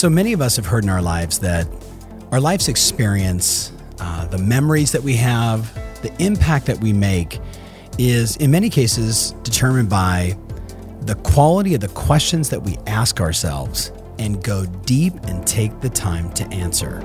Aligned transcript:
So 0.00 0.08
many 0.08 0.32
of 0.32 0.40
us 0.40 0.56
have 0.56 0.64
heard 0.64 0.82
in 0.82 0.88
our 0.88 1.02
lives 1.02 1.40
that 1.40 1.68
our 2.32 2.40
life's 2.40 2.68
experience, 2.68 3.70
uh, 3.98 4.24
the 4.28 4.38
memories 4.38 4.92
that 4.92 5.02
we 5.02 5.14
have, 5.16 5.74
the 6.00 6.10
impact 6.24 6.64
that 6.68 6.80
we 6.80 6.94
make 6.94 7.38
is 7.98 8.38
in 8.38 8.50
many 8.50 8.70
cases 8.70 9.32
determined 9.42 9.90
by 9.90 10.38
the 11.02 11.16
quality 11.16 11.74
of 11.74 11.82
the 11.82 11.88
questions 11.88 12.48
that 12.48 12.62
we 12.62 12.78
ask 12.86 13.20
ourselves 13.20 13.92
and 14.18 14.42
go 14.42 14.64
deep 14.86 15.12
and 15.24 15.46
take 15.46 15.78
the 15.82 15.90
time 15.90 16.32
to 16.32 16.46
answer. 16.46 17.02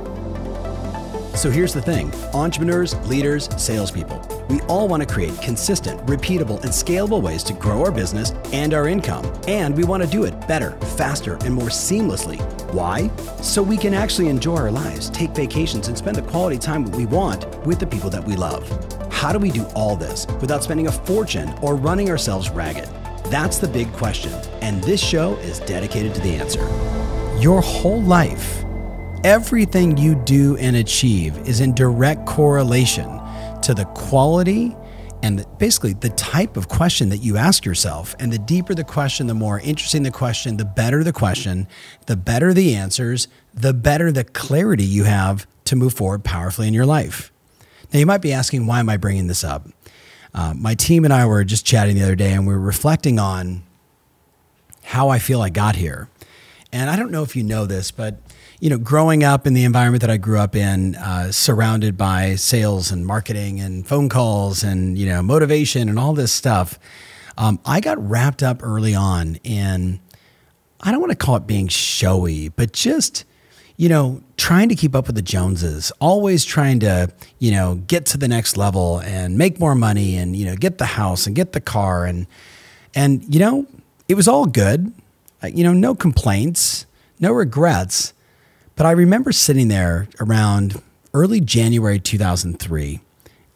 So 1.36 1.52
here's 1.52 1.74
the 1.74 1.82
thing 1.82 2.14
entrepreneurs, 2.34 2.96
leaders, 3.10 3.50
salespeople, 3.62 4.46
we 4.48 4.62
all 4.70 4.88
want 4.88 5.06
to 5.06 5.14
create 5.14 5.38
consistent, 5.42 6.00
repeatable, 6.06 6.62
and 6.62 6.72
scalable 6.72 7.22
ways 7.22 7.44
to 7.44 7.52
grow 7.52 7.84
our 7.84 7.92
business 7.92 8.32
and 8.54 8.74
our 8.74 8.88
income. 8.88 9.30
And 9.50 9.76
we 9.76 9.84
want 9.84 10.02
to 10.02 10.10
do 10.10 10.24
it 10.24 10.48
better, 10.48 10.72
faster, 10.96 11.34
and 11.44 11.54
more 11.54 11.68
seamlessly. 11.68 12.40
Why? 12.72 13.10
So 13.42 13.62
we 13.62 13.78
can 13.78 13.94
actually 13.94 14.28
enjoy 14.28 14.58
our 14.58 14.72
lives, 14.72 15.10
take 15.10 15.32
vacations, 15.32 15.88
and 15.88 15.98
spend 15.98 16.16
the 16.16 16.22
quality 16.22 16.58
time 16.58 16.86
we 16.92 17.06
want 17.06 17.46
with 17.66 17.80
the 17.80 17.88
people 17.88 18.10
that 18.10 18.24
we 18.24 18.36
love. 18.36 18.68
How 19.12 19.32
do 19.34 19.40
we 19.40 19.52
do 19.52 19.66
all 19.76 19.96
this 19.96 20.28
without 20.42 20.64
spending 20.64 20.88
a 20.88 20.92
fortune 20.92 21.54
or 21.62 21.76
running 21.76 22.10
ourselves 22.10 22.50
ragged? 22.50 22.90
That's 23.26 23.58
the 23.58 23.68
big 23.68 23.92
question, 23.94 24.34
and 24.62 24.84
this 24.84 25.02
show 25.02 25.36
is 25.38 25.60
dedicated 25.62 26.14
to 26.16 26.22
the 26.22 26.36
answer. 26.36 26.62
Your 27.40 27.62
whole 27.62 28.02
life 28.02 28.66
everything 29.26 29.98
you 29.98 30.14
do 30.14 30.56
and 30.58 30.76
achieve 30.76 31.36
is 31.48 31.60
in 31.60 31.74
direct 31.74 32.28
correlation 32.28 33.20
to 33.60 33.74
the 33.74 33.86
quality 33.96 34.76
and 35.26 35.44
basically 35.58 35.94
the 35.94 36.10
type 36.10 36.56
of 36.56 36.68
question 36.68 37.10
that 37.10 37.18
you 37.18 37.36
ask 37.36 37.66
yourself. 37.66 38.16
And 38.20 38.32
the 38.32 38.38
deeper 38.38 38.76
the 38.76 38.84
question, 38.84 39.26
the 39.26 39.34
more 39.34 39.60
interesting 39.60 40.04
the 40.04 40.12
question, 40.12 40.58
the 40.58 40.66
better 40.66 41.04
the 41.04 41.12
question, 41.12 41.68
the 42.06 42.16
better 42.16 42.54
the 42.54 42.76
answers, 42.76 43.28
the 43.52 43.74
better 43.74 44.12
the 44.12 44.24
clarity 44.24 44.84
you 44.84 45.06
have 45.06 45.48
to 45.64 45.76
move 45.76 45.96
forward 45.96 46.24
powerfully 46.24 46.68
in 46.68 46.76
your 46.76 46.86
life. 46.86 47.32
Now, 47.92 47.98
you 47.98 48.06
might 48.06 48.22
be 48.22 48.34
asking, 48.34 48.68
why 48.68 48.80
am 48.80 48.88
I 48.88 48.98
bringing 48.98 49.26
this 49.26 49.44
up? 49.44 49.68
Uh, 50.32 50.54
my 50.56 50.76
team 50.76 51.06
and 51.06 51.14
I 51.14 51.26
were 51.26 51.44
just 51.44 51.66
chatting 51.66 51.96
the 51.96 52.04
other 52.04 52.16
day 52.16 52.32
and 52.32 52.46
we 52.46 52.54
were 52.54 52.60
reflecting 52.60 53.18
on 53.18 53.64
how 54.84 55.10
I 55.10 55.18
feel 55.18 55.42
I 55.42 55.50
got 55.50 55.76
here. 55.76 56.08
And 56.72 56.88
I 56.88 56.96
don't 56.96 57.10
know 57.10 57.24
if 57.24 57.36
you 57.36 57.42
know 57.42 57.66
this, 57.66 57.90
but 57.90 58.20
you 58.60 58.70
know, 58.70 58.78
growing 58.78 59.24
up 59.24 59.46
in 59.46 59.54
the 59.54 59.64
environment 59.64 60.02
that 60.02 60.10
I 60.10 60.18
grew 60.18 60.40
up 60.40 60.56
in, 60.56 60.96
uh, 60.96 61.32
surrounded 61.32 61.98
by 61.98 62.36
sales 62.36 62.92
and 62.92 63.06
marketing 63.06 63.60
and 63.60 63.86
phone 63.86 64.10
calls 64.10 64.64
and 64.64 64.98
you 64.98 65.06
know 65.06 65.22
motivation 65.22 65.90
and 65.90 66.00
all 66.00 66.14
this 66.14 66.32
stuff, 66.32 66.80
um, 67.38 67.60
I 67.66 67.82
got 67.82 67.98
wrapped 67.98 68.44
up 68.44 68.64
early 68.64 68.96
on 68.96 69.36
in 69.44 70.00
I 70.82 70.92
don't 70.92 71.00
want 71.00 71.12
to 71.12 71.18
call 71.18 71.36
it 71.36 71.48
being 71.48 71.68
showy, 71.68 72.50
but 72.50 72.72
just 72.72 73.26
you 73.78 73.90
know 73.90 74.22
trying 74.38 74.70
to 74.70 74.76
keep 74.76 74.96
up 74.96 75.08
with 75.08 75.16
the 75.16 75.22
Joneses, 75.22 75.92
always 76.00 76.46
trying 76.46 76.80
to 76.82 77.12
you 77.40 77.52
know 77.52 77.76
get 77.88 78.06
to 78.08 78.18
the 78.18 78.28
next 78.28 78.56
level 78.56 79.00
and 79.00 79.38
make 79.38 79.60
more 79.60 79.76
money 79.76 80.16
and 80.16 80.36
you 80.36 80.46
know 80.46 80.56
get 80.56 80.78
the 80.78 80.86
house 80.86 81.28
and 81.28 81.36
get 81.36 81.52
the 81.52 81.62
car 81.62 82.06
and 82.06 82.28
and 82.94 83.34
you 83.34 83.40
know 83.40 83.66
it 84.08 84.16
was 84.16 84.28
all 84.28 84.46
good, 84.46 84.94
uh, 85.44 85.48
you 85.48 85.64
know 85.64 85.74
no 85.74 85.94
complaints, 85.94 86.86
no 87.20 87.32
regrets. 87.32 88.14
But 88.76 88.86
I 88.86 88.92
remember 88.92 89.32
sitting 89.32 89.70
there 89.70 90.08
around 90.20 90.82
early 91.14 91.40
January 91.40 92.00
2003. 92.00 93.00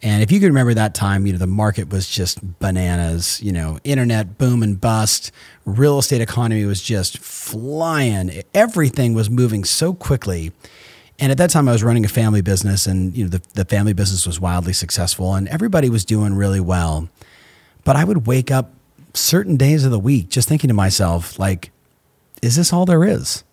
And 0.02 0.22
if 0.22 0.32
you 0.32 0.40
can 0.40 0.48
remember 0.48 0.72
that 0.72 0.94
time, 0.94 1.26
you 1.26 1.32
know, 1.32 1.38
the 1.38 1.46
market 1.46 1.90
was 1.90 2.08
just 2.08 2.58
bananas, 2.58 3.40
you 3.42 3.52
know, 3.52 3.78
internet 3.84 4.38
boom 4.38 4.62
and 4.62 4.80
bust, 4.80 5.30
real 5.66 5.98
estate 5.98 6.22
economy 6.22 6.64
was 6.64 6.80
just 6.82 7.18
flying. 7.18 8.42
Everything 8.54 9.12
was 9.12 9.28
moving 9.28 9.62
so 9.62 9.92
quickly. 9.92 10.52
And 11.18 11.30
at 11.30 11.36
that 11.36 11.50
time 11.50 11.68
I 11.68 11.72
was 11.72 11.82
running 11.82 12.06
a 12.06 12.08
family 12.08 12.40
business 12.40 12.86
and 12.86 13.14
you 13.14 13.24
know 13.24 13.30
the, 13.30 13.42
the 13.52 13.66
family 13.66 13.92
business 13.92 14.26
was 14.26 14.40
wildly 14.40 14.72
successful 14.72 15.34
and 15.34 15.48
everybody 15.48 15.90
was 15.90 16.06
doing 16.06 16.32
really 16.32 16.60
well. 16.60 17.10
But 17.84 17.96
I 17.96 18.04
would 18.04 18.26
wake 18.26 18.50
up 18.50 18.72
certain 19.12 19.58
days 19.58 19.84
of 19.84 19.90
the 19.90 19.98
week 19.98 20.30
just 20.30 20.48
thinking 20.48 20.68
to 20.68 20.74
myself, 20.74 21.38
like, 21.38 21.72
is 22.40 22.56
this 22.56 22.72
all 22.72 22.86
there 22.86 23.04
is? 23.04 23.44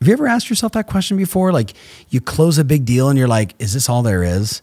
Have 0.00 0.08
you 0.08 0.14
ever 0.14 0.26
asked 0.26 0.48
yourself 0.48 0.72
that 0.72 0.86
question 0.86 1.18
before? 1.18 1.52
Like 1.52 1.74
you 2.08 2.22
close 2.22 2.56
a 2.56 2.64
big 2.64 2.86
deal 2.86 3.10
and 3.10 3.18
you're 3.18 3.28
like, 3.28 3.54
is 3.58 3.74
this 3.74 3.86
all 3.86 4.02
there 4.02 4.22
is? 4.22 4.62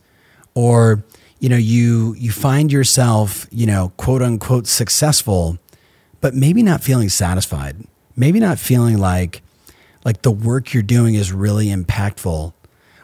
Or, 0.55 1.03
you 1.39 1.47
know, 1.47 1.57
you 1.57 2.15
you 2.17 2.31
find 2.31 2.71
yourself, 2.71 3.45
you 3.51 3.67
know, 3.67 3.93
quote 3.97 4.23
unquote 4.23 4.65
successful, 4.65 5.59
but 6.21 6.33
maybe 6.33 6.63
not 6.63 6.81
feeling 6.81 7.09
satisfied. 7.09 7.75
Maybe 8.15 8.39
not 8.39 8.57
feeling 8.57 8.97
like 8.97 9.43
like 10.03 10.23
the 10.23 10.31
work 10.31 10.73
you're 10.73 10.81
doing 10.81 11.13
is 11.13 11.31
really 11.31 11.67
impactful 11.67 12.53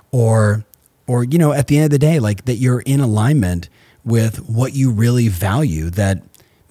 or 0.10 0.66
or 1.06 1.24
you 1.24 1.38
know, 1.38 1.54
at 1.54 1.68
the 1.68 1.78
end 1.78 1.86
of 1.86 1.92
the 1.92 2.00
day, 2.00 2.20
like 2.20 2.46
that 2.46 2.56
you're 2.56 2.80
in 2.80 3.00
alignment 3.00 3.70
with 4.04 4.50
what 4.50 4.74
you 4.74 4.92
really 4.92 5.28
value 5.28 5.92
that 5.92 6.24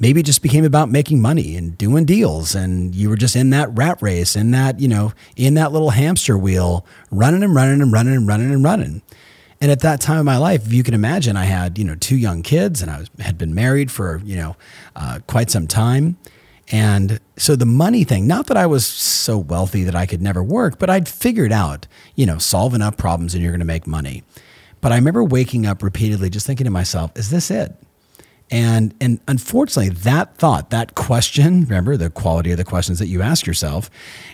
maybe 0.03 0.19
it 0.19 0.27
just 0.27 0.43
became 0.43 0.65
about 0.65 0.91
making 0.91 1.23
money 1.23 1.57
and 1.57 1.79
doing 1.79 2.05
deals 2.05 2.57
and 2.57 2.93
you 2.93 3.09
were 3.09 3.17
just 3.17 3.37
in 3.37 3.51
that 3.51 3.71
rat 3.73 4.03
race 4.03 4.35
in 4.35 4.51
that 4.51 4.81
you 4.81 4.89
know 4.89 5.13
in 5.37 5.55
that 5.55 5.73
little 5.73 5.91
hamster 5.91 6.37
wheel 6.37 6.85
running 7.11 7.43
and 7.45 7.55
running 7.55 7.81
and 7.81 7.93
running 7.93 8.15
and 8.15 8.27
running 8.27 8.53
and 8.53 8.65
running. 8.65 9.01
And 9.61 9.71
at 9.71 9.79
that 9.81 10.01
time 10.01 10.19
of 10.19 10.25
my 10.25 10.39
life 10.39 10.67
if 10.67 10.73
you 10.73 10.83
can 10.83 10.93
imagine 10.93 11.37
i 11.37 11.45
had 11.45 11.79
you 11.79 11.85
know 11.85 11.95
two 11.95 12.17
young 12.17 12.43
kids 12.43 12.83
and 12.83 12.91
i 12.91 12.99
was, 12.99 13.11
had 13.21 13.39
been 13.39 13.55
married 13.55 13.91
for 13.91 14.21
you 14.25 14.37
know 14.37 14.57
uh, 14.97 15.21
quite 15.27 15.51
some 15.51 15.67
time. 15.67 16.19
And 16.71 17.21
so 17.37 17.55
the 17.55 17.67
money 17.67 18.03
thing 18.03 18.27
not 18.27 18.49
that 18.49 18.57
i 18.57 18.67
was 18.67 18.84
so 18.84 19.39
wealthy 19.39 19.84
that 19.84 19.95
i 19.95 20.05
could 20.05 20.21
never 20.21 20.43
work 20.43 20.81
but 20.81 20.91
i'd 20.91 21.09
figured 21.09 21.53
out 21.53 21.87
you 22.17 22.27
know 22.27 22.39
solve 22.39 22.75
enough 22.75 22.97
problems 22.97 23.34
and 23.34 23.43
you're 23.43 23.53
going 23.53 23.61
to 23.61 23.65
make 23.65 23.87
money. 23.87 24.25
But 24.81 24.91
i 24.91 24.97
remember 24.97 25.23
waking 25.23 25.65
up 25.65 25.81
repeatedly 25.81 26.29
just 26.29 26.45
thinking 26.45 26.65
to 26.65 26.71
myself 26.73 27.13
is 27.15 27.31
this 27.31 27.49
it 27.53 27.77
and 28.53 28.95
and 29.01 29.19
unfortunately, 29.27 29.95
that 30.01 30.37
thought, 30.37 30.69
that 30.71 30.95
question, 30.95 31.63
remember 31.63 31.97
the 31.97 32.11
quality 32.11 32.53
of 32.53 32.59
the 32.59 32.65
questions 32.65 32.99
that 32.99 33.07
you 33.07 33.23
ask 33.23 33.47
yourself, 33.47 33.91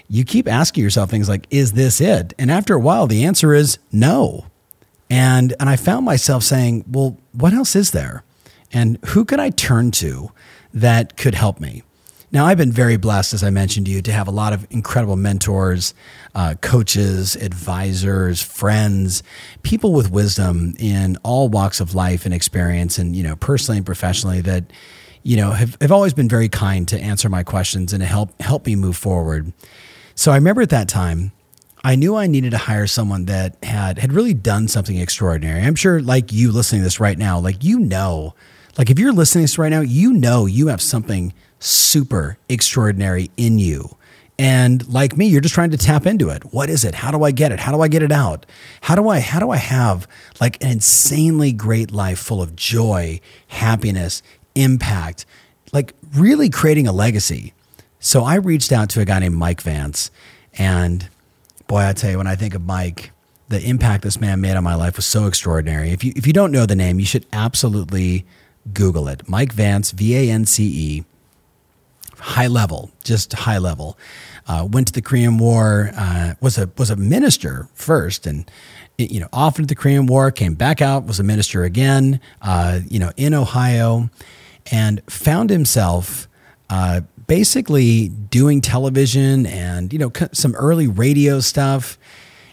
you 0.09 0.25
keep 0.25 0.49
asking 0.49 0.83
yourself 0.83 1.09
things 1.09 1.29
like, 1.29 1.47
is 1.51 1.75
this 1.75 2.01
it? 2.01 2.35
And 2.37 2.51
after 2.51 2.75
a 2.75 2.81
while, 2.81 3.07
the 3.07 3.25
answer 3.25 3.55
is 3.55 3.79
no. 3.93 4.47
And 5.09 5.55
and 5.61 5.71
I 5.71 5.77
found 5.77 6.05
myself 6.05 6.43
saying, 6.43 6.85
well, 6.91 7.17
what 7.33 7.53
else 7.53 7.77
is 7.77 7.93
there? 7.93 8.25
And 8.73 8.99
who 9.07 9.25
could 9.25 9.39
I 9.39 9.51
turn 9.51 9.93
to 9.93 10.33
that 10.75 11.17
could 11.17 11.37
help 11.37 11.61
me? 11.61 11.85
Now, 12.31 12.45
I've 12.45 12.59
been 12.59 12.73
very 12.73 12.99
blessed, 12.99 13.33
as 13.33 13.43
I 13.43 13.49
mentioned 13.49 13.87
to 13.87 13.93
you, 13.93 14.03
to 14.03 14.13
have 14.13 14.29
a 14.29 14.31
lot 14.31 14.53
of 14.53 14.67
incredible 14.71 15.17
mentors, 15.17 15.95
uh, 16.35 16.57
coaches, 16.61 17.37
advisors, 17.37 18.43
friends, 18.43 19.23
people 19.63 19.95
with 19.95 20.11
wisdom 20.11 20.75
in 20.79 21.17
all 21.23 21.49
walks 21.49 21.81
of 21.81 21.95
life 21.95 22.27
and 22.27 22.35
experience, 22.35 22.99
and 22.99 23.17
you 23.17 23.23
know, 23.23 23.35
personally 23.37 23.79
and 23.79 23.87
professionally, 23.87 24.43
that 24.43 24.65
you 25.23 25.37
know 25.37 25.53
have, 25.53 25.77
have 25.81 25.93
always 25.93 26.13
been 26.13 26.29
very 26.29 26.51
kind 26.51 26.87
to 26.89 27.01
answer 27.01 27.31
my 27.31 27.43
questions 27.43 27.95
and 27.95 28.03
to 28.03 28.07
help 28.07 28.41
help 28.43 28.67
me 28.67 28.77
move 28.77 28.97
forward. 28.97 29.53
So 30.15 30.31
I 30.31 30.35
remember 30.35 30.61
at 30.61 30.71
that 30.71 30.89
time, 30.89 31.33
I 31.83 31.95
knew 31.95 32.15
I 32.15 32.27
needed 32.27 32.51
to 32.51 32.59
hire 32.59 32.87
someone 32.87 33.25
that 33.25 33.57
had 33.63 33.99
had 33.99 34.13
really 34.13 34.35
done 34.35 34.69
something 34.69 34.99
extraordinary. 34.99 35.63
I'm 35.63 35.77
sure, 35.77 36.03
like 36.03 36.31
you 36.31 36.53
listening 36.53 36.83
to 36.83 36.85
this 36.85 37.01
right 37.01 37.17
now, 37.17 37.39
like 37.39 37.65
you 37.65 37.79
know, 37.79 38.35
like 38.77 38.91
if 38.91 38.99
you're 38.99 39.13
listening 39.13 39.43
to 39.43 39.45
this 39.45 39.59
right 39.59 39.71
now, 39.71 39.81
you 39.81 40.13
know 40.13 40.45
you 40.45 40.67
have 40.67 40.83
something 40.83 41.33
super 41.59 42.39
extraordinary 42.49 43.31
in 43.37 43.59
you. 43.59 43.97
And 44.39 44.87
like 44.89 45.17
me, 45.17 45.27
you're 45.27 45.41
just 45.41 45.55
trying 45.55 45.73
to 45.73 45.77
tap 45.77 46.07
into 46.07 46.29
it. 46.29 46.43
What 46.53 46.71
is 46.71 46.85
it? 46.85 46.95
How 46.95 47.11
do 47.11 47.25
I 47.25 47.33
get 47.33 47.51
it? 47.51 47.59
How 47.59 47.73
do 47.73 47.81
I 47.81 47.89
get 47.89 48.03
it 48.03 48.13
out? 48.13 48.47
How 48.83 48.95
do 48.95 49.09
I 49.09 49.19
how 49.19 49.41
do 49.41 49.51
I 49.51 49.57
have 49.57 50.07
like 50.41 50.63
an 50.63 50.71
insanely 50.71 51.53
great 51.53 51.91
life 51.91 52.21
full 52.21 52.41
of 52.41 52.55
joy, 52.55 53.21
happiness, 53.49 54.23
impact, 54.55 55.27
like 55.73 55.93
really 56.15 56.51
creating 56.51 56.87
a 56.87 56.93
legacy? 56.93 57.53
So 57.99 58.23
I 58.23 58.37
reached 58.37 58.71
out 58.71 58.91
to 58.91 59.01
a 59.01 59.05
guy 59.05 59.19
named 59.19 59.35
Mike 59.35 59.61
Vance 59.61 60.13
and 60.57 61.09
boy, 61.67 61.87
I 61.87 61.93
tell 61.93 62.11
you 62.11 62.19
when 62.19 62.27
I 62.29 62.37
think 62.37 62.55
of 62.55 62.65
Mike, 62.65 63.11
the 63.49 63.61
impact 63.61 64.05
this 64.05 64.21
man 64.21 64.41
made 64.41 64.57
on 64.57 64.65
my 64.65 64.75
life 64.75 64.97
was 64.97 65.07
so 65.07 65.27
extraordinary. 65.27 65.91
If 65.91 66.05
you 66.05 66.13
if 66.15 66.27
you 66.29 66.33
don't 66.33 66.53
know 66.53 66.65
the 66.65 66.77
name, 66.77 67.01
you 67.01 67.07
should 67.07 67.27
absolutely 67.33 68.25
Google 68.73 69.09
it. 69.09 69.29
Mike 69.29 69.53
Vance, 69.53 69.91
V 69.91 70.17
A 70.17 70.31
N 70.31 70.45
C 70.45 70.65
E 70.65 71.05
high 72.19 72.47
level, 72.47 72.91
just 73.05 73.33
high 73.33 73.59
level. 73.59 73.99
Uh, 74.47 74.67
went 74.71 74.87
to 74.89 74.93
the 74.93 75.03
Korean 75.03 75.39
War, 75.39 75.91
uh, 75.97 76.35
was 76.41 76.59
a 76.59 76.71
was 76.79 76.91
a 76.91 76.97
minister 76.97 77.69
first, 77.75 78.27
and 78.27 78.51
you 78.99 79.21
know, 79.21 79.29
off 79.33 79.59
into 79.59 79.69
the 79.69 79.75
Korean 79.75 80.07
War, 80.07 80.31
came 80.31 80.55
back 80.55 80.83
out, 80.83 81.07
was 81.07 81.21
a 81.21 81.23
minister 81.23 81.63
again, 81.63 82.21
uh, 82.43 82.81
you 82.89 82.99
know, 82.99 83.13
in 83.17 83.33
Ohio, 83.33 84.11
and 84.73 85.01
found 85.09 85.51
himself 85.51 86.29
uh, 86.69 87.03
basically 87.27 88.09
doing 88.09 88.61
television 88.61 89.47
and 89.47 89.93
you 89.93 89.99
know 89.99 90.11
some 90.33 90.55
early 90.57 90.89
radio 90.89 91.41
stuff, 91.41 91.99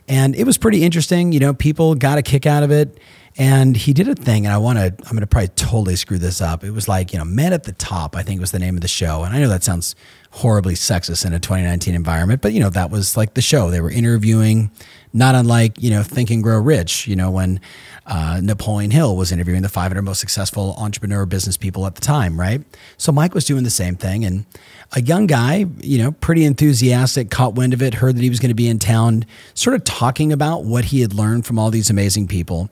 and 0.07 0.35
it 0.35 0.43
was 0.43 0.57
pretty 0.57 0.83
interesting. 0.83 1.31
You 1.31 1.39
know, 1.39 1.53
people 1.53 1.95
got 1.95 2.17
a 2.17 2.21
kick 2.21 2.45
out 2.45 2.63
of 2.63 2.71
it. 2.71 2.99
And 3.37 3.75
he 3.75 3.91
did 3.91 4.07
a 4.07 4.15
thing, 4.15 4.45
and 4.45 4.53
I 4.53 4.57
want 4.57 4.77
to, 4.79 4.85
I'm 4.85 5.11
going 5.11 5.19
to 5.19 5.27
probably 5.27 5.49
totally 5.49 5.97
screw 5.97 6.17
this 6.17 6.39
up. 6.39 6.63
It 6.63 6.71
was 6.71 6.87
like, 6.87 7.11
you 7.11 7.19
know, 7.19 7.25
Men 7.25 7.51
at 7.51 7.63
the 7.63 7.73
Top, 7.73 8.15
I 8.15 8.23
think 8.23 8.39
was 8.39 8.51
the 8.51 8.59
name 8.59 8.75
of 8.75 8.81
the 8.81 8.87
show. 8.87 9.23
And 9.23 9.35
I 9.35 9.39
know 9.39 9.49
that 9.49 9.63
sounds 9.63 9.93
horribly 10.31 10.73
sexist 10.73 11.25
in 11.25 11.33
a 11.33 11.39
2019 11.39 11.95
environment, 11.95 12.41
but, 12.41 12.53
you 12.53 12.61
know, 12.61 12.69
that 12.69 12.91
was 12.91 13.17
like 13.17 13.33
the 13.33 13.41
show. 13.41 13.69
They 13.69 13.81
were 13.81 13.91
interviewing, 13.91 14.71
not 15.11 15.35
unlike, 15.35 15.81
you 15.81 15.89
know, 15.89 16.01
Think 16.01 16.29
and 16.29 16.41
Grow 16.41 16.59
Rich, 16.59 17.07
you 17.07 17.15
know, 17.17 17.29
when 17.29 17.59
uh, 18.05 18.39
Napoleon 18.41 18.91
Hill 18.91 19.17
was 19.17 19.33
interviewing 19.33 19.63
the 19.63 19.69
500 19.69 20.01
most 20.01 20.19
successful 20.19 20.73
entrepreneur 20.77 21.25
business 21.25 21.57
people 21.57 21.85
at 21.85 21.95
the 21.95 22.01
time, 22.01 22.39
right? 22.39 22.61
So 22.97 23.11
Mike 23.11 23.33
was 23.33 23.43
doing 23.43 23.63
the 23.63 23.69
same 23.69 23.95
thing. 23.95 24.23
And 24.23 24.45
a 24.93 25.01
young 25.01 25.25
guy, 25.25 25.65
you 25.81 25.97
know, 25.97 26.11
pretty 26.11 26.45
enthusiastic, 26.45 27.31
caught 27.31 27.55
wind 27.55 27.73
of 27.73 27.81
it, 27.81 27.95
heard 27.95 28.15
that 28.15 28.21
he 28.21 28.29
was 28.29 28.39
going 28.39 28.49
to 28.49 28.55
be 28.55 28.69
in 28.69 28.79
town, 28.79 29.25
sort 29.55 29.75
of 29.75 29.83
talking 29.83 30.31
about 30.31 30.63
what 30.63 30.85
he 30.85 31.01
had 31.01 31.13
learned 31.13 31.45
from 31.45 31.59
all 31.59 31.71
these 31.71 31.89
amazing 31.89 32.27
people. 32.27 32.69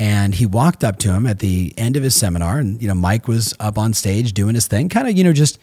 And 0.00 0.34
he 0.34 0.46
walked 0.46 0.82
up 0.82 0.98
to 1.00 1.12
him 1.12 1.26
at 1.26 1.40
the 1.40 1.74
end 1.76 1.94
of 1.94 2.02
his 2.02 2.16
seminar, 2.16 2.58
and 2.58 2.80
you 2.80 2.88
know, 2.88 2.94
Mike 2.94 3.28
was 3.28 3.54
up 3.60 3.76
on 3.76 3.92
stage 3.92 4.32
doing 4.32 4.54
his 4.54 4.66
thing, 4.66 4.88
kind 4.88 5.06
of, 5.06 5.16
you 5.16 5.22
know, 5.22 5.34
just 5.34 5.58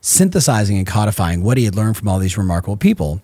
synthesizing 0.00 0.78
and 0.78 0.86
codifying 0.86 1.42
what 1.42 1.58
he 1.58 1.66
had 1.66 1.74
learned 1.74 1.98
from 1.98 2.08
all 2.08 2.18
these 2.18 2.38
remarkable 2.38 2.78
people. 2.78 3.20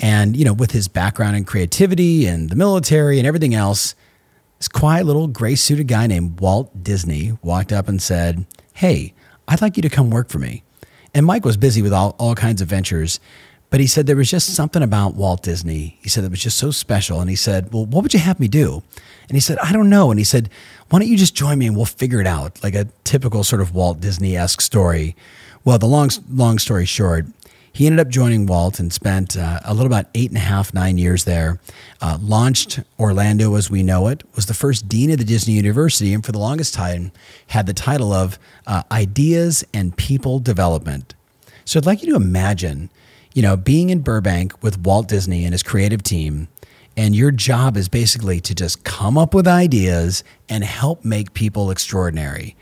And, 0.00 0.36
you 0.36 0.44
know, 0.44 0.52
with 0.52 0.72
his 0.72 0.88
background 0.88 1.36
in 1.36 1.44
creativity 1.44 2.26
and 2.26 2.50
the 2.50 2.56
military 2.56 3.18
and 3.18 3.26
everything 3.26 3.54
else, 3.54 3.94
this 4.58 4.66
quiet 4.66 5.06
little 5.06 5.28
gray 5.28 5.54
suited 5.54 5.86
guy 5.86 6.08
named 6.08 6.40
Walt 6.40 6.82
Disney 6.82 7.38
walked 7.40 7.72
up 7.72 7.88
and 7.88 8.02
said, 8.02 8.46
Hey, 8.74 9.14
I'd 9.46 9.62
like 9.62 9.76
you 9.76 9.82
to 9.82 9.88
come 9.88 10.10
work 10.10 10.28
for 10.28 10.40
me. 10.40 10.64
And 11.14 11.24
Mike 11.24 11.44
was 11.44 11.56
busy 11.56 11.82
with 11.82 11.92
all, 11.92 12.16
all 12.18 12.34
kinds 12.34 12.60
of 12.60 12.68
ventures, 12.68 13.20
but 13.70 13.78
he 13.78 13.86
said 13.86 14.06
there 14.06 14.16
was 14.16 14.30
just 14.30 14.54
something 14.54 14.82
about 14.82 15.14
Walt 15.14 15.42
Disney. 15.44 15.98
He 16.02 16.08
said 16.08 16.24
it 16.24 16.30
was 16.30 16.42
just 16.42 16.58
so 16.58 16.72
special. 16.72 17.20
And 17.20 17.30
he 17.30 17.36
said, 17.36 17.72
Well, 17.72 17.86
what 17.86 18.02
would 18.02 18.12
you 18.12 18.20
have 18.20 18.40
me 18.40 18.48
do? 18.48 18.82
And 19.30 19.36
he 19.36 19.40
said, 19.40 19.58
I 19.58 19.72
don't 19.72 19.88
know. 19.88 20.10
And 20.10 20.18
he 20.18 20.24
said, 20.24 20.50
Why 20.88 20.98
don't 20.98 21.06
you 21.06 21.16
just 21.16 21.36
join 21.36 21.56
me 21.56 21.68
and 21.68 21.76
we'll 21.76 21.84
figure 21.84 22.20
it 22.20 22.26
out? 22.26 22.60
Like 22.64 22.74
a 22.74 22.88
typical 23.04 23.44
sort 23.44 23.62
of 23.62 23.72
Walt 23.72 24.00
Disney 24.00 24.36
esque 24.36 24.60
story. 24.60 25.14
Well, 25.64 25.78
the 25.78 25.86
long, 25.86 26.10
long 26.28 26.58
story 26.58 26.84
short, 26.84 27.26
he 27.72 27.86
ended 27.86 28.04
up 28.04 28.08
joining 28.08 28.46
Walt 28.46 28.80
and 28.80 28.92
spent 28.92 29.36
uh, 29.36 29.60
a 29.64 29.72
little 29.72 29.86
about 29.86 30.06
eight 30.16 30.30
and 30.30 30.36
a 30.36 30.40
half, 30.40 30.74
nine 30.74 30.98
years 30.98 31.22
there. 31.22 31.60
Uh, 32.00 32.18
launched 32.20 32.80
Orlando 32.98 33.54
as 33.54 33.70
we 33.70 33.84
know 33.84 34.08
it, 34.08 34.24
was 34.34 34.46
the 34.46 34.54
first 34.54 34.88
dean 34.88 35.12
of 35.12 35.18
the 35.18 35.24
Disney 35.24 35.54
University, 35.54 36.12
and 36.12 36.26
for 36.26 36.32
the 36.32 36.40
longest 36.40 36.74
time 36.74 37.12
had 37.46 37.66
the 37.66 37.72
title 37.72 38.12
of 38.12 38.36
uh, 38.66 38.82
Ideas 38.90 39.62
and 39.72 39.96
People 39.96 40.40
Development. 40.40 41.14
So 41.64 41.78
I'd 41.78 41.86
like 41.86 42.02
you 42.02 42.10
to 42.10 42.16
imagine, 42.16 42.90
you 43.32 43.42
know, 43.42 43.56
being 43.56 43.90
in 43.90 44.00
Burbank 44.00 44.60
with 44.60 44.80
Walt 44.80 45.06
Disney 45.06 45.44
and 45.44 45.54
his 45.54 45.62
creative 45.62 46.02
team 46.02 46.48
and 46.96 47.14
your 47.14 47.30
job 47.30 47.76
is 47.76 47.88
basically 47.88 48.40
to 48.40 48.54
just 48.54 48.84
come 48.84 49.16
up 49.16 49.34
with 49.34 49.46
ideas 49.46 50.24
and 50.48 50.64
help 50.64 51.04
make 51.04 51.34
people 51.34 51.70
extraordinary. 51.70 52.56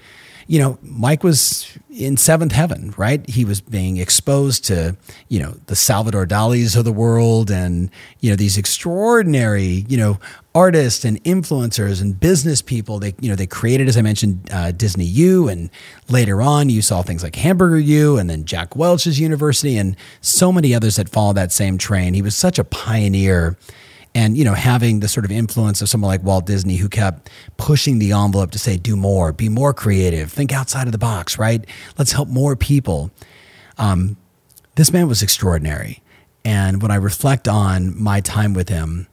You 0.46 0.58
know, 0.60 0.78
Mike 0.80 1.22
was 1.22 1.76
in 1.90 2.16
seventh 2.16 2.52
heaven, 2.52 2.94
right? 2.96 3.28
He 3.28 3.44
was 3.44 3.60
being 3.60 3.98
exposed 3.98 4.64
to, 4.66 4.96
you 5.28 5.40
know, 5.40 5.56
the 5.66 5.76
Salvador 5.76 6.26
Dali's 6.26 6.74
of 6.74 6.86
the 6.86 6.92
world 6.92 7.50
and, 7.50 7.90
you 8.20 8.30
know, 8.30 8.36
these 8.36 8.56
extraordinary, 8.56 9.84
you 9.88 9.98
know, 9.98 10.18
artists 10.54 11.04
and 11.04 11.22
influencers 11.24 12.00
and 12.00 12.18
business 12.18 12.62
people. 12.62 12.98
They, 12.98 13.14
you 13.20 13.28
know, 13.28 13.36
they 13.36 13.46
created, 13.46 13.88
as 13.88 13.98
I 13.98 14.02
mentioned, 14.02 14.48
uh, 14.50 14.72
Disney 14.72 15.04
U, 15.04 15.48
and 15.48 15.68
later 16.08 16.40
on 16.40 16.70
you 16.70 16.80
saw 16.80 17.02
things 17.02 17.22
like 17.22 17.36
Hamburger 17.36 17.78
U, 17.78 18.16
and 18.16 18.30
then 18.30 18.46
Jack 18.46 18.74
Welch's 18.74 19.20
University, 19.20 19.76
and 19.76 19.96
so 20.22 20.50
many 20.50 20.74
others 20.74 20.96
that 20.96 21.10
followed 21.10 21.36
that 21.36 21.52
same 21.52 21.76
train. 21.76 22.14
He 22.14 22.22
was 22.22 22.34
such 22.34 22.58
a 22.58 22.64
pioneer 22.64 23.58
and 24.18 24.36
you 24.36 24.44
know 24.44 24.54
having 24.54 24.98
the 24.98 25.06
sort 25.06 25.24
of 25.24 25.30
influence 25.30 25.80
of 25.80 25.88
someone 25.88 26.08
like 26.08 26.24
Walt 26.24 26.44
Disney 26.44 26.76
who 26.76 26.88
kept 26.88 27.30
pushing 27.56 28.00
the 28.00 28.10
envelope 28.10 28.50
to 28.50 28.58
say 28.58 28.76
do 28.76 28.96
more, 28.96 29.32
be 29.32 29.48
more 29.48 29.72
creative, 29.72 30.32
think 30.32 30.52
outside 30.52 30.88
of 30.88 30.92
the 30.92 30.98
box, 30.98 31.38
right? 31.38 31.64
Let's 31.96 32.10
help 32.10 32.28
more 32.28 32.56
people. 32.56 33.12
Um, 33.78 34.16
this 34.74 34.92
man 34.92 35.06
was 35.06 35.22
extraordinary, 35.22 36.02
and 36.44 36.82
when 36.82 36.90
I 36.90 36.96
reflect 36.96 37.46
on 37.46 38.00
my 38.00 38.20
time 38.20 38.54
with 38.54 38.68
him, 38.68 39.06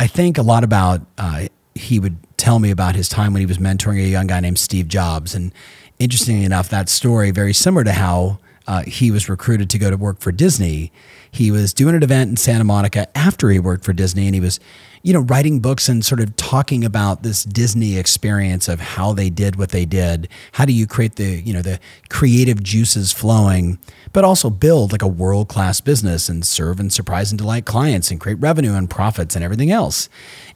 I 0.00 0.08
think 0.08 0.36
a 0.36 0.42
lot 0.42 0.64
about. 0.64 1.02
Uh, 1.16 1.46
he 1.76 1.98
would 1.98 2.16
tell 2.36 2.60
me 2.60 2.70
about 2.70 2.94
his 2.94 3.08
time 3.08 3.32
when 3.32 3.40
he 3.40 3.46
was 3.46 3.58
mentoring 3.58 3.98
a 3.98 4.06
young 4.06 4.28
guy 4.28 4.38
named 4.38 4.60
Steve 4.60 4.86
Jobs, 4.86 5.34
and 5.34 5.52
interestingly 5.98 6.44
enough, 6.44 6.68
that 6.68 6.88
story 6.88 7.30
very 7.32 7.52
similar 7.52 7.82
to 7.82 7.92
how 7.92 8.38
uh, 8.66 8.82
he 8.82 9.10
was 9.10 9.28
recruited 9.28 9.70
to 9.70 9.78
go 9.78 9.90
to 9.90 9.96
work 9.96 10.20
for 10.20 10.32
Disney. 10.32 10.92
He 11.34 11.50
was 11.50 11.74
doing 11.74 11.96
an 11.96 12.04
event 12.04 12.30
in 12.30 12.36
Santa 12.36 12.62
Monica 12.62 13.08
after 13.18 13.50
he 13.50 13.58
worked 13.58 13.84
for 13.84 13.92
Disney, 13.92 14.26
and 14.26 14.36
he 14.36 14.40
was, 14.40 14.60
you 15.02 15.12
know, 15.12 15.20
writing 15.20 15.58
books 15.58 15.88
and 15.88 16.04
sort 16.04 16.20
of 16.20 16.36
talking 16.36 16.84
about 16.84 17.24
this 17.24 17.42
Disney 17.42 17.98
experience 17.98 18.68
of 18.68 18.78
how 18.78 19.12
they 19.12 19.30
did 19.30 19.56
what 19.56 19.70
they 19.70 19.84
did. 19.84 20.28
How 20.52 20.64
do 20.64 20.72
you 20.72 20.86
create 20.86 21.16
the, 21.16 21.42
you 21.42 21.52
know, 21.52 21.60
the 21.60 21.80
creative 22.08 22.62
juices 22.62 23.10
flowing, 23.10 23.80
but 24.12 24.22
also 24.22 24.48
build 24.48 24.92
like 24.92 25.02
a 25.02 25.08
world 25.08 25.48
class 25.48 25.80
business 25.80 26.28
and 26.28 26.46
serve 26.46 26.78
and 26.78 26.92
surprise 26.92 27.32
and 27.32 27.38
delight 27.38 27.64
clients 27.64 28.12
and 28.12 28.20
create 28.20 28.38
revenue 28.40 28.74
and 28.74 28.88
profits 28.88 29.34
and 29.34 29.44
everything 29.44 29.72
else. 29.72 30.08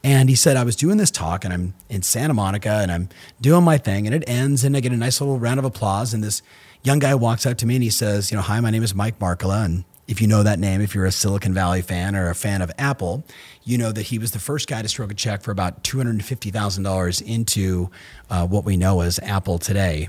And 0.05 0.29
he 0.29 0.37
said, 0.37 0.57
I 0.57 0.63
was 0.63 0.77
doing 0.77 0.97
this 0.97 1.11
talk 1.11 1.45
and 1.45 1.53
I'm 1.53 1.75
in 1.89 2.03
Santa 2.03 2.35
Monica 2.35 2.79
and 2.83 2.93
I'm 2.93 3.09
doing 3.41 3.65
my 3.65 3.79
thing, 3.79 4.07
and 4.07 4.15
it 4.15 4.23
ends, 4.29 4.63
and 4.63 4.77
I 4.77 4.81
get 4.81 4.93
a 4.93 4.97
nice 4.97 5.21
little 5.21 5.41
round 5.41 5.59
of 5.59 5.65
applause, 5.65 6.15
and 6.15 6.23
this 6.23 6.41
young 6.85 7.01
guy 7.01 7.17
walks 7.17 7.45
up 7.45 7.59
to 7.59 7.67
me 7.67 7.75
and 7.75 7.83
he 7.83 7.91
says, 7.91 8.31
you 8.31 8.37
know, 8.37 8.43
hi, 8.43 8.61
my 8.61 8.71
name 8.71 8.85
is 8.85 8.95
Mike 8.95 9.19
Markkula. 9.19 9.65
And 9.65 9.85
if 10.09 10.23
you 10.23 10.27
know 10.27 10.43
that 10.43 10.59
name, 10.59 10.81
if 10.81 10.95
you're 10.95 11.05
a 11.05 11.13
Silicon 11.13 11.53
Valley 11.53 11.83
fan 11.83 12.17
or 12.17 12.31
a 12.31 12.35
fan 12.35 12.63
of 12.63 12.73
Apple, 12.79 13.25
you 13.63 13.77
know 13.77 13.93
that 13.93 14.05
he 14.05 14.19
was 14.19 14.33
the 14.33 14.39
first 14.39 14.67
guy 14.67 14.81
to 14.81 14.89
stroke 14.89 15.13
a 15.13 15.15
check 15.15 15.43
for 15.43 15.51
about 15.51 15.85
$250,000 15.85 17.23
into 17.23 17.91
uh, 18.31 18.47
what 18.47 18.65
we 18.65 18.79
know 18.79 19.03
as 19.03 19.19
Apple 19.21 19.59
today. 19.59 20.09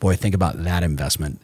Boy, 0.00 0.16
think 0.16 0.34
about 0.34 0.64
that 0.64 0.82
investment. 0.82 1.42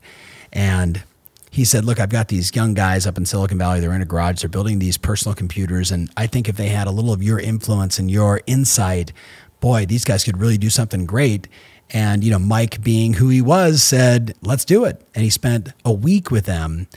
And 0.51 1.03
he 1.51 1.65
said, 1.65 1.85
Look, 1.85 2.01
I've 2.01 2.09
got 2.09 2.29
these 2.29 2.57
young 2.57 2.73
guys 2.73 3.07
up 3.07 3.19
in 3.19 3.27
Silicon 3.27 3.59
Valley. 3.59 3.81
They're 3.81 3.93
in 3.93 4.01
a 4.01 4.07
garage. 4.07 4.41
They're 4.41 4.49
building 4.49 4.79
these 4.79 4.97
personal 4.97 5.35
computers. 5.35 5.93
And 5.93 6.11
I 6.17 6.27
think 6.27 6.49
if 6.49 6.57
they 6.57 6.69
had 6.69 6.87
a 6.87 6.91
little 6.91 7.13
of 7.13 7.23
your 7.23 7.39
influence 7.39 7.99
and 7.99 8.11
your 8.11 8.41
insight, 8.47 9.13
boy, 9.61 9.85
these 9.85 10.05
guys 10.05 10.25
could 10.25 10.39
really 10.39 10.59
do 10.59 10.71
something 10.71 11.05
great. 11.05 11.49
And, 11.91 12.25
you 12.25 12.31
know, 12.31 12.39
Mike, 12.39 12.83
being 12.83 13.15
who 13.15 13.29
he 13.29 13.43
was, 13.43 13.83
said, 13.83 14.35
let's 14.41 14.65
do 14.65 14.85
it. 14.85 15.07
And 15.15 15.23
he 15.23 15.31
spent 15.31 15.69
a 15.85 15.93
week 15.93 16.31
with 16.31 16.47
them 16.47 16.89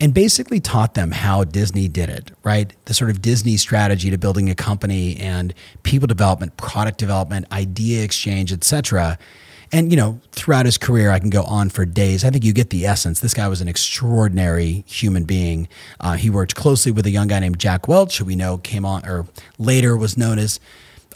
and 0.00 0.14
basically 0.14 0.60
taught 0.60 0.94
them 0.94 1.10
how 1.10 1.44
Disney 1.44 1.88
did 1.88 2.08
it, 2.08 2.30
right? 2.44 2.72
The 2.84 2.94
sort 2.94 3.10
of 3.10 3.20
Disney 3.20 3.56
strategy 3.56 4.10
to 4.10 4.18
building 4.18 4.48
a 4.48 4.54
company 4.54 5.16
and 5.16 5.52
people 5.82 6.06
development, 6.06 6.56
product 6.56 6.98
development, 6.98 7.46
idea 7.50 8.04
exchange, 8.04 8.52
etc. 8.52 9.18
And 9.72 9.90
you 9.90 9.96
know, 9.96 10.20
throughout 10.32 10.66
his 10.66 10.78
career, 10.78 11.10
I 11.10 11.18
can 11.18 11.30
go 11.30 11.42
on 11.42 11.68
for 11.68 11.84
days. 11.84 12.24
I 12.24 12.30
think 12.30 12.44
you 12.44 12.52
get 12.52 12.70
the 12.70 12.86
essence. 12.86 13.20
This 13.20 13.34
guy 13.34 13.48
was 13.48 13.60
an 13.60 13.68
extraordinary 13.68 14.84
human 14.86 15.24
being. 15.24 15.68
Uh, 15.98 16.14
he 16.14 16.30
worked 16.30 16.54
closely 16.54 16.92
with 16.92 17.04
a 17.04 17.10
young 17.10 17.26
guy 17.26 17.40
named 17.40 17.58
Jack 17.58 17.88
Welch, 17.88 18.18
who 18.18 18.24
we 18.24 18.36
know 18.36 18.58
came 18.58 18.84
on 18.84 19.04
or 19.04 19.26
later 19.58 19.96
was 19.96 20.16
known 20.16 20.38
as 20.38 20.60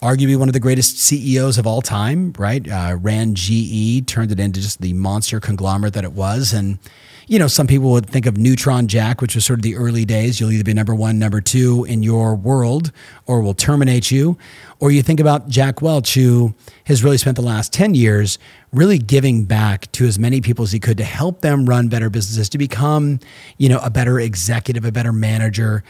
arguably 0.02 0.36
one 0.36 0.48
of 0.48 0.52
the 0.52 0.60
greatest 0.60 0.98
CEOs 0.98 1.56
of 1.56 1.66
all 1.66 1.80
time, 1.80 2.34
right? 2.36 2.68
Uh, 2.68 2.96
ran 3.00 3.36
GE, 3.36 4.04
turned 4.06 4.32
it 4.32 4.40
into 4.40 4.60
just 4.60 4.80
the 4.80 4.92
monster 4.92 5.38
conglomerate 5.38 5.94
that 5.94 6.02
it 6.02 6.12
was. 6.12 6.52
And, 6.52 6.80
you 7.26 7.38
know, 7.38 7.46
some 7.46 7.66
people 7.66 7.90
would 7.92 8.08
think 8.08 8.26
of 8.26 8.36
Neutron 8.36 8.88
Jack, 8.88 9.20
which 9.20 9.34
was 9.34 9.44
sort 9.44 9.58
of 9.58 9.62
the 9.62 9.76
early 9.76 10.04
days. 10.04 10.40
You'll 10.40 10.52
either 10.52 10.64
be 10.64 10.74
number 10.74 10.94
one, 10.94 11.18
number 11.18 11.40
two 11.40 11.84
in 11.84 12.02
your 12.02 12.34
world, 12.34 12.92
or 13.26 13.40
will 13.40 13.54
terminate 13.54 14.10
you. 14.10 14.36
Or 14.80 14.90
you 14.90 15.02
think 15.02 15.20
about 15.20 15.48
Jack 15.48 15.80
Welch, 15.80 16.14
who 16.14 16.54
has 16.86 17.04
really 17.04 17.18
spent 17.18 17.36
the 17.36 17.42
last 17.42 17.72
10 17.72 17.94
years 17.94 18.38
really 18.72 18.98
giving 18.98 19.44
back 19.44 19.90
to 19.92 20.06
as 20.06 20.18
many 20.18 20.40
people 20.40 20.64
as 20.64 20.72
he 20.72 20.80
could 20.80 20.98
to 20.98 21.04
help 21.04 21.40
them 21.40 21.66
run 21.66 21.88
better 21.88 22.10
businesses, 22.10 22.48
to 22.50 22.58
become, 22.58 23.20
you 23.58 23.68
know, 23.68 23.78
a 23.82 23.90
better 23.90 24.18
executive, 24.18 24.84
a 24.84 24.92
better 24.92 25.12
manager. 25.12 25.84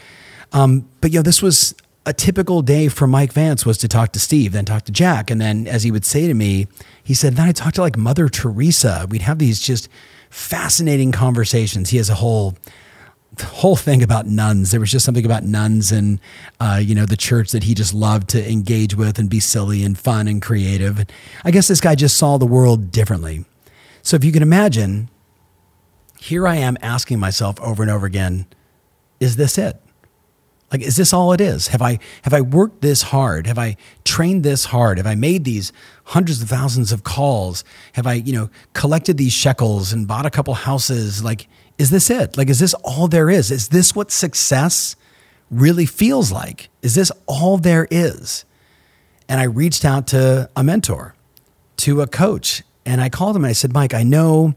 Um, 0.51 0.87
but, 1.01 1.11
you 1.11 1.19
know, 1.19 1.23
this 1.23 1.41
was 1.41 1.73
a 2.05 2.13
typical 2.13 2.61
day 2.61 2.89
for 2.89 3.07
Mike 3.07 3.31
Vance 3.31 3.65
was 3.65 3.77
to 3.79 3.87
talk 3.87 4.11
to 4.11 4.19
Steve, 4.19 4.51
then 4.51 4.65
talk 4.65 4.83
to 4.83 4.91
Jack. 4.91 5.31
And 5.31 5.39
then, 5.39 5.67
as 5.67 5.83
he 5.83 5.91
would 5.91 6.05
say 6.05 6.27
to 6.27 6.33
me, 6.33 6.67
he 7.01 7.13
said, 7.13 7.35
Then 7.35 7.47
I 7.47 7.51
talked 7.51 7.75
to 7.75 7.81
like 7.81 7.97
Mother 7.97 8.29
Teresa. 8.29 9.07
We'd 9.09 9.21
have 9.21 9.39
these 9.39 9.61
just 9.61 9.87
fascinating 10.33 11.11
conversations. 11.11 11.91
He 11.91 11.97
has 11.97 12.09
a 12.09 12.15
whole 12.15 12.55
whole 13.41 13.75
thing 13.75 14.01
about 14.03 14.25
nuns. 14.25 14.71
There 14.71 14.79
was 14.79 14.91
just 14.91 15.05
something 15.05 15.25
about 15.25 15.43
nuns 15.43 15.91
and 15.91 16.19
uh, 16.59 16.79
you 16.81 16.95
know 16.95 17.05
the 17.05 17.15
church 17.15 17.51
that 17.51 17.63
he 17.63 17.75
just 17.75 17.93
loved 17.93 18.29
to 18.29 18.51
engage 18.51 18.95
with 18.95 19.19
and 19.19 19.29
be 19.29 19.39
silly 19.39 19.83
and 19.83 19.97
fun 19.97 20.27
and 20.27 20.41
creative. 20.41 21.05
I 21.45 21.51
guess 21.51 21.67
this 21.67 21.79
guy 21.79 21.93
just 21.93 22.17
saw 22.17 22.37
the 22.37 22.47
world 22.47 22.91
differently. 22.91 23.45
So 24.01 24.15
if 24.15 24.23
you 24.23 24.31
can 24.31 24.41
imagine, 24.41 25.09
here 26.19 26.47
I 26.47 26.55
am 26.55 26.77
asking 26.81 27.19
myself 27.19 27.61
over 27.61 27.83
and 27.83 27.91
over 27.91 28.07
again, 28.07 28.47
is 29.19 29.35
this 29.35 29.57
it? 29.59 29.82
Like, 30.73 30.81
is 30.81 30.97
this 30.97 31.13
all 31.13 31.31
it 31.31 31.39
is? 31.39 31.67
Have 31.67 31.81
I 31.81 31.99
have 32.23 32.33
I 32.33 32.41
worked 32.41 32.81
this 32.81 33.03
hard? 33.03 33.47
Have 33.47 33.59
I 33.59 33.77
trained 34.03 34.43
this 34.43 34.65
hard? 34.65 34.97
Have 34.97 35.07
I 35.07 35.15
made 35.15 35.45
these 35.45 35.71
hundreds 36.05 36.41
of 36.41 36.49
thousands 36.49 36.91
of 36.91 37.03
calls? 37.03 37.63
Have 37.93 38.07
I, 38.07 38.13
you 38.13 38.33
know, 38.33 38.49
collected 38.73 39.17
these 39.17 39.33
shekels 39.33 39.93
and 39.93 40.07
bought 40.07 40.25
a 40.25 40.31
couple 40.31 40.53
houses? 40.55 41.23
Like, 41.23 41.47
is 41.77 41.91
this 41.91 42.09
it? 42.09 42.35
Like, 42.37 42.49
is 42.49 42.59
this 42.59 42.73
all 42.83 43.07
there 43.07 43.29
is? 43.29 43.51
Is 43.51 43.69
this 43.69 43.95
what 43.95 44.11
success 44.11 44.95
really 45.49 45.85
feels 45.85 46.31
like? 46.31 46.69
Is 46.81 46.95
this 46.95 47.11
all 47.27 47.57
there 47.57 47.87
is? 47.89 48.43
and 49.33 49.39
I 49.39 49.45
reached 49.45 49.85
out 49.85 50.07
to 50.07 50.49
a 50.55 50.63
mentor, 50.63 51.15
to 51.77 52.01
a 52.01 52.07
coach, 52.07 52.63
and 52.85 53.01
I 53.01 53.09
called 53.09 53.35
him 53.35 53.43
and 53.43 53.49
I 53.49 53.53
said, 53.53 53.73
Mike, 53.73 53.93
I 53.93 54.03
know, 54.03 54.53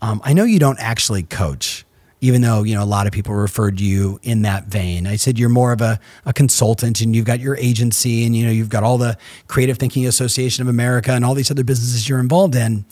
um, 0.00 0.20
I 0.24 0.32
know 0.32 0.44
you 0.44 0.58
don't 0.58 0.78
actually 0.78 1.22
coach, 1.22 1.83
even 2.24 2.40
though 2.40 2.62
you 2.62 2.74
know 2.74 2.82
a 2.82 2.86
lot 2.86 3.06
of 3.06 3.12
people 3.12 3.34
referred 3.34 3.78
you 3.80 4.18
in 4.22 4.42
that 4.42 4.64
vein. 4.64 5.06
I 5.06 5.16
said 5.16 5.38
you're 5.38 5.50
more 5.50 5.72
of 5.72 5.82
a, 5.82 6.00
a 6.24 6.32
consultant 6.32 7.02
and 7.02 7.14
you've 7.14 7.26
got 7.26 7.38
your 7.38 7.56
agency 7.58 8.24
and 8.24 8.34
you 8.34 8.46
know 8.46 8.50
you've 8.50 8.70
got 8.70 8.82
all 8.82 8.96
the 8.96 9.18
Creative 9.46 9.76
Thinking 9.76 10.06
Association 10.06 10.62
of 10.62 10.68
America 10.68 11.12
and 11.12 11.24
all 11.24 11.34
these 11.34 11.50
other 11.50 11.64
businesses 11.64 12.08
you're 12.08 12.20
involved 12.20 12.54
in. 12.54 12.86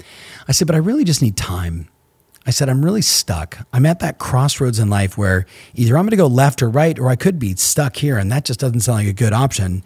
I 0.48 0.52
said, 0.52 0.66
but 0.66 0.74
I 0.74 0.80
really 0.80 1.04
just 1.04 1.22
need 1.22 1.36
time. 1.36 1.88
I 2.44 2.50
said, 2.50 2.68
I'm 2.68 2.84
really 2.84 3.02
stuck. 3.02 3.58
I'm 3.72 3.86
at 3.86 4.00
that 4.00 4.18
crossroads 4.18 4.78
in 4.78 4.90
life 4.90 5.16
where 5.16 5.46
either 5.74 5.96
I'm 5.96 6.04
going 6.04 6.10
to 6.10 6.16
go 6.16 6.26
left 6.26 6.60
or 6.60 6.68
right, 6.68 6.98
or 6.98 7.08
I 7.08 7.16
could 7.16 7.38
be 7.38 7.54
stuck 7.54 7.96
here. 7.96 8.18
And 8.18 8.30
that 8.32 8.44
just 8.44 8.60
doesn't 8.60 8.80
sound 8.80 8.98
like 8.98 9.06
a 9.06 9.12
good 9.12 9.32
option. 9.32 9.84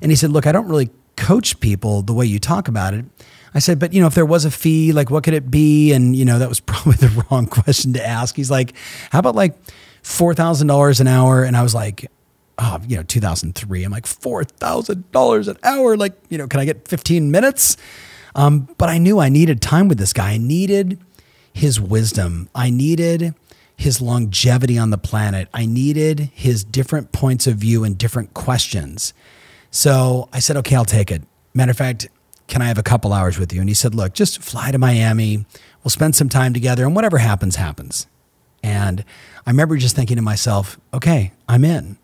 And 0.00 0.10
he 0.10 0.16
said, 0.16 0.30
Look, 0.30 0.46
I 0.46 0.52
don't 0.52 0.68
really 0.68 0.90
coach 1.16 1.60
people 1.60 2.02
the 2.02 2.14
way 2.14 2.24
you 2.24 2.38
talk 2.38 2.66
about 2.66 2.94
it. 2.94 3.04
I 3.54 3.58
said, 3.60 3.78
but 3.78 3.92
you 3.92 4.00
know, 4.00 4.06
if 4.06 4.14
there 4.14 4.26
was 4.26 4.44
a 4.44 4.50
fee, 4.50 4.92
like 4.92 5.10
what 5.10 5.24
could 5.24 5.34
it 5.34 5.50
be? 5.50 5.92
And 5.92 6.14
you 6.14 6.24
know, 6.24 6.38
that 6.38 6.48
was 6.48 6.60
probably 6.72 6.94
the 6.94 7.26
wrong 7.30 7.46
question 7.46 7.92
to 7.94 8.06
ask. 8.06 8.36
He's 8.36 8.50
like, 8.50 8.74
how 9.10 9.18
about 9.18 9.34
like 9.34 9.54
four 10.02 10.34
thousand 10.34 10.66
dollars 10.66 11.00
an 11.00 11.06
hour? 11.06 11.42
And 11.42 11.56
I 11.56 11.62
was 11.62 11.74
like, 11.74 12.10
oh, 12.58 12.80
you 12.86 12.96
know, 12.96 13.02
two 13.02 13.20
thousand 13.20 13.54
three. 13.54 13.84
I'm 13.84 13.92
like 13.92 14.06
four 14.06 14.44
thousand 14.44 15.10
dollars 15.12 15.48
an 15.48 15.58
hour. 15.62 15.96
Like, 15.96 16.14
you 16.28 16.38
know, 16.38 16.46
can 16.46 16.60
I 16.60 16.64
get 16.64 16.86
fifteen 16.88 17.30
minutes? 17.30 17.76
Um, 18.34 18.68
but 18.78 18.88
I 18.88 18.98
knew 18.98 19.18
I 19.18 19.28
needed 19.28 19.60
time 19.60 19.88
with 19.88 19.98
this 19.98 20.12
guy. 20.12 20.32
I 20.32 20.36
needed 20.38 21.00
his 21.52 21.80
wisdom. 21.80 22.48
I 22.54 22.70
needed 22.70 23.34
his 23.76 24.00
longevity 24.00 24.76
on 24.76 24.90
the 24.90 24.98
planet. 24.98 25.48
I 25.54 25.64
needed 25.64 26.30
his 26.34 26.64
different 26.64 27.12
points 27.12 27.46
of 27.46 27.56
view 27.56 27.84
and 27.84 27.96
different 27.96 28.34
questions. 28.34 29.14
So 29.70 30.28
I 30.32 30.40
said, 30.40 30.56
okay, 30.58 30.74
I'll 30.74 30.84
take 30.84 31.10
it. 31.10 31.22
Matter 31.54 31.70
of 31.70 31.76
fact, 31.76 32.08
can 32.48 32.62
I 32.62 32.66
have 32.66 32.78
a 32.78 32.82
couple 32.82 33.12
hours 33.12 33.38
with 33.38 33.52
you? 33.52 33.60
And 33.60 33.68
he 33.68 33.74
said, 33.74 33.94
Look, 33.94 34.14
just 34.14 34.42
fly 34.42 34.72
to 34.72 34.78
Miami. 34.78 35.44
We'll 35.84 35.90
spend 35.90 36.16
some 36.16 36.28
time 36.28 36.52
together, 36.52 36.84
and 36.84 36.96
whatever 36.96 37.18
happens, 37.18 37.56
happens. 37.56 38.06
And 38.62 39.04
I 39.46 39.50
remember 39.50 39.76
just 39.76 39.94
thinking 39.94 40.16
to 40.16 40.22
myself, 40.22 40.80
Okay, 40.92 41.32
I'm 41.48 41.64
in. 41.64 41.98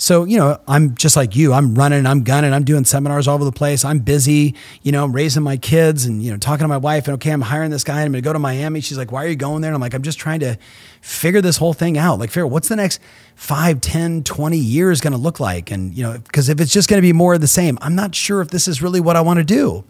So, 0.00 0.24
you 0.24 0.38
know, 0.38 0.58
I'm 0.66 0.94
just 0.94 1.14
like 1.14 1.36
you. 1.36 1.52
I'm 1.52 1.74
running, 1.74 2.06
I'm 2.06 2.22
gunning, 2.22 2.54
I'm 2.54 2.64
doing 2.64 2.86
seminars 2.86 3.28
all 3.28 3.34
over 3.34 3.44
the 3.44 3.52
place. 3.52 3.84
I'm 3.84 3.98
busy, 3.98 4.54
you 4.80 4.92
know, 4.92 5.04
I'm 5.04 5.12
raising 5.12 5.42
my 5.42 5.58
kids 5.58 6.06
and, 6.06 6.22
you 6.22 6.30
know, 6.30 6.38
talking 6.38 6.64
to 6.64 6.68
my 6.68 6.78
wife. 6.78 7.06
And 7.06 7.16
okay, 7.16 7.30
I'm 7.30 7.42
hiring 7.42 7.70
this 7.70 7.84
guy 7.84 7.96
and 7.96 8.06
I'm 8.06 8.12
going 8.12 8.22
to 8.22 8.24
go 8.26 8.32
to 8.32 8.38
Miami. 8.38 8.80
She's 8.80 8.96
like, 8.96 9.12
why 9.12 9.26
are 9.26 9.28
you 9.28 9.36
going 9.36 9.60
there? 9.60 9.68
And 9.68 9.74
I'm 9.74 9.80
like, 9.82 9.92
I'm 9.92 10.00
just 10.02 10.18
trying 10.18 10.40
to 10.40 10.56
figure 11.02 11.42
this 11.42 11.58
whole 11.58 11.74
thing 11.74 11.98
out. 11.98 12.18
Like, 12.18 12.30
figure 12.30 12.46
what's 12.46 12.68
the 12.68 12.76
next 12.76 12.98
five, 13.34 13.82
10, 13.82 14.24
20 14.24 14.56
years 14.56 15.02
going 15.02 15.12
to 15.12 15.18
look 15.18 15.38
like? 15.38 15.70
And, 15.70 15.92
you 15.94 16.02
know, 16.02 16.18
because 16.18 16.48
if 16.48 16.62
it's 16.62 16.72
just 16.72 16.88
going 16.88 16.96
to 16.96 17.06
be 17.06 17.12
more 17.12 17.34
of 17.34 17.42
the 17.42 17.46
same, 17.46 17.76
I'm 17.82 17.94
not 17.94 18.14
sure 18.14 18.40
if 18.40 18.48
this 18.48 18.68
is 18.68 18.80
really 18.80 19.00
what 19.00 19.16
I 19.16 19.20
want 19.20 19.36
to 19.36 19.44
do. 19.44 19.84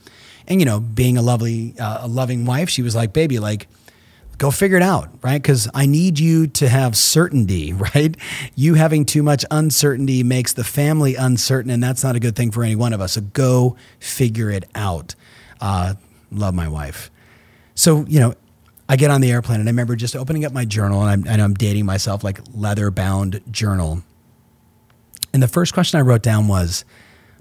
And, 0.48 0.60
you 0.60 0.64
know, 0.64 0.80
being 0.80 1.18
a 1.18 1.22
lovely, 1.22 1.76
uh, 1.78 1.98
a 2.00 2.08
loving 2.08 2.46
wife, 2.46 2.68
she 2.68 2.82
was 2.82 2.96
like, 2.96 3.12
baby, 3.12 3.38
like, 3.38 3.68
go 4.40 4.50
figure 4.50 4.78
it 4.78 4.82
out, 4.82 5.10
right? 5.22 5.40
Because 5.40 5.68
I 5.74 5.84
need 5.84 6.18
you 6.18 6.46
to 6.46 6.68
have 6.68 6.96
certainty, 6.96 7.72
right? 7.94 8.16
You 8.56 8.74
having 8.74 9.04
too 9.04 9.22
much 9.22 9.44
uncertainty 9.50 10.24
makes 10.24 10.54
the 10.54 10.64
family 10.64 11.14
uncertain, 11.14 11.70
and 11.70 11.80
that's 11.80 12.02
not 12.02 12.16
a 12.16 12.20
good 12.20 12.34
thing 12.34 12.50
for 12.50 12.64
any 12.64 12.74
one 12.74 12.92
of 12.92 13.00
us. 13.00 13.12
So 13.12 13.20
go 13.20 13.76
figure 14.00 14.50
it 14.50 14.64
out. 14.74 15.14
Uh, 15.60 15.94
love 16.32 16.54
my 16.54 16.68
wife. 16.68 17.10
So, 17.74 18.06
you 18.08 18.18
know, 18.18 18.34
I 18.88 18.96
get 18.96 19.10
on 19.10 19.20
the 19.20 19.30
airplane 19.30 19.60
and 19.60 19.68
I 19.68 19.72
remember 19.72 19.94
just 19.94 20.16
opening 20.16 20.44
up 20.44 20.52
my 20.52 20.64
journal 20.64 21.02
and 21.02 21.10
I'm, 21.10 21.32
and 21.32 21.40
I'm 21.40 21.54
dating 21.54 21.86
myself 21.86 22.24
like 22.24 22.40
leather 22.54 22.90
bound 22.90 23.40
journal. 23.50 24.02
And 25.32 25.42
the 25.42 25.48
first 25.48 25.74
question 25.74 26.00
I 26.00 26.02
wrote 26.02 26.22
down 26.22 26.48
was, 26.48 26.84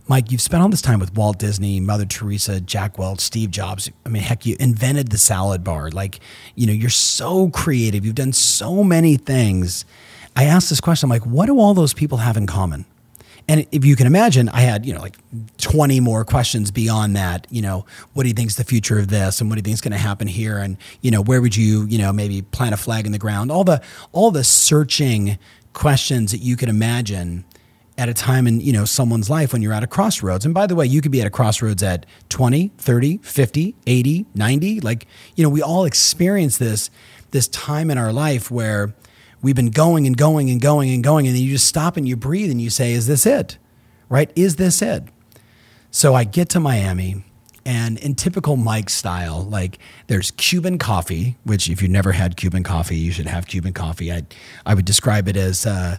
Mike, 0.10 0.32
you've 0.32 0.42
spent 0.42 0.63
all 0.63 0.70
this 0.70 0.82
time 0.82 1.00
with 1.00 1.13
Walt 1.13 1.38
Disney, 1.38 1.80
Mother 1.80 2.04
Teresa, 2.04 2.60
Jack 2.60 2.98
Welch, 2.98 3.20
Steve 3.20 3.51
Jobs. 3.51 3.92
I 4.08 4.10
mean, 4.10 4.24
heck, 4.24 4.44
you 4.44 4.58
invented 4.60 5.10
the 5.10 5.20
salad 5.20 5.63
bar. 5.63 5.92
Like, 5.92 6.20
you 6.56 6.66
know, 6.66 6.74
you're 6.74 6.89
so 6.89 7.51
creative. 7.51 8.04
You've 8.04 8.16
done 8.16 8.34
so 8.34 8.84
many 8.84 9.18
things. 9.18 9.86
I 10.36 10.46
asked 10.46 10.72
this 10.72 10.82
question, 10.82 11.06
I'm 11.06 11.12
like, 11.12 11.28
what 11.28 11.46
do 11.46 11.60
all 11.60 11.75
those 11.75 11.94
people 11.94 12.18
have 12.18 12.38
in 12.38 12.48
common? 12.48 12.86
And 13.48 13.68
if 13.72 13.86
you 13.86 13.96
can 13.96 14.08
imagine, 14.08 14.50
I 14.50 14.62
had, 14.62 14.84
you 14.84 14.96
know, 14.96 15.00
like 15.00 15.16
20 15.60 16.00
more 16.00 16.25
questions 16.25 16.72
beyond 16.72 17.16
that. 17.16 17.46
You 17.51 17.62
know, 17.62 17.86
what 18.13 18.24
do 18.24 18.30
you 18.30 18.36
think 18.36 18.50
is 18.50 18.56
the 18.56 18.63
future 18.63 18.98
of 18.98 19.10
this? 19.10 19.42
And 19.42 19.50
what 19.50 19.58
do 19.58 19.60
you 19.60 19.63
think 19.63 19.75
is 19.75 19.82
going 19.82 19.92
to 19.92 20.00
happen 20.00 20.28
here? 20.28 20.58
And, 20.58 20.78
you 21.01 21.12
know, 21.12 21.22
where 21.22 21.39
would 21.39 21.56
you, 21.56 21.86
you 21.86 22.00
know, 22.00 22.12
maybe 22.12 22.42
plant 22.42 22.74
a 22.74 22.78
flag 22.78 23.06
in 23.06 23.12
the 23.12 23.20
ground? 23.20 23.51
All 23.51 23.63
the, 23.63 23.80
all 24.12 24.32
the 24.32 24.44
searching 24.44 25.38
questions 25.74 26.32
that 26.32 26.39
you 26.39 26.58
could 26.58 26.70
imagine 26.70 27.46
at 28.00 28.08
a 28.08 28.13
time 28.13 28.48
in 28.48 28.62
you 28.62 28.72
know 28.72 28.86
someone's 28.86 29.29
life 29.29 29.51
when 29.51 29.62
you're 29.62 29.74
at 29.74 29.84
a 29.84 29.88
crossroads. 29.88 30.46
And 30.46 30.53
by 30.53 30.65
the 30.65 30.74
way 30.74 30.86
you 30.86 31.01
could 31.01 31.12
be 31.12 31.20
at 31.20 31.27
a 31.27 31.29
crossroads 31.29 31.84
at 31.84 32.06
20 32.29 32.72
30 32.77 33.18
50 33.18 33.75
80 33.86 34.25
90 34.34 34.79
like 34.79 35.06
you 35.36 35.44
know 35.44 35.50
we 35.50 35.62
all 35.62 35.84
experience 35.84 36.58
this 36.58 36.89
this 37.32 37.50
time 37.50 37.91
in 37.91 37.98
our 37.98 38.13
life 38.13 38.50
where 38.50 38.96
we've 39.41 39.56
been 39.56 39.70
going 39.70 40.08
and 40.08 40.15
going 40.15 40.50
and 40.50 40.62
going 40.62 40.89
and 40.89 41.03
going 41.03 41.27
and 41.27 41.36
then 41.36 41.44
you 41.44 41.51
just 41.51 41.68
stop 41.68 41.98
and 41.98 42.08
you 42.08 42.15
breathe 42.15 42.50
and 42.50 42.62
you 42.62 42.70
say 42.70 42.94
is 42.94 43.06
this 43.06 43.25
it? 43.25 43.58
Right? 44.08 44.32
Is 44.36 44.56
this 44.56 44.82
it? 44.82 45.03
So 45.91 46.15
i 46.15 46.24
get 46.24 46.50
to 46.50 46.60
miami 46.60 47.25
and 47.65 48.00
in 48.00 48.15
typical 48.15 48.56
Mike 48.56 48.89
style, 48.89 49.44
like 49.44 49.77
there's 50.08 50.32
Cuban 50.32 50.77
coffee, 50.77 51.36
which 51.44 51.70
if 51.70 51.82
you've 51.82 51.91
never 51.91 52.13
had 52.13 52.38
Cuban 52.38 52.63
coffee, 52.63 52.96
you 52.96 53.12
should 53.12 53.27
have 53.27 53.46
Cuban 53.46 53.74
coffee. 53.74 54.12
I 54.12 54.24
I 54.65 54.74
would 54.74 54.86
describe 54.86 55.27
it 55.27 55.36
as 55.36 55.65
uh, 55.65 55.98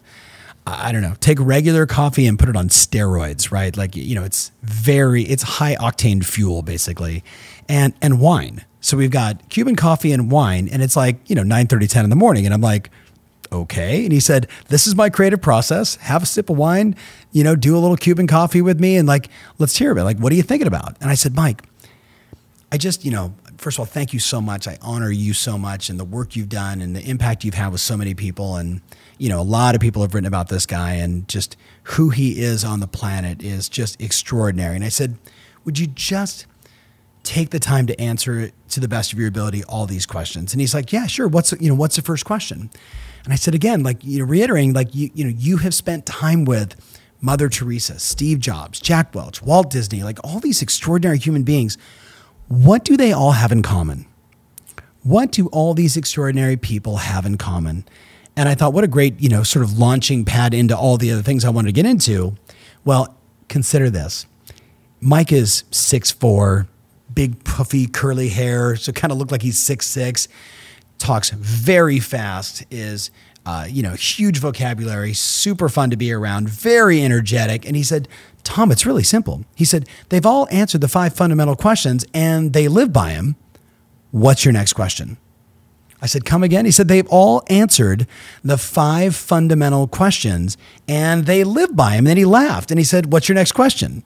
I 0.66 0.92
don't 0.92 1.02
know, 1.02 1.14
take 1.20 1.38
regular 1.40 1.86
coffee 1.86 2.26
and 2.26 2.38
put 2.38 2.48
it 2.48 2.56
on 2.56 2.68
steroids, 2.68 3.50
right? 3.50 3.76
Like, 3.76 3.96
you 3.96 4.14
know, 4.14 4.24
it's 4.24 4.52
very, 4.62 5.22
it's 5.22 5.42
high 5.42 5.74
octane 5.76 6.24
fuel 6.24 6.62
basically, 6.62 7.24
and, 7.68 7.94
and 8.00 8.20
wine. 8.20 8.64
So 8.80 8.96
we've 8.96 9.10
got 9.10 9.48
Cuban 9.48 9.76
coffee 9.76 10.12
and 10.12 10.30
wine, 10.30 10.68
and 10.70 10.82
it's 10.82 10.96
like, 10.96 11.18
you 11.28 11.34
know, 11.34 11.42
9 11.42 11.66
30, 11.66 11.86
10 11.86 12.04
in 12.04 12.10
the 12.10 12.16
morning. 12.16 12.44
And 12.44 12.54
I'm 12.54 12.60
like, 12.60 12.90
okay. 13.52 14.04
And 14.04 14.12
he 14.12 14.20
said, 14.20 14.46
this 14.68 14.86
is 14.86 14.94
my 14.94 15.10
creative 15.10 15.40
process. 15.40 15.96
Have 15.96 16.22
a 16.22 16.26
sip 16.26 16.50
of 16.50 16.56
wine, 16.56 16.94
you 17.32 17.42
know, 17.42 17.56
do 17.56 17.76
a 17.76 17.80
little 17.80 17.96
Cuban 17.96 18.26
coffee 18.26 18.62
with 18.62 18.80
me, 18.80 18.96
and 18.96 19.08
like, 19.08 19.28
let's 19.58 19.76
hear 19.76 19.92
about 19.92 20.02
it. 20.02 20.04
Like, 20.04 20.18
what 20.18 20.32
are 20.32 20.36
you 20.36 20.42
thinking 20.42 20.68
about? 20.68 20.96
And 21.00 21.10
I 21.10 21.14
said, 21.14 21.34
Mike, 21.34 21.62
I 22.72 22.78
just, 22.78 23.04
you 23.04 23.10
know, 23.10 23.34
first 23.58 23.76
of 23.76 23.80
all, 23.80 23.86
thank 23.86 24.12
you 24.12 24.20
so 24.20 24.40
much. 24.40 24.68
I 24.68 24.78
honor 24.80 25.10
you 25.10 25.34
so 25.34 25.58
much 25.58 25.90
and 25.90 25.98
the 25.98 26.04
work 26.04 26.36
you've 26.36 26.48
done 26.48 26.80
and 26.80 26.94
the 26.94 27.02
impact 27.02 27.44
you've 27.44 27.54
had 27.54 27.72
with 27.72 27.80
so 27.80 27.96
many 27.96 28.14
people. 28.14 28.56
And, 28.56 28.80
you 29.20 29.28
know, 29.28 29.38
a 29.38 29.42
lot 29.42 29.74
of 29.74 29.82
people 29.82 30.00
have 30.00 30.14
written 30.14 30.26
about 30.26 30.48
this 30.48 30.64
guy 30.64 30.94
and 30.94 31.28
just 31.28 31.54
who 31.82 32.08
he 32.08 32.40
is 32.40 32.64
on 32.64 32.80
the 32.80 32.86
planet 32.86 33.42
is 33.42 33.68
just 33.68 34.00
extraordinary. 34.00 34.74
And 34.74 34.82
I 34.82 34.88
said, 34.88 35.18
would 35.62 35.78
you 35.78 35.88
just 35.88 36.46
take 37.22 37.50
the 37.50 37.58
time 37.58 37.86
to 37.86 38.00
answer 38.00 38.50
to 38.70 38.80
the 38.80 38.88
best 38.88 39.12
of 39.12 39.18
your 39.18 39.28
ability 39.28 39.62
all 39.64 39.84
these 39.84 40.06
questions? 40.06 40.54
And 40.54 40.60
he's 40.62 40.72
like, 40.72 40.90
yeah, 40.90 41.06
sure. 41.06 41.28
What's, 41.28 41.52
you 41.60 41.68
know, 41.68 41.74
what's 41.74 41.96
the 41.96 42.02
first 42.02 42.24
question? 42.24 42.70
And 43.24 43.32
I 43.34 43.36
said, 43.36 43.54
again, 43.54 43.82
like, 43.82 44.02
you 44.02 44.20
know, 44.20 44.24
reiterating, 44.24 44.72
like, 44.72 44.94
you, 44.94 45.10
you 45.12 45.24
know, 45.24 45.34
you 45.36 45.58
have 45.58 45.74
spent 45.74 46.06
time 46.06 46.46
with 46.46 46.74
Mother 47.20 47.50
Teresa, 47.50 47.98
Steve 47.98 48.40
Jobs, 48.40 48.80
Jack 48.80 49.14
Welch, 49.14 49.42
Walt 49.42 49.68
Disney, 49.68 50.02
like 50.02 50.18
all 50.24 50.40
these 50.40 50.62
extraordinary 50.62 51.18
human 51.18 51.42
beings. 51.42 51.76
What 52.48 52.86
do 52.86 52.96
they 52.96 53.12
all 53.12 53.32
have 53.32 53.52
in 53.52 53.62
common? 53.62 54.06
What 55.02 55.30
do 55.30 55.48
all 55.48 55.74
these 55.74 55.98
extraordinary 55.98 56.56
people 56.56 56.96
have 56.96 57.26
in 57.26 57.36
common? 57.36 57.84
And 58.36 58.48
I 58.48 58.54
thought, 58.54 58.72
what 58.72 58.84
a 58.84 58.88
great, 58.88 59.20
you 59.20 59.28
know, 59.28 59.42
sort 59.42 59.64
of 59.64 59.78
launching 59.78 60.24
pad 60.24 60.54
into 60.54 60.76
all 60.76 60.96
the 60.96 61.10
other 61.10 61.22
things 61.22 61.44
I 61.44 61.50
wanted 61.50 61.68
to 61.68 61.72
get 61.72 61.86
into. 61.86 62.36
Well, 62.84 63.16
consider 63.48 63.90
this. 63.90 64.26
Mike 65.00 65.32
is 65.32 65.64
six 65.70 66.10
four, 66.10 66.68
big 67.12 67.42
puffy 67.44 67.86
curly 67.86 68.28
hair, 68.28 68.76
so 68.76 68.92
kind 68.92 69.12
of 69.12 69.18
looked 69.18 69.32
like 69.32 69.42
he's 69.42 69.58
six 69.58 69.86
six. 69.86 70.28
Talks 70.98 71.30
very 71.30 71.98
fast, 71.98 72.64
is 72.70 73.10
uh, 73.46 73.66
you 73.68 73.82
know 73.82 73.94
huge 73.94 74.38
vocabulary, 74.38 75.14
super 75.14 75.68
fun 75.68 75.90
to 75.90 75.96
be 75.96 76.12
around, 76.12 76.48
very 76.48 77.02
energetic. 77.02 77.66
And 77.66 77.76
he 77.76 77.82
said, 77.82 78.08
Tom, 78.42 78.70
it's 78.70 78.86
really 78.86 79.02
simple. 79.02 79.44
He 79.54 79.64
said 79.64 79.88
they've 80.08 80.26
all 80.26 80.46
answered 80.50 80.80
the 80.80 80.88
five 80.88 81.14
fundamental 81.14 81.56
questions 81.56 82.04
and 82.12 82.52
they 82.52 82.68
live 82.68 82.92
by 82.92 83.14
them. 83.14 83.36
What's 84.10 84.44
your 84.44 84.52
next 84.52 84.74
question? 84.74 85.16
I 86.02 86.06
said, 86.06 86.24
Come 86.24 86.42
again? 86.42 86.64
He 86.64 86.70
said, 86.70 86.88
They've 86.88 87.08
all 87.08 87.42
answered 87.48 88.06
the 88.42 88.58
five 88.58 89.14
fundamental 89.14 89.86
questions 89.86 90.56
and 90.88 91.26
they 91.26 91.44
live 91.44 91.76
by 91.76 91.90
them. 91.90 91.98
And 91.98 92.06
then 92.08 92.16
he 92.16 92.24
laughed 92.24 92.70
and 92.70 92.78
he 92.78 92.84
said, 92.84 93.12
What's 93.12 93.28
your 93.28 93.36
next 93.36 93.52
question? 93.52 94.04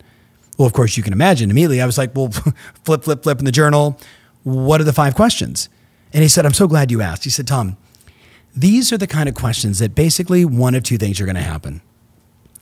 Well, 0.58 0.66
of 0.66 0.72
course, 0.72 0.96
you 0.96 1.02
can 1.02 1.12
imagine 1.12 1.50
immediately. 1.50 1.80
I 1.80 1.86
was 1.86 1.98
like, 1.98 2.14
Well, 2.14 2.30
flip, 2.84 3.04
flip, 3.04 3.22
flip 3.22 3.38
in 3.38 3.44
the 3.44 3.52
journal. 3.52 3.98
What 4.42 4.80
are 4.80 4.84
the 4.84 4.92
five 4.92 5.14
questions? 5.14 5.68
And 6.12 6.22
he 6.22 6.28
said, 6.28 6.46
I'm 6.46 6.52
so 6.52 6.68
glad 6.68 6.90
you 6.90 7.00
asked. 7.00 7.24
He 7.24 7.30
said, 7.30 7.46
Tom, 7.46 7.76
these 8.54 8.92
are 8.92 8.98
the 8.98 9.06
kind 9.06 9.28
of 9.28 9.34
questions 9.34 9.80
that 9.80 9.94
basically 9.94 10.44
one 10.44 10.74
of 10.74 10.84
two 10.84 10.98
things 10.98 11.20
are 11.20 11.24
going 11.24 11.34
to 11.34 11.42
happen. 11.42 11.80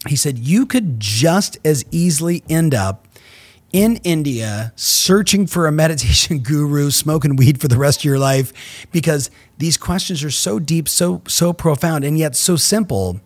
He 0.08 0.16
said, 0.16 0.38
You 0.38 0.66
could 0.66 0.98
just 0.98 1.58
as 1.64 1.84
easily 1.90 2.42
end 2.48 2.74
up 2.74 3.06
in 3.72 3.96
India 4.04 4.72
searching 4.76 5.46
for 5.46 5.66
a 5.66 5.72
meditation 5.72 6.38
guru, 6.42 6.90
smoking 6.90 7.36
weed 7.36 7.60
for 7.60 7.68
the 7.68 7.78
rest 7.78 8.00
of 8.00 8.04
your 8.04 8.18
life 8.18 8.52
because 8.92 9.30
these 9.58 9.76
questions 9.76 10.22
are 10.22 10.30
so 10.30 10.58
deep, 10.58 10.88
so 10.88 11.22
so 11.26 11.52
profound 11.52 12.04
and 12.04 12.18
yet 12.18 12.36
so 12.36 12.56
simple. 12.56 13.20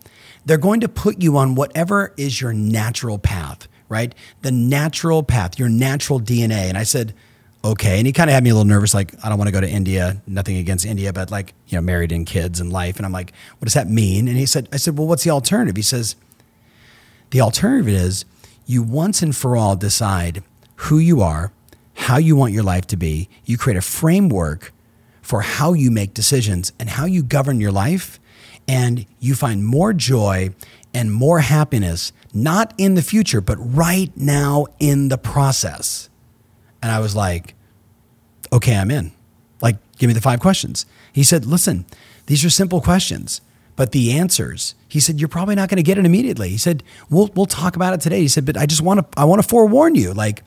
They're 0.45 0.57
going 0.57 0.79
to 0.79 0.87
put 0.87 1.21
you 1.21 1.37
on 1.37 1.55
whatever 1.55 2.13
is 2.15 2.39
your 2.39 2.53
natural 2.53 3.19
path, 3.19 3.67
right? 3.89 4.15
The 4.43 4.51
natural 4.51 5.21
path, 5.21 5.59
your 5.59 5.67
natural 5.67 6.21
DNA. 6.21 6.69
And 6.69 6.77
I 6.77 6.83
said, 6.83 7.13
okay. 7.65 7.97
And 7.97 8.07
he 8.07 8.13
kind 8.13 8.29
of 8.29 8.33
had 8.33 8.45
me 8.45 8.51
a 8.51 8.53
little 8.53 8.65
nervous, 8.65 8.93
like, 8.93 9.13
I 9.25 9.27
don't 9.27 9.37
want 9.37 9.49
to 9.49 9.51
go 9.51 9.59
to 9.59 9.69
India, 9.69 10.21
nothing 10.25 10.55
against 10.55 10.85
India, 10.85 11.11
but 11.11 11.31
like, 11.31 11.53
you 11.67 11.77
know, 11.77 11.81
married 11.81 12.13
and 12.13 12.25
kids 12.25 12.61
and 12.61 12.71
life. 12.71 12.95
And 12.95 13.05
I'm 13.05 13.11
like, 13.11 13.33
what 13.59 13.65
does 13.65 13.73
that 13.73 13.89
mean? 13.89 14.29
And 14.29 14.37
he 14.37 14.45
said, 14.45 14.69
I 14.71 14.77
said, 14.77 14.97
well, 14.97 15.07
what's 15.07 15.25
the 15.25 15.31
alternative? 15.31 15.75
He 15.75 15.81
says, 15.81 16.15
the 17.31 17.41
alternative 17.41 17.89
is 17.89 18.23
you 18.67 18.83
once 18.83 19.23
and 19.23 19.35
for 19.35 19.57
all 19.57 19.75
decide 19.75 20.43
who 20.75 20.99
you 20.99 21.21
are, 21.21 21.51
how 21.95 22.17
you 22.17 22.35
want 22.35 22.53
your 22.53 22.63
life 22.63 22.85
to 22.87 22.97
be. 22.97 23.29
You 23.45 23.57
create 23.57 23.77
a 23.77 23.81
framework 23.81 24.71
for 25.23 25.41
how 25.41 25.73
you 25.73 25.89
make 25.89 26.13
decisions 26.13 26.71
and 26.79 26.89
how 26.89 27.05
you 27.05 27.23
govern 27.23 27.59
your 27.59 27.71
life. 27.71 28.19
And 28.67 29.05
you 29.19 29.33
find 29.33 29.65
more 29.65 29.93
joy 29.93 30.53
and 30.93 31.11
more 31.11 31.39
happiness, 31.39 32.11
not 32.33 32.73
in 32.77 32.95
the 32.95 33.01
future, 33.01 33.39
but 33.39 33.55
right 33.55 34.11
now 34.17 34.65
in 34.79 35.07
the 35.07 35.17
process. 35.17 36.09
And 36.81 36.91
I 36.91 36.99
was 36.99 37.15
like, 37.15 37.55
okay, 38.51 38.75
I'm 38.75 38.91
in. 38.91 39.11
Like, 39.61 39.77
give 39.97 40.09
me 40.09 40.13
the 40.13 40.21
five 40.21 40.41
questions. 40.41 40.85
He 41.13 41.23
said, 41.23 41.45
listen, 41.45 41.85
these 42.25 42.43
are 42.43 42.49
simple 42.49 42.81
questions, 42.81 43.41
but 43.77 43.93
the 43.93 44.11
answers, 44.11 44.75
he 44.89 44.99
said, 44.99 45.19
you're 45.19 45.29
probably 45.29 45.55
not 45.55 45.69
going 45.69 45.77
to 45.77 45.83
get 45.83 45.97
it 45.97 46.05
immediately. 46.05 46.49
He 46.49 46.57
said, 46.57 46.83
we'll, 47.09 47.29
we'll 47.35 47.45
talk 47.45 47.77
about 47.77 47.93
it 47.93 48.01
today. 48.01 48.19
He 48.19 48.27
said, 48.27 48.45
but 48.45 48.57
I 48.57 48.65
just 48.65 48.81
want 48.81 48.99
to, 48.99 49.19
I 49.19 49.23
want 49.23 49.41
to 49.41 49.47
forewarn 49.47 49.95
you, 49.95 50.13
like, 50.13 50.43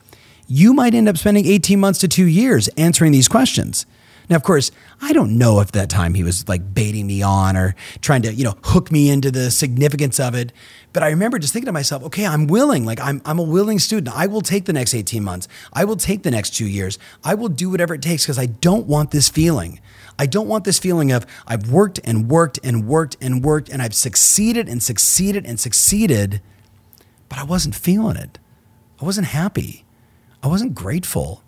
you 0.47 0.73
might 0.73 0.93
end 0.93 1.07
up 1.07 1.17
spending 1.17 1.45
18 1.45 1.79
months 1.79 1.99
to 1.99 2.09
two 2.09 2.25
years 2.25 2.67
answering 2.75 3.13
these 3.13 3.29
questions. 3.29 3.85
Now, 4.29 4.35
of 4.35 4.43
course, 4.43 4.71
I 5.01 5.13
don't 5.13 5.37
know 5.37 5.61
if 5.61 5.71
that 5.71 5.89
time 5.89 6.13
he 6.13 6.23
was 6.23 6.47
like 6.47 6.73
baiting 6.73 7.07
me 7.07 7.21
on 7.21 7.57
or 7.57 7.75
trying 8.01 8.21
to, 8.23 8.33
you 8.33 8.43
know, 8.43 8.57
hook 8.63 8.91
me 8.91 9.09
into 9.09 9.31
the 9.31 9.49
significance 9.49 10.19
of 10.19 10.35
it. 10.35 10.51
But 10.93 11.03
I 11.03 11.09
remember 11.09 11.39
just 11.39 11.53
thinking 11.53 11.67
to 11.67 11.71
myself, 11.71 12.03
okay, 12.03 12.25
I'm 12.25 12.47
willing. 12.47 12.85
Like 12.85 12.99
I'm, 12.99 13.21
I'm 13.25 13.39
a 13.39 13.43
willing 13.43 13.79
student. 13.79 14.15
I 14.15 14.27
will 14.27 14.41
take 14.41 14.65
the 14.65 14.73
next 14.73 14.93
18 14.93 15.23
months. 15.23 15.47
I 15.73 15.85
will 15.85 15.95
take 15.95 16.23
the 16.23 16.31
next 16.31 16.51
two 16.51 16.67
years. 16.67 16.99
I 17.23 17.33
will 17.33 17.49
do 17.49 17.69
whatever 17.69 17.93
it 17.93 18.01
takes 18.01 18.23
because 18.23 18.39
I 18.39 18.45
don't 18.45 18.87
want 18.87 19.11
this 19.11 19.27
feeling. 19.29 19.79
I 20.21 20.27
don't 20.27 20.47
want 20.47 20.65
this 20.65 20.77
feeling 20.77 21.11
of 21.11 21.25
I've 21.47 21.71
worked 21.71 21.99
and 22.03 22.29
worked 22.29 22.59
and 22.61 22.85
worked 22.85 23.17
and 23.19 23.43
worked 23.43 23.69
and 23.69 23.81
I've 23.81 23.95
succeeded 23.95 24.69
and 24.69 24.83
succeeded 24.83 25.47
and 25.47 25.59
succeeded, 25.59 26.43
but 27.27 27.39
I 27.39 27.43
wasn't 27.43 27.73
feeling 27.73 28.17
it. 28.17 28.37
I 29.01 29.05
wasn't 29.05 29.25
happy. 29.25 29.83
I 30.43 30.47
wasn't 30.47 30.75
grateful, 30.75 31.41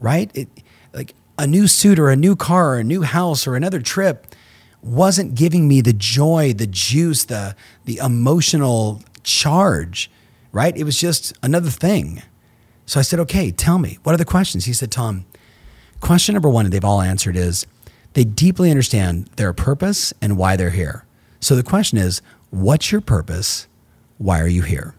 right? 0.00 0.28
It, 0.34 0.48
like 0.92 1.14
a 1.38 1.46
new 1.46 1.68
suit 1.68 2.00
or 2.00 2.10
a 2.10 2.16
new 2.16 2.34
car 2.34 2.70
or 2.70 2.78
a 2.78 2.84
new 2.84 3.02
house 3.02 3.46
or 3.46 3.54
another 3.54 3.80
trip 3.80 4.34
wasn't 4.82 5.36
giving 5.36 5.68
me 5.68 5.80
the 5.80 5.92
joy, 5.92 6.52
the 6.52 6.66
juice, 6.66 7.22
the 7.22 7.54
the 7.84 7.98
emotional 7.98 9.04
charge, 9.22 10.10
right? 10.50 10.76
It 10.76 10.82
was 10.82 10.98
just 10.98 11.32
another 11.44 11.70
thing. 11.70 12.24
So 12.86 12.98
I 12.98 13.04
said, 13.04 13.20
"Okay, 13.20 13.52
tell 13.52 13.78
me, 13.78 14.00
what 14.02 14.16
are 14.16 14.18
the 14.18 14.24
questions?" 14.24 14.64
He 14.64 14.72
said, 14.72 14.90
"Tom, 14.90 15.26
question 16.00 16.32
number 16.32 16.48
1 16.48 16.64
and 16.64 16.72
they've 16.72 16.84
all 16.84 17.00
answered 17.00 17.36
is 17.36 17.68
they 18.16 18.24
deeply 18.24 18.70
understand 18.70 19.26
their 19.36 19.52
purpose 19.52 20.14
and 20.22 20.38
why 20.38 20.56
they're 20.56 20.70
here. 20.70 21.04
So 21.38 21.54
the 21.54 21.62
question 21.62 21.98
is, 21.98 22.22
what's 22.48 22.90
your 22.90 23.02
purpose? 23.02 23.68
Why 24.16 24.40
are 24.40 24.48
you 24.48 24.62
here? 24.62 24.94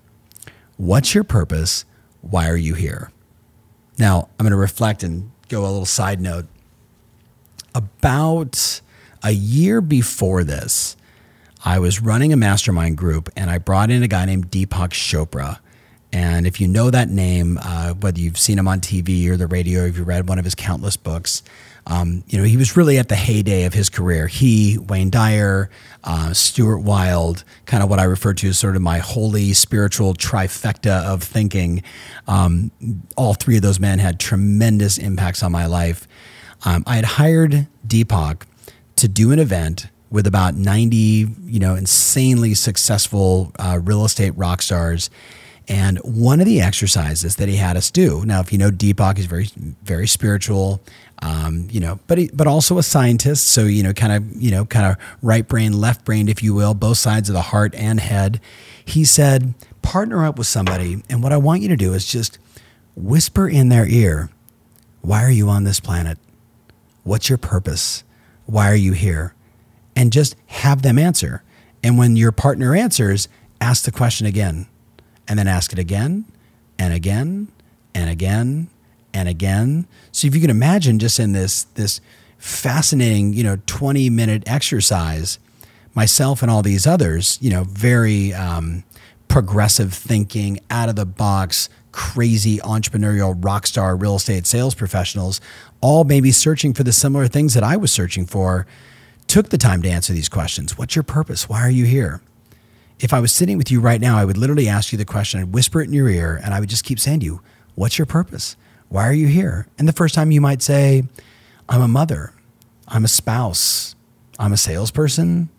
What's 0.77 1.15
your 1.15 1.23
purpose? 1.23 1.83
Why 2.21 2.47
are 2.47 2.55
you 2.55 2.75
here?" 2.75 3.09
Now, 3.97 4.29
I'm 4.37 4.43
going 4.43 4.51
to 4.51 4.57
reflect 4.57 5.01
and 5.01 5.31
go 5.49 5.61
a 5.61 5.65
little 5.65 5.87
side 5.87 6.21
note. 6.21 6.45
About 7.73 8.81
a 9.23 9.31
year 9.31 9.81
before 9.81 10.43
this, 10.43 10.95
I 11.65 11.79
was 11.79 11.99
running 11.99 12.31
a 12.31 12.37
mastermind 12.37 12.97
group 12.97 13.29
and 13.35 13.49
I 13.49 13.57
brought 13.57 13.89
in 13.89 14.03
a 14.03 14.07
guy 14.07 14.25
named 14.25 14.51
Deepak 14.51 14.91
Chopra. 14.91 15.57
And 16.13 16.45
if 16.45 16.61
you 16.61 16.67
know 16.67 16.91
that 16.91 17.09
name, 17.09 17.57
uh, 17.63 17.93
whether 17.93 18.19
you've 18.19 18.37
seen 18.37 18.59
him 18.59 18.67
on 18.67 18.79
TV 18.79 19.27
or 19.27 19.37
the 19.37 19.47
radio, 19.47 19.85
if 19.85 19.97
you 19.97 20.03
read 20.03 20.29
one 20.29 20.37
of 20.37 20.45
his 20.45 20.53
countless 20.53 20.97
books, 20.97 21.41
um, 21.89 22.21
you 22.27 22.37
know, 22.37 22.43
he 22.43 22.57
was 22.57 22.75
really 22.75 22.97
at 22.97 23.07
the 23.07 23.15
heyday 23.15 23.63
of 23.63 23.73
his 23.73 23.89
career. 23.89 24.27
He, 24.27 24.77
Wayne 24.77 25.09
Dyer, 25.09 25.69
uh, 26.03 26.33
Stuart 26.33 26.79
Wilde, 26.79 27.45
kind 27.65 27.81
of 27.81 27.89
what 27.89 27.97
I 27.97 28.03
refer 28.03 28.33
to 28.33 28.49
as 28.49 28.57
sort 28.57 28.75
of 28.75 28.81
my 28.81 28.97
holy 28.97 29.53
spiritual 29.53 30.13
trifecta 30.13 31.05
of 31.05 31.23
thinking. 31.23 31.81
Um, 32.27 32.71
all 33.15 33.33
three 33.35 33.55
of 33.55 33.61
those 33.61 33.79
men 33.79 33.99
had 33.99 34.19
tremendous 34.19 34.97
impacts 34.97 35.41
on 35.41 35.53
my 35.53 35.65
life. 35.65 36.09
Um, 36.65 36.83
I 36.85 36.97
had 36.97 37.05
hired 37.05 37.67
Deepak 37.87 38.41
to 38.97 39.07
do 39.07 39.31
an 39.31 39.39
event 39.39 39.87
with 40.09 40.27
about 40.27 40.55
90, 40.55 40.95
you 40.95 41.59
know, 41.59 41.75
insanely 41.75 42.53
successful 42.53 43.53
uh, 43.59 43.79
real 43.81 44.03
estate 44.03 44.31
rock 44.31 44.61
stars 44.61 45.09
and 45.67 45.97
one 45.99 46.39
of 46.39 46.45
the 46.45 46.61
exercises 46.61 47.35
that 47.35 47.49
he 47.49 47.57
had 47.57 47.75
us 47.75 47.91
do. 47.91 48.25
Now, 48.25 48.39
if 48.39 48.51
you 48.51 48.57
know 48.57 48.71
Deepak, 48.71 49.17
he's 49.17 49.25
very, 49.25 49.49
very 49.83 50.07
spiritual, 50.07 50.81
um, 51.21 51.67
you 51.71 51.79
know, 51.79 51.99
but 52.07 52.17
he, 52.17 52.29
but 52.33 52.47
also 52.47 52.77
a 52.77 52.83
scientist. 52.83 53.47
So 53.47 53.65
you 53.65 53.83
know, 53.83 53.93
kind 53.93 54.13
of 54.13 54.41
you 54.41 54.51
know, 54.51 54.65
kind 54.65 54.85
of 54.85 54.97
right 55.21 55.47
brain, 55.47 55.73
left 55.73 56.05
brain, 56.05 56.27
if 56.27 56.43
you 56.43 56.53
will, 56.53 56.73
both 56.73 56.97
sides 56.97 57.29
of 57.29 57.33
the 57.33 57.41
heart 57.41 57.73
and 57.75 57.99
head. 57.99 58.39
He 58.83 59.03
said, 59.03 59.53
partner 59.81 60.25
up 60.25 60.37
with 60.37 60.47
somebody, 60.47 61.03
and 61.09 61.21
what 61.23 61.33
I 61.33 61.37
want 61.37 61.61
you 61.61 61.69
to 61.69 61.77
do 61.77 61.93
is 61.93 62.05
just 62.05 62.39
whisper 62.95 63.47
in 63.47 63.69
their 63.69 63.87
ear, 63.87 64.29
"Why 65.01 65.23
are 65.23 65.31
you 65.31 65.49
on 65.49 65.63
this 65.63 65.79
planet? 65.79 66.17
What's 67.03 67.29
your 67.29 67.37
purpose? 67.37 68.03
Why 68.45 68.69
are 68.69 68.75
you 68.75 68.93
here?" 68.93 69.33
And 69.95 70.13
just 70.13 70.35
have 70.47 70.83
them 70.83 70.99
answer. 70.99 71.41
And 71.83 71.97
when 71.97 72.15
your 72.15 72.31
partner 72.31 72.75
answers, 72.75 73.27
ask 73.59 73.83
the 73.83 73.91
question 73.91 74.27
again 74.27 74.67
and 75.27 75.37
then 75.37 75.47
ask 75.47 75.73
it 75.73 75.79
again 75.79 76.25
and 76.77 76.93
again 76.93 77.47
and 77.93 78.09
again 78.09 78.69
and 79.13 79.27
again. 79.27 79.87
So 80.17 80.25
if 80.25 80.33
you 80.33 80.41
can 80.41 80.49
imagine 80.49 80.97
just 80.97 81.19
in 81.19 81.33
this 81.33 81.65
this 81.75 82.01
fascinating, 82.39 83.33
you 83.33 83.43
know, 83.43 83.59
20 83.67 84.09
minute 84.09 84.41
exercise, 84.47 85.37
myself 85.93 86.41
and 86.41 86.49
all 86.49 86.63
these 86.63 86.87
others, 86.87 87.37
you 87.39 87.51
know, 87.51 87.65
very 87.65 88.33
um, 88.33 88.83
progressive 89.27 89.93
thinking, 89.93 90.59
out 90.71 90.89
of 90.89 90.95
the 90.95 91.05
box, 91.05 91.69
crazy 91.91 92.57
entrepreneurial 92.57 93.37
rock 93.45 93.67
star 93.67 93.95
real 93.95 94.15
estate 94.15 94.47
sales 94.47 94.73
professionals, 94.73 95.39
all 95.81 96.03
maybe 96.03 96.31
searching 96.31 96.73
for 96.73 96.81
the 96.81 96.93
similar 96.93 97.27
things 97.27 97.53
that 97.53 97.63
I 97.63 97.77
was 97.77 97.91
searching 97.91 98.25
for, 98.25 98.65
took 99.27 99.49
the 99.49 99.57
time 99.59 99.83
to 99.83 99.89
answer 99.89 100.13
these 100.13 100.29
questions. 100.29 100.79
What's 100.79 100.95
your 100.95 101.03
purpose? 101.03 101.47
Why 101.47 101.61
are 101.61 101.69
you 101.69 101.85
here? 101.85 102.21
if 102.99 103.13
I 103.13 103.19
was 103.19 103.31
sitting 103.31 103.59
with 103.59 103.69
you 103.69 103.79
right 103.79 104.01
now, 104.01 104.17
I 104.17 104.25
would 104.25 104.37
literally 104.37 104.67
ask 104.67 104.91
you 104.91 104.97
the 104.97 105.05
question, 105.05 105.39
I'd 105.39 105.53
whisper 105.53 105.81
it 105.81 105.85
in 105.85 105.93
your 105.93 106.09
ear, 106.09 106.41
and 106.43 106.55
I 106.55 106.59
would 106.59 106.69
just 106.69 106.83
keep 106.83 106.99
saying 106.99 107.19
to 107.19 107.27
you, 107.27 107.41
What's 107.75 107.99
your 107.99 108.07
purpose? 108.07 108.57
Why 108.89 109.07
are 109.07 109.13
you 109.13 109.27
here? 109.27 109.67
And 109.77 109.87
the 109.87 109.93
first 109.93 110.15
time 110.15 110.31
you 110.31 110.41
might 110.41 110.61
say, 110.61 111.03
I'm 111.67 111.81
a 111.81 111.87
mother, 111.87 112.33
I'm 112.87 113.03
a 113.03 113.09
spouse, 113.09 113.95
I'm 114.39 114.53
a 114.53 114.57
salesperson, 114.57 115.49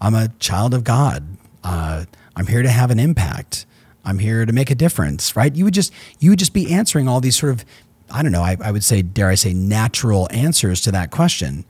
I'm 0.00 0.14
a 0.14 0.28
child 0.40 0.74
of 0.74 0.82
God, 0.82 1.24
uh, 1.62 2.04
I'm 2.34 2.46
here 2.48 2.62
to 2.62 2.68
have 2.68 2.90
an 2.90 2.98
impact, 2.98 3.66
I'm 4.04 4.18
here 4.18 4.44
to 4.44 4.52
make 4.52 4.70
a 4.70 4.74
difference, 4.74 5.36
right? 5.36 5.54
You 5.54 5.64
would 5.64 5.74
just 5.74 5.92
you 6.18 6.30
would 6.30 6.38
just 6.38 6.52
be 6.52 6.72
answering 6.72 7.08
all 7.08 7.20
these 7.20 7.38
sort 7.38 7.52
of, 7.52 7.64
I 8.10 8.22
don't 8.22 8.32
know, 8.32 8.42
I, 8.42 8.56
I 8.62 8.72
would 8.72 8.84
say, 8.84 9.02
dare 9.02 9.28
I 9.28 9.36
say, 9.36 9.52
natural 9.52 10.28
answers 10.30 10.80
to 10.82 10.92
that 10.92 11.10
question. 11.10 11.64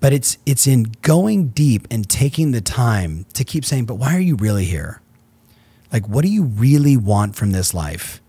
But 0.00 0.12
it's 0.12 0.36
it's 0.44 0.66
in 0.66 0.94
going 1.02 1.48
deep 1.48 1.86
and 1.90 2.08
taking 2.08 2.52
the 2.52 2.60
time 2.60 3.24
to 3.34 3.44
keep 3.44 3.64
saying 3.64 3.86
but 3.86 3.94
why 3.94 4.14
are 4.14 4.20
you 4.20 4.36
really 4.36 4.64
here? 4.66 5.00
Like 5.92 6.08
what 6.08 6.22
do 6.22 6.28
you 6.28 6.44
really 6.44 6.96
want 6.96 7.36
from 7.36 7.52
this 7.52 7.72
life 7.72 8.21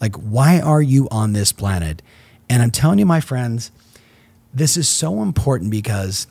like 0.00 0.16
why 0.16 0.60
are 0.60 0.82
you 0.82 1.08
on 1.10 1.32
this 1.32 1.52
planet? 1.52 2.02
And 2.48 2.62
i'm 2.62 2.70
telling 2.70 2.98
you 2.98 3.06
my 3.06 3.20
friends 3.20 3.70
this 4.52 4.76
is 4.76 4.88
so 4.88 5.22
important 5.22 5.70
because 5.70 6.26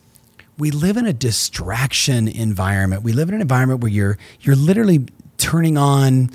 we 0.57 0.71
live 0.71 0.97
in 0.97 1.05
a 1.05 1.13
distraction 1.13 2.27
environment. 2.27 3.01
We 3.03 3.13
live 3.13 3.29
in 3.29 3.35
an 3.35 3.41
environment 3.41 3.81
where 3.81 3.91
you're 3.91 4.17
you're 4.41 4.57
literally 4.57 5.05
turning 5.37 5.77
on 5.77 6.29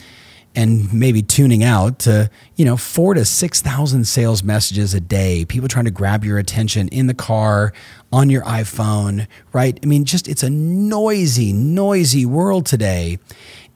and 0.56 0.92
maybe 0.94 1.20
tuning 1.20 1.62
out 1.62 1.98
to 2.00 2.30
you 2.56 2.64
know 2.64 2.76
four 2.76 3.14
to 3.14 3.24
six 3.24 3.60
thousand 3.60 4.06
sales 4.06 4.42
messages 4.42 4.94
a 4.94 5.00
day 5.00 5.44
people 5.44 5.68
trying 5.68 5.84
to 5.84 5.90
grab 5.90 6.24
your 6.24 6.38
attention 6.38 6.88
in 6.88 7.06
the 7.06 7.14
car 7.14 7.72
on 8.12 8.30
your 8.30 8.42
iphone 8.44 9.26
right? 9.52 9.78
I 9.82 9.86
mean 9.86 10.04
just 10.04 10.26
it's 10.26 10.42
a 10.42 10.50
noisy 10.50 11.52
noisy 11.52 12.24
world 12.24 12.64
today 12.64 13.18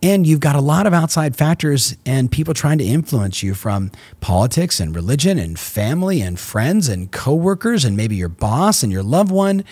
and 0.02 0.26
you've 0.26 0.40
got 0.40 0.54
a 0.54 0.60
lot 0.60 0.86
of 0.86 0.94
outside 0.94 1.34
factors 1.34 1.96
and 2.06 2.30
people 2.30 2.54
trying 2.54 2.78
to 2.78 2.84
influence 2.84 3.42
you 3.42 3.54
from 3.54 3.90
politics 4.20 4.78
and 4.78 4.94
religion 4.94 5.38
and 5.38 5.58
family 5.58 6.20
and 6.20 6.38
friends 6.38 6.88
and 6.88 7.10
coworkers 7.10 7.84
and 7.84 7.96
maybe 7.96 8.14
your 8.16 8.28
boss 8.28 8.82
and 8.82 8.92
your 8.92 9.02
loved 9.02 9.30
one 9.30 9.64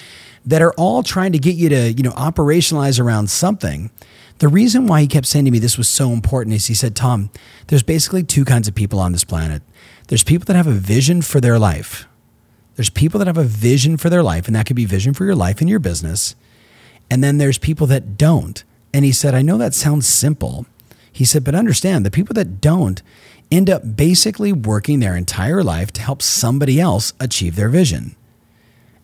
that 0.45 0.63
are 0.63 0.73
all 0.75 1.03
trying 1.03 1.33
to 1.33 1.39
get 1.39 1.55
you 1.55 1.69
to 1.69 1.93
you 1.93 2.03
know 2.03 2.13
operationalize 2.13 3.01
around 3.01 3.31
something 3.31 3.91
the 4.39 4.49
reason 4.49 4.87
why 4.87 5.01
he 5.01 5.07
kept 5.07 5.27
saying 5.27 5.47
to 5.47 5.51
me 5.51 5.59
this 5.59 5.79
was 5.79 5.89
so 5.89 6.11
important 6.11 6.55
is 6.55 6.67
he 6.67 6.75
said, 6.75 6.95
Tom, 6.95 7.31
there's 7.69 7.83
basically 7.83 8.23
two 8.23 8.45
kinds 8.45 8.69
of 8.69 8.75
people 8.75 8.99
on 9.01 9.13
this 9.13 9.25
planet. 9.25 9.63
There's 10.09 10.25
people 10.25 10.45
that 10.47 10.57
have 10.57 10.67
a 10.67 10.73
vision 10.73 11.23
for 11.23 11.41
their 11.41 11.59
life. 11.59 12.07
There's 12.75 12.91
people 12.91 13.19
that 13.19 13.27
have 13.27 13.39
a 13.39 13.45
vision 13.45 13.97
for 13.97 14.11
their 14.11 14.23
life, 14.23 14.47
and 14.47 14.55
that 14.55 14.67
could 14.67 14.77
be 14.77 14.85
vision 14.85 15.15
for 15.15 15.25
your 15.25 15.35
life 15.35 15.61
and 15.61 15.71
your 15.71 15.79
business. 15.79 16.37
And 17.11 17.25
then 17.25 17.39
there's 17.39 17.57
people 17.57 17.87
that 17.87 18.19
don't. 18.19 18.63
And 18.93 19.05
he 19.05 19.13
said, 19.13 19.35
I 19.35 19.43
know 19.43 19.59
that 19.59 19.75
sounds 19.75 20.07
simple. 20.07 20.67
He 21.13 21.25
said, 21.25 21.45
but 21.45 21.55
understand 21.55 22.05
the 22.05 22.11
people 22.11 22.35
that 22.35 22.61
don't 22.61 23.03
end 23.51 23.71
up 23.71 23.97
basically 23.97 24.53
working 24.53 25.01
their 25.01 25.17
entire 25.17 25.63
life 25.63 25.93
to 25.93 26.03
help 26.03 26.23
somebody 26.23 26.81
else 26.81 27.13
achieve 27.21 27.57
their 27.57 27.69
vision. 27.69 28.17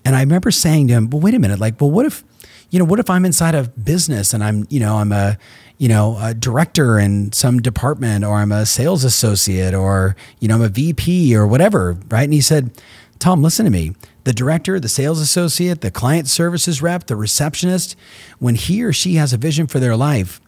And 0.05 0.17
I 0.17 0.21
remember 0.21 0.51
saying 0.51 0.89
to 0.89 0.95
him, 0.95 1.11
well, 1.11 1.21
wait 1.21 1.35
a 1.35 1.39
minute, 1.39 1.61
like, 1.61 1.81
well, 1.81 1.91
what 1.91 2.07
if, 2.07 2.25
you 2.71 2.79
know, 2.79 2.85
what 2.85 2.99
if 2.99 3.09
I'm 3.09 3.25
inside 3.25 3.55
of 3.55 3.85
business 3.85 4.35
and 4.35 4.43
I'm, 4.43 4.67
you 4.69 4.81
know, 4.81 4.97
I'm 4.97 5.13
a, 5.13 5.39
you 5.79 5.89
know, 5.89 6.19
a 6.21 6.35
director 6.35 6.99
in 6.99 7.33
some 7.33 7.61
department 7.61 8.25
or 8.25 8.37
I'm 8.37 8.53
a 8.53 8.67
sales 8.67 9.05
associate 9.05 9.75
or, 9.75 10.17
you 10.41 10.49
know, 10.49 10.57
I'm 10.57 10.63
a 10.63 10.69
VP 10.69 11.35
or 11.37 11.47
whatever, 11.47 11.97
right? 12.09 12.25
And 12.25 12.33
he 12.33 12.41
said, 12.41 12.71
Tom, 13.19 13.43
listen 13.43 13.65
to 13.65 13.71
me. 13.71 13.95
The 14.25 14.33
director, 14.33 14.79
the 14.79 14.89
sales 14.89 15.21
associate, 15.21 15.81
the 15.81 15.91
client 15.91 16.29
services 16.29 16.81
rep, 16.81 17.07
the 17.07 17.17
receptionist, 17.17 17.97
when 18.39 18.55
he 18.55 18.83
or 18.83 18.93
she 18.93 19.15
has 19.15 19.33
a 19.33 19.37
vision 19.37 19.67
for 19.67 19.81
their 19.81 19.97
life, 19.97 20.41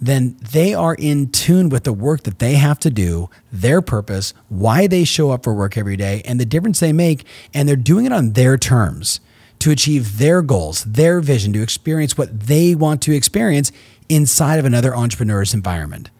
then 0.00 0.36
they 0.52 0.74
are 0.74 0.94
in 0.94 1.30
tune 1.30 1.68
with 1.68 1.84
the 1.84 1.92
work 1.92 2.22
that 2.24 2.38
they 2.38 2.54
have 2.54 2.78
to 2.80 2.90
do, 2.90 3.30
their 3.52 3.80
purpose, 3.80 4.34
why 4.48 4.86
they 4.86 5.04
show 5.04 5.30
up 5.30 5.44
for 5.44 5.54
work 5.54 5.76
every 5.76 5.96
day, 5.96 6.22
and 6.24 6.40
the 6.40 6.46
difference 6.46 6.80
they 6.80 6.92
make. 6.92 7.24
And 7.54 7.68
they're 7.68 7.76
doing 7.76 8.06
it 8.06 8.12
on 8.12 8.32
their 8.32 8.56
terms 8.56 9.20
to 9.60 9.70
achieve 9.70 10.18
their 10.18 10.42
goals, 10.42 10.84
their 10.84 11.20
vision, 11.20 11.52
to 11.52 11.62
experience 11.62 12.16
what 12.16 12.40
they 12.40 12.74
want 12.74 13.02
to 13.02 13.14
experience 13.14 13.70
inside 14.08 14.58
of 14.58 14.64
another 14.64 14.96
entrepreneur's 14.96 15.54
environment. 15.54 16.10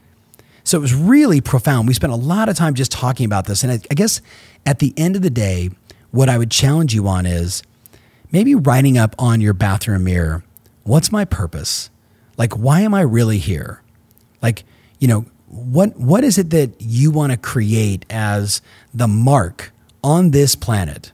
So 0.62 0.78
it 0.78 0.82
was 0.82 0.94
really 0.94 1.40
profound. 1.40 1.88
We 1.88 1.94
spent 1.94 2.12
a 2.12 2.16
lot 2.16 2.48
of 2.48 2.56
time 2.56 2.74
just 2.74 2.92
talking 2.92 3.24
about 3.24 3.46
this. 3.46 3.64
And 3.64 3.72
I, 3.72 3.80
I 3.90 3.94
guess 3.94 4.20
at 4.66 4.78
the 4.78 4.92
end 4.96 5.16
of 5.16 5.22
the 5.22 5.30
day, 5.30 5.70
what 6.10 6.28
I 6.28 6.38
would 6.38 6.50
challenge 6.50 6.94
you 6.94 7.06
on 7.08 7.26
is 7.26 7.62
maybe 8.32 8.54
writing 8.54 8.98
up 8.98 9.14
on 9.18 9.40
your 9.40 9.54
bathroom 9.54 10.04
mirror 10.04 10.44
what's 10.84 11.12
my 11.12 11.24
purpose? 11.24 11.90
Like, 12.36 12.56
why 12.56 12.80
am 12.80 12.94
I 12.94 13.02
really 13.02 13.38
here? 13.38 13.82
Like, 14.42 14.64
you 14.98 15.08
know, 15.08 15.26
what 15.46 15.96
what 15.96 16.24
is 16.24 16.38
it 16.38 16.50
that 16.50 16.72
you 16.80 17.10
want 17.10 17.32
to 17.32 17.38
create 17.38 18.06
as 18.08 18.62
the 18.94 19.08
mark 19.08 19.72
on 20.02 20.30
this 20.30 20.54
planet? 20.54 21.12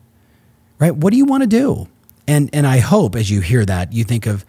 Right? 0.79 0.95
What 0.95 1.11
do 1.11 1.17
you 1.17 1.25
want 1.25 1.43
to 1.43 1.47
do? 1.47 1.89
And 2.29 2.51
and 2.53 2.67
I 2.67 2.79
hope 2.79 3.17
as 3.17 3.31
you 3.31 3.41
hear 3.41 3.65
that, 3.65 3.93
you 3.93 4.05
think 4.05 4.27
of 4.27 4.45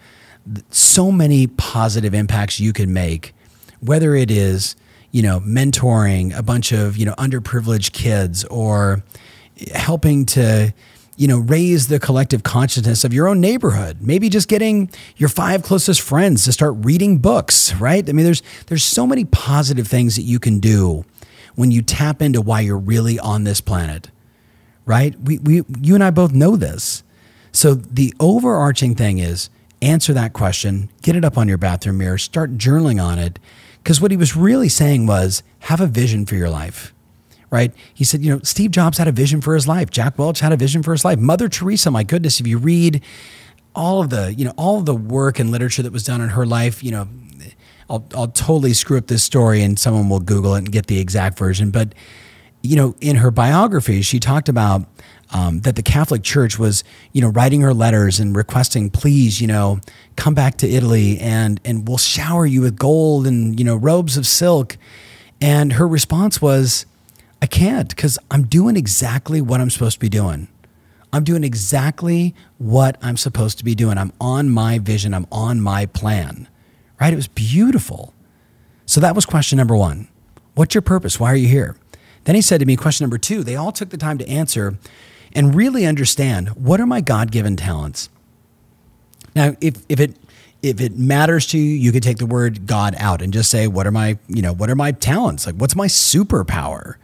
so 0.70 1.12
many 1.12 1.46
positive 1.46 2.14
impacts 2.14 2.58
you 2.58 2.72
can 2.72 2.92
make, 2.92 3.34
whether 3.80 4.14
it 4.14 4.30
is, 4.30 4.76
you 5.10 5.22
know, 5.22 5.40
mentoring 5.40 6.36
a 6.36 6.42
bunch 6.42 6.72
of, 6.72 6.96
you 6.96 7.06
know, 7.06 7.14
underprivileged 7.14 7.92
kids 7.92 8.44
or 8.44 9.02
helping 9.74 10.26
to 10.26 10.72
you 11.18 11.26
know, 11.26 11.38
raise 11.38 11.88
the 11.88 11.98
collective 11.98 12.44
consciousness 12.44 13.02
of 13.02 13.12
your 13.12 13.26
own 13.26 13.40
neighborhood. 13.40 13.98
Maybe 14.00 14.28
just 14.28 14.46
getting 14.46 14.88
your 15.16 15.28
five 15.28 15.64
closest 15.64 16.00
friends 16.00 16.44
to 16.44 16.52
start 16.52 16.74
reading 16.78 17.18
books, 17.18 17.74
right? 17.74 18.08
I 18.08 18.12
mean, 18.12 18.24
there's 18.24 18.42
there's 18.66 18.84
so 18.84 19.04
many 19.04 19.24
positive 19.24 19.88
things 19.88 20.14
that 20.14 20.22
you 20.22 20.38
can 20.38 20.60
do 20.60 21.04
when 21.56 21.72
you 21.72 21.82
tap 21.82 22.22
into 22.22 22.40
why 22.40 22.60
you're 22.60 22.78
really 22.78 23.18
on 23.18 23.42
this 23.42 23.60
planet. 23.60 24.12
Right? 24.86 25.18
We 25.20 25.38
we 25.38 25.64
you 25.80 25.96
and 25.96 26.04
I 26.04 26.10
both 26.10 26.32
know 26.32 26.54
this. 26.54 27.02
So 27.50 27.74
the 27.74 28.14
overarching 28.20 28.94
thing 28.94 29.18
is 29.18 29.50
answer 29.82 30.12
that 30.12 30.32
question, 30.34 30.88
get 31.02 31.16
it 31.16 31.24
up 31.24 31.36
on 31.36 31.48
your 31.48 31.58
bathroom 31.58 31.98
mirror, 31.98 32.18
start 32.18 32.56
journaling 32.58 33.02
on 33.02 33.18
it. 33.18 33.40
Because 33.82 34.00
what 34.00 34.12
he 34.12 34.16
was 34.16 34.36
really 34.36 34.68
saying 34.68 35.08
was 35.08 35.42
have 35.60 35.80
a 35.80 35.86
vision 35.88 36.26
for 36.26 36.36
your 36.36 36.48
life 36.48 36.94
right? 37.50 37.72
He 37.92 38.04
said, 38.04 38.22
you 38.22 38.32
know, 38.34 38.40
Steve 38.42 38.70
Jobs 38.70 38.98
had 38.98 39.08
a 39.08 39.12
vision 39.12 39.40
for 39.40 39.54
his 39.54 39.66
life. 39.66 39.90
Jack 39.90 40.18
Welch 40.18 40.40
had 40.40 40.52
a 40.52 40.56
vision 40.56 40.82
for 40.82 40.92
his 40.92 41.04
life. 41.04 41.18
Mother 41.18 41.48
Teresa, 41.48 41.90
my 41.90 42.02
goodness, 42.02 42.40
if 42.40 42.46
you 42.46 42.58
read 42.58 43.02
all 43.74 44.00
of 44.00 44.10
the, 44.10 44.34
you 44.34 44.44
know, 44.44 44.54
all 44.56 44.78
of 44.78 44.86
the 44.86 44.94
work 44.94 45.38
and 45.38 45.50
literature 45.50 45.82
that 45.82 45.92
was 45.92 46.04
done 46.04 46.20
in 46.20 46.30
her 46.30 46.46
life, 46.46 46.82
you 46.82 46.90
know, 46.90 47.08
I'll, 47.90 48.06
I'll 48.14 48.28
totally 48.28 48.74
screw 48.74 48.98
up 48.98 49.06
this 49.06 49.22
story 49.22 49.62
and 49.62 49.78
someone 49.78 50.08
will 50.08 50.20
Google 50.20 50.54
it 50.54 50.58
and 50.58 50.72
get 50.72 50.86
the 50.86 50.98
exact 50.98 51.38
version. 51.38 51.70
But, 51.70 51.94
you 52.62 52.76
know, 52.76 52.94
in 53.00 53.16
her 53.16 53.30
biography, 53.30 54.02
she 54.02 54.20
talked 54.20 54.48
about 54.48 54.86
um, 55.30 55.60
that 55.60 55.76
the 55.76 55.82
Catholic 55.82 56.22
Church 56.22 56.58
was, 56.58 56.84
you 57.12 57.20
know, 57.20 57.28
writing 57.28 57.60
her 57.60 57.74
letters 57.74 58.18
and 58.18 58.34
requesting, 58.36 58.90
please, 58.90 59.40
you 59.40 59.46
know, 59.46 59.80
come 60.16 60.34
back 60.34 60.56
to 60.58 60.68
Italy 60.68 61.18
and 61.18 61.60
and 61.64 61.86
we'll 61.86 61.98
shower 61.98 62.46
you 62.46 62.62
with 62.62 62.76
gold 62.76 63.26
and 63.26 63.58
you 63.58 63.64
know 63.64 63.76
robes 63.76 64.16
of 64.16 64.26
silk. 64.26 64.76
And 65.40 65.74
her 65.74 65.86
response 65.86 66.42
was, 66.42 66.86
I 67.40 67.46
can't 67.46 67.88
because 67.88 68.18
I'm 68.30 68.44
doing 68.44 68.76
exactly 68.76 69.40
what 69.40 69.60
I'm 69.60 69.70
supposed 69.70 69.94
to 69.94 70.00
be 70.00 70.08
doing. 70.08 70.48
I'm 71.12 71.24
doing 71.24 71.44
exactly 71.44 72.34
what 72.58 72.98
I'm 73.00 73.16
supposed 73.16 73.58
to 73.58 73.64
be 73.64 73.74
doing. 73.74 73.96
I'm 73.96 74.12
on 74.20 74.50
my 74.50 74.78
vision, 74.78 75.14
I'm 75.14 75.26
on 75.32 75.60
my 75.60 75.86
plan, 75.86 76.48
right? 77.00 77.12
It 77.12 77.16
was 77.16 77.28
beautiful. 77.28 78.12
So 78.84 79.00
that 79.00 79.14
was 79.14 79.24
question 79.24 79.56
number 79.56 79.76
one. 79.76 80.08
What's 80.54 80.74
your 80.74 80.82
purpose? 80.82 81.18
Why 81.20 81.32
are 81.32 81.36
you 81.36 81.48
here? 81.48 81.76
Then 82.24 82.34
he 82.34 82.42
said 82.42 82.60
to 82.60 82.66
me, 82.66 82.76
question 82.76 83.04
number 83.04 83.18
two, 83.18 83.42
they 83.42 83.56
all 83.56 83.72
took 83.72 83.90
the 83.90 83.96
time 83.96 84.18
to 84.18 84.28
answer 84.28 84.76
and 85.32 85.54
really 85.54 85.86
understand 85.86 86.48
what 86.50 86.80
are 86.80 86.86
my 86.86 87.00
God 87.00 87.30
given 87.30 87.56
talents? 87.56 88.10
Now, 89.34 89.54
if, 89.60 89.76
if 89.88 90.00
it 90.00 90.16
if 90.62 90.80
it 90.80 90.96
matters 90.96 91.46
to 91.46 91.58
you, 91.58 91.74
you 91.74 91.92
could 91.92 92.02
take 92.02 92.18
the 92.18 92.26
word 92.26 92.66
God 92.66 92.96
out 92.98 93.22
and 93.22 93.32
just 93.32 93.50
say, 93.50 93.68
what 93.68 93.86
are 93.86 93.92
my, 93.92 94.18
you 94.26 94.42
know, 94.42 94.52
what 94.52 94.68
are 94.68 94.74
my 94.74 94.90
talents? 94.90 95.46
Like, 95.46 95.54
what's 95.54 95.76
my 95.76 95.86
superpower? 95.86 96.96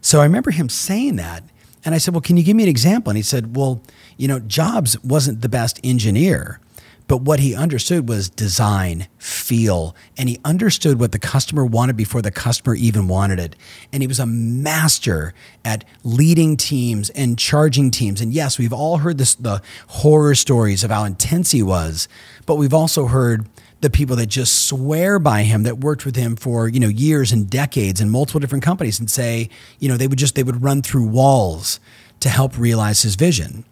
So 0.00 0.20
I 0.20 0.24
remember 0.24 0.50
him 0.50 0.68
saying 0.68 1.16
that. 1.16 1.44
And 1.84 1.94
I 1.94 1.98
said, 1.98 2.14
Well, 2.14 2.20
can 2.20 2.36
you 2.36 2.42
give 2.42 2.56
me 2.56 2.64
an 2.64 2.68
example? 2.68 3.10
And 3.10 3.16
he 3.16 3.22
said, 3.22 3.56
Well, 3.56 3.82
you 4.16 4.28
know, 4.28 4.40
Jobs 4.40 5.02
wasn't 5.02 5.40
the 5.40 5.48
best 5.48 5.80
engineer, 5.84 6.60
but 7.06 7.22
what 7.22 7.40
he 7.40 7.54
understood 7.54 8.08
was 8.08 8.28
design, 8.28 9.08
feel, 9.16 9.96
and 10.18 10.28
he 10.28 10.38
understood 10.44 11.00
what 11.00 11.12
the 11.12 11.18
customer 11.18 11.64
wanted 11.64 11.96
before 11.96 12.20
the 12.20 12.30
customer 12.30 12.74
even 12.74 13.08
wanted 13.08 13.38
it. 13.38 13.56
And 13.92 14.02
he 14.02 14.06
was 14.06 14.18
a 14.18 14.26
master 14.26 15.32
at 15.64 15.84
leading 16.04 16.58
teams 16.58 17.08
and 17.10 17.38
charging 17.38 17.90
teams. 17.90 18.20
And 18.20 18.34
yes, 18.34 18.58
we've 18.58 18.74
all 18.74 18.98
heard 18.98 19.16
this, 19.16 19.34
the 19.36 19.62
horror 19.86 20.34
stories 20.34 20.84
of 20.84 20.90
how 20.90 21.04
intense 21.04 21.52
he 21.52 21.62
was, 21.62 22.08
but 22.44 22.56
we've 22.56 22.74
also 22.74 23.06
heard 23.06 23.46
the 23.80 23.90
people 23.90 24.16
that 24.16 24.26
just 24.26 24.66
swear 24.66 25.18
by 25.18 25.42
him 25.42 25.62
that 25.62 25.78
worked 25.78 26.04
with 26.04 26.16
him 26.16 26.36
for 26.36 26.68
you 26.68 26.80
know 26.80 26.88
years 26.88 27.32
and 27.32 27.48
decades 27.48 28.00
in 28.00 28.10
multiple 28.10 28.40
different 28.40 28.64
companies 28.64 28.98
and 28.98 29.10
say 29.10 29.48
you 29.78 29.88
know 29.88 29.96
they 29.96 30.08
would 30.08 30.18
just 30.18 30.34
they 30.34 30.42
would 30.42 30.62
run 30.62 30.82
through 30.82 31.06
walls 31.06 31.80
to 32.20 32.28
help 32.28 32.58
realize 32.58 33.02
his 33.02 33.14
vision. 33.14 33.64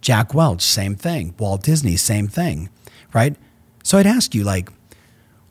Jack 0.00 0.32
welch 0.32 0.62
same 0.62 0.94
thing. 0.94 1.34
Walt 1.38 1.62
disney 1.62 1.96
same 1.96 2.28
thing 2.28 2.70
right? 3.12 3.36
So 3.82 3.98
i'd 3.98 4.06
ask 4.06 4.34
you 4.34 4.44
like 4.44 4.70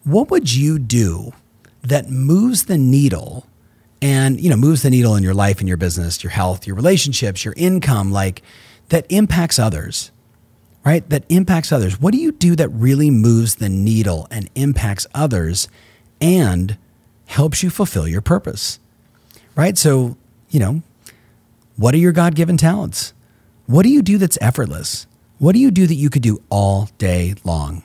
what 0.03 0.29
would 0.29 0.53
you 0.53 0.77
do 0.79 1.33
that 1.81 2.09
moves 2.09 2.65
the 2.65 2.77
needle 2.77 3.47
and 4.01 4.39
you 4.39 4.49
know 4.49 4.55
moves 4.55 4.83
the 4.83 4.89
needle 4.89 5.15
in 5.15 5.23
your 5.23 5.33
life 5.33 5.59
and 5.59 5.67
your 5.67 5.77
business 5.77 6.23
your 6.23 6.31
health 6.31 6.67
your 6.67 6.75
relationships 6.75 7.43
your 7.43 7.55
income 7.57 8.11
like 8.11 8.43
that 8.89 9.05
impacts 9.09 9.57
others 9.57 10.11
right? 10.88 11.10
That 11.10 11.26
impacts 11.28 11.73
others. 11.73 12.00
What 12.00 12.13
do 12.13 12.17
you 12.17 12.32
do 12.32 12.56
that 12.56 12.69
really 12.69 13.10
moves 13.12 13.56
the 13.56 13.67
needle 13.67 14.26
and 14.32 14.50
impacts 14.56 15.06
others 15.13 15.67
and 16.21 16.78
helps 17.26 17.62
you 17.62 17.69
fulfill 17.69 18.08
your 18.08 18.21
purpose? 18.21 18.80
Right? 19.54 19.78
So, 19.78 20.15
you 20.50 20.62
know, 20.62 20.82
what 21.76 21.93
are 21.93 21.97
your 21.97 22.13
God 22.13 22.36
given 22.36 22.56
talents? 22.56 23.13
What 23.65 23.84
do 23.84 23.89
you 23.89 24.02
do 24.02 24.17
that's 24.17 24.38
effortless? 24.39 25.08
What 25.39 25.52
do 25.52 25.60
you 25.60 25.71
do 25.71 25.88
that 25.88 25.95
you 25.95 26.10
could 26.10 26.21
do 26.21 26.41
all 26.50 26.89
day 26.97 27.36
long? 27.43 27.84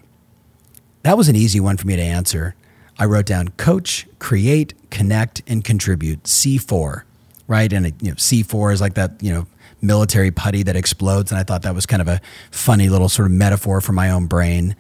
That 1.02 1.16
was 1.16 1.28
an 1.28 1.34
easy 1.34 1.58
one 1.58 1.78
for 1.78 1.88
me 1.88 1.96
to 1.96 2.02
answer. 2.02 2.54
I 3.00 3.06
wrote 3.06 3.26
down 3.26 3.48
coach, 3.56 4.06
create, 4.20 4.74
connect, 4.90 5.42
and 5.48 5.64
contribute, 5.64 6.22
C4, 6.22 7.02
right? 7.48 7.72
And 7.72 7.86
you 8.00 8.10
know, 8.10 8.14
C4 8.14 8.74
is 8.74 8.80
like 8.80 8.94
that, 8.94 9.20
you 9.20 9.32
know, 9.34 9.46
military 9.82 10.30
putty 10.30 10.62
that 10.62 10.76
explodes. 10.76 11.30
And 11.30 11.38
I 11.38 11.42
thought 11.42 11.62
that 11.62 11.74
was 11.74 11.86
kind 11.86 12.00
of 12.00 12.08
a 12.08 12.20
funny 12.50 12.88
little 12.88 13.08
sort 13.08 13.26
of 13.26 13.32
metaphor 13.32 13.80
for 13.80 13.92
my 13.92 14.10
own 14.10 14.26
brain. 14.26 14.76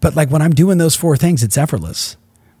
But 0.00 0.14
like 0.14 0.30
when 0.30 0.42
I'm 0.42 0.52
doing 0.52 0.78
those 0.78 0.94
four 0.94 1.16
things, 1.16 1.42
it's 1.42 1.58
effortless, 1.58 2.16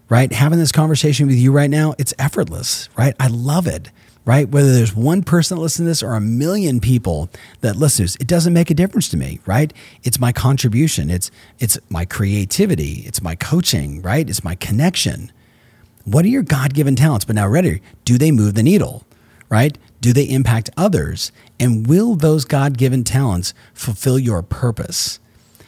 right? 0.08 0.32
Having 0.32 0.58
this 0.58 0.72
conversation 0.72 1.26
with 1.26 1.36
you 1.36 1.52
right 1.52 1.70
now, 1.70 1.94
it's 1.98 2.14
effortless, 2.18 2.88
right? 2.96 3.14
I 3.20 3.28
love 3.28 3.66
it, 3.66 3.90
right? 4.24 4.48
Whether 4.48 4.72
there's 4.72 4.94
one 4.94 5.22
person 5.22 5.56
that 5.56 5.62
listens 5.62 5.84
to 5.84 5.88
this 5.88 6.02
or 6.02 6.14
a 6.14 6.20
million 6.20 6.80
people 6.80 7.30
that 7.60 7.76
listens, 7.76 8.16
it 8.16 8.26
doesn't 8.26 8.52
make 8.52 8.70
a 8.70 8.74
difference 8.74 9.08
to 9.10 9.16
me, 9.16 9.38
right? 9.46 9.72
It's 10.02 10.18
my 10.18 10.32
contribution. 10.32 11.10
It's, 11.10 11.30
it's 11.60 11.78
my 11.90 12.04
creativity. 12.04 13.04
It's 13.06 13.22
my 13.22 13.36
coaching, 13.36 14.02
right? 14.02 14.28
It's 14.28 14.42
my 14.42 14.54
connection. 14.56 15.30
What 16.04 16.24
are 16.24 16.28
your 16.28 16.42
God 16.42 16.74
given 16.74 16.96
talents? 16.96 17.24
But 17.24 17.36
now, 17.36 17.46
ready, 17.46 17.82
do 18.04 18.18
they 18.18 18.32
move 18.32 18.54
the 18.54 18.62
needle, 18.62 19.04
right? 19.50 19.76
Do 20.00 20.12
they 20.12 20.24
impact 20.24 20.70
others? 20.76 21.32
And 21.58 21.86
will 21.86 22.14
those 22.14 22.44
God 22.44 22.78
given 22.78 23.04
talents 23.04 23.52
fulfill 23.74 24.18
your 24.18 24.42
purpose? 24.42 25.18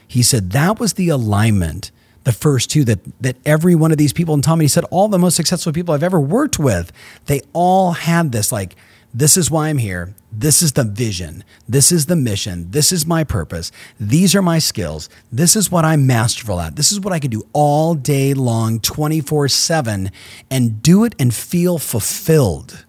He 0.07 0.23
said 0.23 0.51
that 0.51 0.81
was 0.81 0.95
the 0.95 1.09
alignment, 1.09 1.91
the 2.25 2.33
first 2.33 2.71
two 2.71 2.85
that, 2.85 3.01
that 3.21 3.37
every 3.45 3.75
one 3.75 3.93
of 3.93 3.99
these 3.99 4.13
people, 4.13 4.35
and 4.35 4.43
Tommy, 4.43 4.65
he 4.65 4.69
said 4.69 4.85
all 4.91 5.09
the 5.09 5.19
most 5.19 5.37
successful 5.37 5.73
people 5.73 5.95
I've 5.95 6.03
ever 6.03 6.21
worked 6.21 6.59
with, 6.59 6.93
they 7.27 7.41
all 7.53 7.93
had 7.93 8.33
this 8.33 8.53
like 8.53 8.77
This 9.13 9.37
is 9.37 9.51
why 9.51 9.69
I'm 9.69 9.79
here. 9.79 10.15
This 10.31 10.63
is 10.63 10.73
the 10.73 10.85
vision. 10.85 11.43
This 11.69 11.91
is 11.91 12.07
the 12.07 12.15
mission. 12.15 12.71
This 12.71 12.93
is 12.93 13.05
my 13.05 13.25
purpose. 13.25 13.73
These 13.99 14.37
are 14.37 14.43
my 14.43 14.61
skills. 14.61 15.09
This 15.33 15.57
is 15.57 15.71
what 15.71 15.85
I'm 15.85 16.07
masterful 16.07 16.61
at. 16.61 16.77
This 16.77 16.93
is 16.93 17.01
what 17.01 17.13
I 17.13 17.19
can 17.19 17.31
do 17.31 17.43
all 17.53 17.95
day 17.95 18.35
long, 18.35 18.79
24 18.79 19.49
7, 19.49 20.11
and 20.51 20.83
do 20.83 21.05
it 21.05 21.17
and 21.19 21.35
feel 21.35 21.79
fulfilled. 21.79 22.85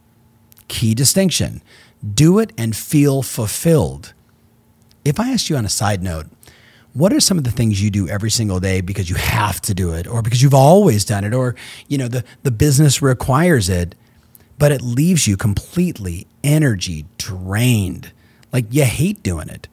Key 0.72 0.96
distinction. 0.96 1.62
Do 2.16 2.40
it 2.40 2.54
and 2.58 2.74
feel 2.74 3.24
fulfilled. 3.24 4.14
If 5.04 5.20
I 5.20 5.32
asked 5.32 5.50
you 5.50 5.58
on 5.58 5.66
a 5.66 5.70
side 5.70 6.02
note, 6.02 6.28
what 6.94 7.12
are 7.12 7.20
some 7.20 7.38
of 7.38 7.44
the 7.44 7.52
things 7.52 7.84
you 7.84 7.92
do 7.92 8.08
every 8.08 8.32
single 8.32 8.62
day 8.62 8.80
because 8.80 9.10
you 9.10 9.18
have 9.18 9.60
to 9.64 9.74
do 9.74 9.92
it 9.92 10.08
or 10.08 10.22
because 10.22 10.42
you've 10.42 10.54
always 10.54 11.04
done 11.04 11.26
it 11.26 11.34
or 11.34 11.56
you 11.90 11.98
know 11.98 12.08
the, 12.08 12.24
the 12.44 12.52
business 12.52 13.02
requires 13.02 13.68
it 13.68 13.96
but 14.58 14.72
it 14.72 14.82
leaves 14.82 15.28
you 15.28 15.36
completely 15.36 16.26
energy 16.42 17.06
drained? 17.18 18.14
Like 18.54 18.68
you 18.70 18.86
hate 18.86 19.22
doing 19.22 19.50
it. 19.50 19.68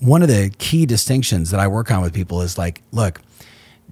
One 0.00 0.22
of 0.22 0.28
the 0.28 0.50
key 0.58 0.86
distinctions 0.86 1.52
that 1.52 1.60
i 1.60 1.68
work 1.68 1.92
on 1.92 2.02
with 2.02 2.12
people 2.12 2.42
is 2.42 2.58
like 2.58 2.82
look 2.90 3.20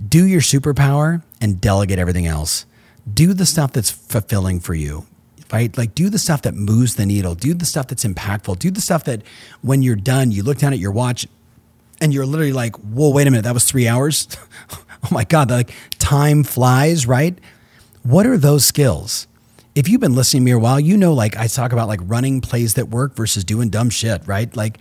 do 0.09 0.27
your 0.27 0.41
superpower 0.41 1.23
and 1.41 1.61
delegate 1.61 2.01
everything 2.01 2.27
else. 2.27 2.67
Do 3.15 3.35
the 3.35 3.47
stuff 3.47 3.73
that's 3.73 3.93
fulfilling 3.93 4.59
for 4.59 4.75
you 4.75 5.07
right 5.53 5.77
like 5.79 5.95
do 5.95 6.11
the 6.11 6.19
stuff 6.19 6.43
that 6.43 6.55
moves 6.55 6.97
the 6.97 7.07
needle 7.07 7.35
do 7.35 7.55
the 7.55 7.67
stuff 7.67 7.87
that's 7.87 8.05
impactful 8.05 8.59
do 8.59 8.71
the 8.71 8.81
stuff 8.81 9.05
that 9.05 9.23
when 9.63 9.83
you're 9.83 9.97
done 9.97 10.31
you 10.31 10.43
look 10.43 10.59
down 10.59 10.73
at 10.73 10.79
your 10.79 10.93
watch 10.93 11.27
and 12.01 12.15
you're 12.15 12.27
literally 12.27 12.53
like, 12.53 12.77
whoa, 12.77 13.11
wait 13.11 13.27
a 13.27 13.31
minute, 13.31 13.43
that 13.43 13.55
was 13.55 13.65
three 13.65 13.89
hours. 13.89 14.29
oh 14.71 15.09
my 15.11 15.25
God, 15.25 15.51
like 15.51 15.73
time 15.99 16.45
flies, 16.45 17.07
right? 17.07 17.39
What 18.03 18.27
are 18.27 18.39
those 18.39 18.65
skills? 18.65 19.27
If 19.75 19.89
you've 19.89 20.01
been 20.01 20.15
listening 20.15 20.43
to 20.43 20.45
me 20.45 20.51
a 20.53 20.59
while, 20.59 20.81
you 20.81 20.97
know, 20.97 21.13
like 21.13 21.37
I 21.37 21.47
talk 21.47 21.73
about 21.73 21.89
like 21.89 22.01
running 22.03 22.41
plays 22.41 22.75
that 22.75 22.89
work 22.89 23.15
versus 23.15 23.45
doing 23.45 23.69
dumb 23.69 23.91
shit, 23.91 24.27
right? 24.27 24.55
Like 24.57 24.79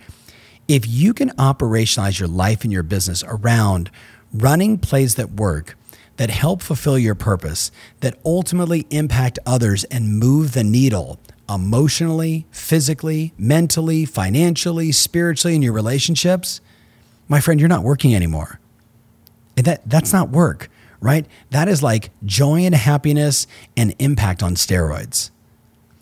if 0.66 0.86
you 0.86 1.14
can 1.14 1.30
operationalize 1.30 2.18
your 2.18 2.28
life 2.28 2.64
and 2.64 2.72
your 2.72 2.82
business 2.82 3.22
around 3.26 3.90
running 4.32 4.78
plays 4.78 5.14
that 5.14 5.32
work, 5.32 5.76
that 6.18 6.30
help 6.30 6.62
fulfill 6.62 6.98
your 6.98 7.14
purpose, 7.14 7.72
that 8.00 8.18
ultimately 8.24 8.86
impact 8.90 9.38
others 9.46 9.84
and 9.84 10.18
move 10.18 10.52
the 10.52 10.62
needle 10.62 11.18
emotionally, 11.48 12.46
physically, 12.50 13.32
mentally, 13.38 14.04
financially, 14.04 14.92
spiritually 14.92 15.54
in 15.54 15.62
your 15.62 15.72
relationships, 15.72 16.60
my 17.28 17.40
friend, 17.40 17.58
you're 17.60 17.68
not 17.68 17.82
working 17.82 18.14
anymore. 18.14 18.60
That, 19.56 19.88
that's 19.88 20.12
not 20.12 20.30
work, 20.30 20.70
right? 21.00 21.26
That 21.50 21.68
is 21.68 21.82
like 21.82 22.10
joy 22.24 22.60
and 22.60 22.74
happiness 22.74 23.46
and 23.76 23.94
impact 23.98 24.42
on 24.42 24.54
steroids. 24.54 25.30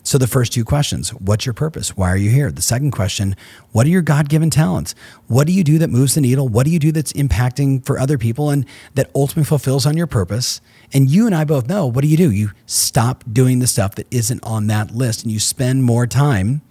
So, 0.07 0.19
the 0.19 0.29
first 0.29 0.53
two 0.53 0.65
questions 0.65 1.13
what's 1.15 1.47
your 1.47 1.53
purpose? 1.53 1.97
Why 1.97 2.13
are 2.13 2.17
you 2.17 2.31
here? 2.31 2.53
The 2.53 2.63
second 2.63 2.93
question 2.93 3.35
what 3.73 3.87
are 3.87 3.89
your 3.89 4.03
God 4.03 4.29
given 4.29 4.51
talents? 4.51 4.95
What 5.27 5.49
do 5.49 5.53
you 5.53 5.65
do 5.65 5.79
that 5.79 5.91
moves 5.91 6.15
the 6.15 6.21
needle? 6.21 6.47
What 6.47 6.65
do 6.65 6.71
you 6.71 6.79
do 6.79 6.93
that's 6.93 7.13
impacting 7.15 7.85
for 7.85 7.99
other 7.99 8.17
people 8.17 8.51
and 8.51 8.67
that 8.95 9.11
ultimately 9.17 9.49
fulfills 9.49 9.85
on 9.85 9.97
your 9.97 10.07
purpose? 10.07 10.61
And 10.93 11.11
you 11.11 11.27
and 11.27 11.35
I 11.35 11.43
both 11.45 11.67
know 11.67 11.89
what 11.89 12.03
do 12.03 12.07
you 12.07 12.17
do? 12.17 12.31
You 12.31 12.53
stop 12.67 13.25
doing 13.33 13.59
the 13.59 13.67
stuff 13.67 13.97
that 13.97 14.07
isn't 14.13 14.45
on 14.45 14.69
that 14.69 14.93
list 14.93 15.25
and 15.25 15.33
you 15.33 15.41
spend 15.41 15.83
more 15.83 16.07
time 16.07 16.63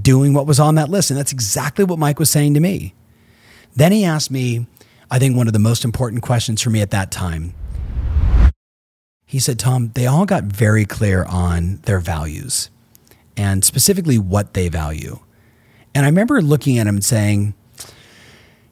doing 0.00 0.32
what 0.32 0.46
was 0.46 0.60
on 0.60 0.76
that 0.76 0.88
list. 0.88 1.10
And 1.10 1.18
that's 1.18 1.32
exactly 1.32 1.84
what 1.84 1.98
Mike 1.98 2.20
was 2.20 2.30
saying 2.30 2.54
to 2.54 2.60
me. 2.60 2.94
Then 3.74 3.90
he 3.90 4.04
asked 4.04 4.30
me, 4.30 4.68
I 5.10 5.18
think 5.18 5.36
one 5.36 5.48
of 5.48 5.52
the 5.52 5.58
most 5.58 5.84
important 5.84 6.22
questions 6.22 6.62
for 6.62 6.70
me 6.70 6.82
at 6.82 6.92
that 6.92 7.10
time. 7.10 7.52
He 9.30 9.38
said, 9.38 9.60
Tom, 9.60 9.92
they 9.94 10.08
all 10.08 10.26
got 10.26 10.42
very 10.42 10.84
clear 10.84 11.22
on 11.22 11.76
their 11.84 12.00
values 12.00 12.68
and 13.36 13.64
specifically 13.64 14.18
what 14.18 14.54
they 14.54 14.68
value. 14.68 15.20
And 15.94 16.04
I 16.04 16.08
remember 16.08 16.42
looking 16.42 16.78
at 16.80 16.88
him 16.88 16.96
and 16.96 17.04
saying, 17.04 17.54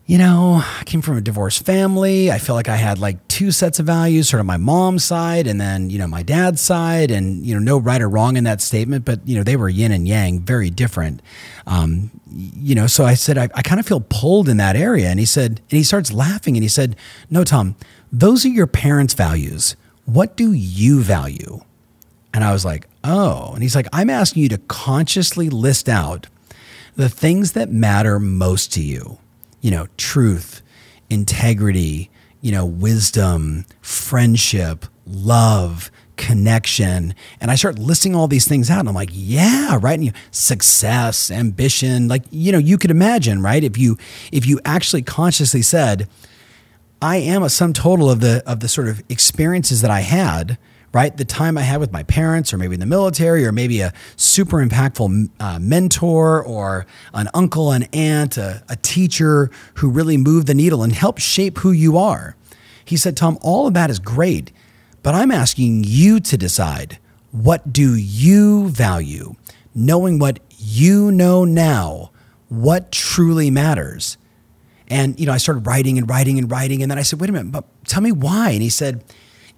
you 0.07 0.19
know, 0.19 0.61
I 0.81 0.83
came 0.83 1.01
from 1.01 1.17
a 1.17 1.21
divorced 1.21 1.65
family. 1.65 2.33
I 2.33 2.39
feel 2.39 2.57
like 2.57 2.69
I 2.69 2.75
had 2.75 2.99
like 2.99 3.29
two 3.29 3.53
sets 3.53 3.79
of 3.79 3.87
values, 3.87 4.31
sort 4.31 4.41
of 4.41 4.47
my 4.47 4.57
mom's 4.57 5.05
side 5.05 5.47
and 5.47 5.61
then, 5.61 5.91
you 5.91 5.99
know, 6.01 6.09
my 6.09 6.25
dad's 6.25 6.61
side. 6.61 7.13
And, 7.13 7.47
you 7.47 7.55
know, 7.55 7.61
no 7.61 7.79
right 7.79 8.03
or 8.03 8.09
wrong 8.09 8.37
in 8.37 8.43
that 8.43 8.61
statement, 8.61 9.05
but, 9.05 9.21
you 9.29 9.37
know, 9.37 9.45
they 9.45 9.55
were 9.55 9.69
yin 9.69 9.93
and 9.93 10.09
yang, 10.09 10.41
very 10.41 10.71
different. 10.71 11.23
Um, 11.69 12.11
you 12.29 12.75
know, 12.75 12.89
so 12.89 13.05
I 13.05 13.15
said, 13.15 13.39
I, 13.39 13.49
I 13.55 13.63
kind 13.63 13.79
of 13.79 13.87
feel 13.87 14.05
pulled 14.09 14.49
in 14.49 14.57
that 14.57 14.75
area. 14.75 15.07
And 15.07 15.21
he 15.21 15.27
said, 15.27 15.61
and 15.71 15.77
he 15.77 15.85
starts 15.85 16.13
laughing 16.13 16.57
and 16.57 16.65
he 16.65 16.69
said, 16.69 16.97
No, 17.31 17.45
Tom, 17.45 17.77
those 18.11 18.45
are 18.45 18.49
your 18.49 18.67
parents' 18.67 19.15
values. 19.15 19.77
What 20.09 20.37
do 20.37 20.53
you 20.53 21.03
value? 21.03 21.61
And 22.33 22.43
I 22.45 22.53
was 22.53 22.65
like, 22.65 22.89
Oh. 23.05 23.53
And 23.55 23.63
he's 23.63 23.75
like, 23.75 23.87
I'm 23.93 24.11
asking 24.11 24.43
you 24.43 24.49
to 24.51 24.59
consciously 24.59 25.49
list 25.49 25.89
out 25.89 26.27
the 26.97 27.09
things 27.09 27.53
that 27.53 27.71
matter 27.71 28.19
most 28.19 28.73
to 28.75 28.83
you 28.83 29.19
you 29.61 29.71
know, 29.71 29.87
truth, 29.97 30.63
integrity, 31.11 32.11
you 32.41 32.53
know, 32.53 32.65
wisdom, 32.65 33.65
friendship, 33.81 34.87
love, 35.07 35.91
connection. 36.17 37.15
And 37.41 37.51
I 37.51 37.55
start 37.55 37.79
listing 37.79 38.15
all 38.15 38.29
these 38.29 38.47
things 38.47 38.71
out 38.71 38.81
and 38.81 38.89
I'm 38.89 38.95
like, 38.95 39.11
yeah, 39.13 39.79
right. 39.81 39.95
And 39.95 40.05
you, 40.05 40.13
success, 40.31 41.31
ambition, 41.31 42.09
like, 42.09 42.23
you 42.31 42.53
know, 42.53 42.59
you 42.59 42.79
could 42.79 42.91
imagine, 42.91 43.43
right? 43.43 43.63
If 43.63 43.77
you, 43.77 43.99
if 44.33 44.47
you 44.47 44.61
actually 44.65 45.03
consciously 45.03 45.63
said, 45.63 46.09
I 47.01 47.19
am 47.19 47.45
a 47.45 47.51
sum 47.51 47.73
total 47.73 48.11
of 48.11 48.21
the, 48.21 48.43
of 48.45 48.61
the 48.61 48.69
sort 48.69 48.89
of 48.89 49.03
experiences 49.09 49.83
that 49.83 49.91
I 49.91 50.01
had, 50.01 50.59
right? 50.93 51.17
The 51.17 51.25
time 51.25 51.57
I 51.57 51.63
had 51.63 51.79
with 51.79 51.93
my 51.93 52.03
parents, 52.03 52.53
or 52.53 52.59
maybe 52.59 52.75
in 52.75 52.81
the 52.81 52.87
military, 52.87 53.47
or 53.47 53.53
maybe 53.53 53.81
a 53.81 53.93
super 54.17 54.57
impactful 54.57 55.31
uh, 55.39 55.59
mentor, 55.61 56.43
or 56.43 56.87
an 57.15 57.29
uncle, 57.35 57.71
an 57.71 57.85
aunt, 57.93 58.37
a, 58.37 58.65
a 58.69 58.75
teacher 58.77 59.49
who 59.75 59.91
really 59.91 60.17
moved 60.17 60.49
the 60.49 60.55
needle 60.55 60.83
and 60.83 60.93
helped 60.93 61.21
shape 61.21 61.59
who 61.59 61.71
you 61.71 61.97
are. 61.97 62.35
He 62.85 62.97
said, 62.97 63.17
Tom, 63.17 63.39
all 63.43 63.69
of 63.69 63.75
that 63.75 63.91
is 63.91 64.01
great, 64.01 64.51
but 65.05 65.15
I'm 65.15 65.31
asking 65.31 65.85
you 65.85 66.19
to 66.21 66.37
decide 66.37 66.99
what 67.31 67.73
do 67.73 67.95
you 67.95 68.71
value? 68.71 69.35
Knowing 69.75 70.19
what 70.19 70.41
you 70.59 71.13
know 71.13 71.45
now, 71.45 72.11
what 72.49 72.91
truly 72.91 73.51
matters. 73.51 74.17
And, 74.89 75.19
you 75.21 75.27
know, 75.27 75.33
I 75.33 75.39
started 75.39 75.67
writing 75.67 75.99
and 75.99 76.09
writing 76.09 76.39
and 76.39 76.51
writing. 76.51 76.83
And 76.83 76.91
then 76.91 76.99
I 76.99 77.03
said, 77.03 77.21
wait 77.21 77.31
a 77.31 77.33
minute, 77.33 77.53
but 77.53 77.65
tell 77.85 78.03
me 78.03 78.13
why. 78.13 78.51
And 78.51 78.63
he 78.63 78.71
said, 78.71 79.05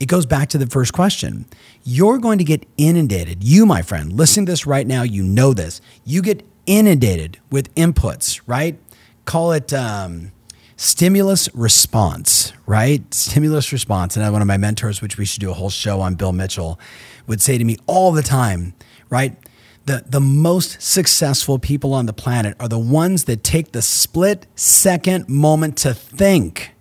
it 0.01 0.07
goes 0.07 0.27
back 0.27 0.49
to 0.51 0.59
the 0.59 0.67
first 0.67 0.93
question. 0.93 1.47
You're 1.85 2.19
going 2.19 2.39
to 2.39 2.45
get 2.45 2.67
inundated. 2.77 3.45
You, 3.45 3.67
my 3.67 3.83
friend, 3.83 4.13
listen 4.13 4.47
to 4.47 4.53
this 4.53 4.67
right 4.67 4.87
now. 4.87 5.03
You 5.03 5.23
know 5.23 5.53
this. 5.53 5.81
You 6.05 6.23
get 6.23 6.45
inundated 6.67 7.39
with 7.51 7.73
inputs, 7.75 8.41
right? 8.47 8.79
Call 9.27 9.53
it 9.53 9.73
um, 9.73 10.33
stimulus 10.77 11.49
response, 11.55 12.55
right? 12.67 13.13
Stimulus 13.13 13.73
response. 13.73 14.17
And 14.17 14.33
one 14.33 14.41
of 14.41 14.49
my 14.49 14.57
mentors, 14.57 15.03
which 15.03 15.19
we 15.19 15.27
should 15.27 15.41
do 15.41 15.51
a 15.51 15.55
whole 15.55 15.71
show 15.71 16.01
on, 16.01 16.15
Bill 16.15 16.33
Mitchell, 16.33 16.81
would 17.27 17.43
say 17.43 17.59
to 17.59 17.65
me 17.65 17.77
all 17.87 18.13
the 18.13 18.23
time, 18.23 18.73
right? 19.11 19.37
The, 19.91 20.05
the 20.09 20.21
most 20.21 20.81
successful 20.81 21.59
people 21.59 21.95
on 21.95 22.07
the 22.07 22.13
planet 22.13 22.57
are 22.61 22.69
the 22.69 22.79
ones 22.79 23.25
that 23.25 23.43
take 23.43 23.73
the 23.73 23.83
split 23.83 24.47
second 24.55 25.29
moment 25.29 25.77
to 25.79 25.93
think 25.95 26.77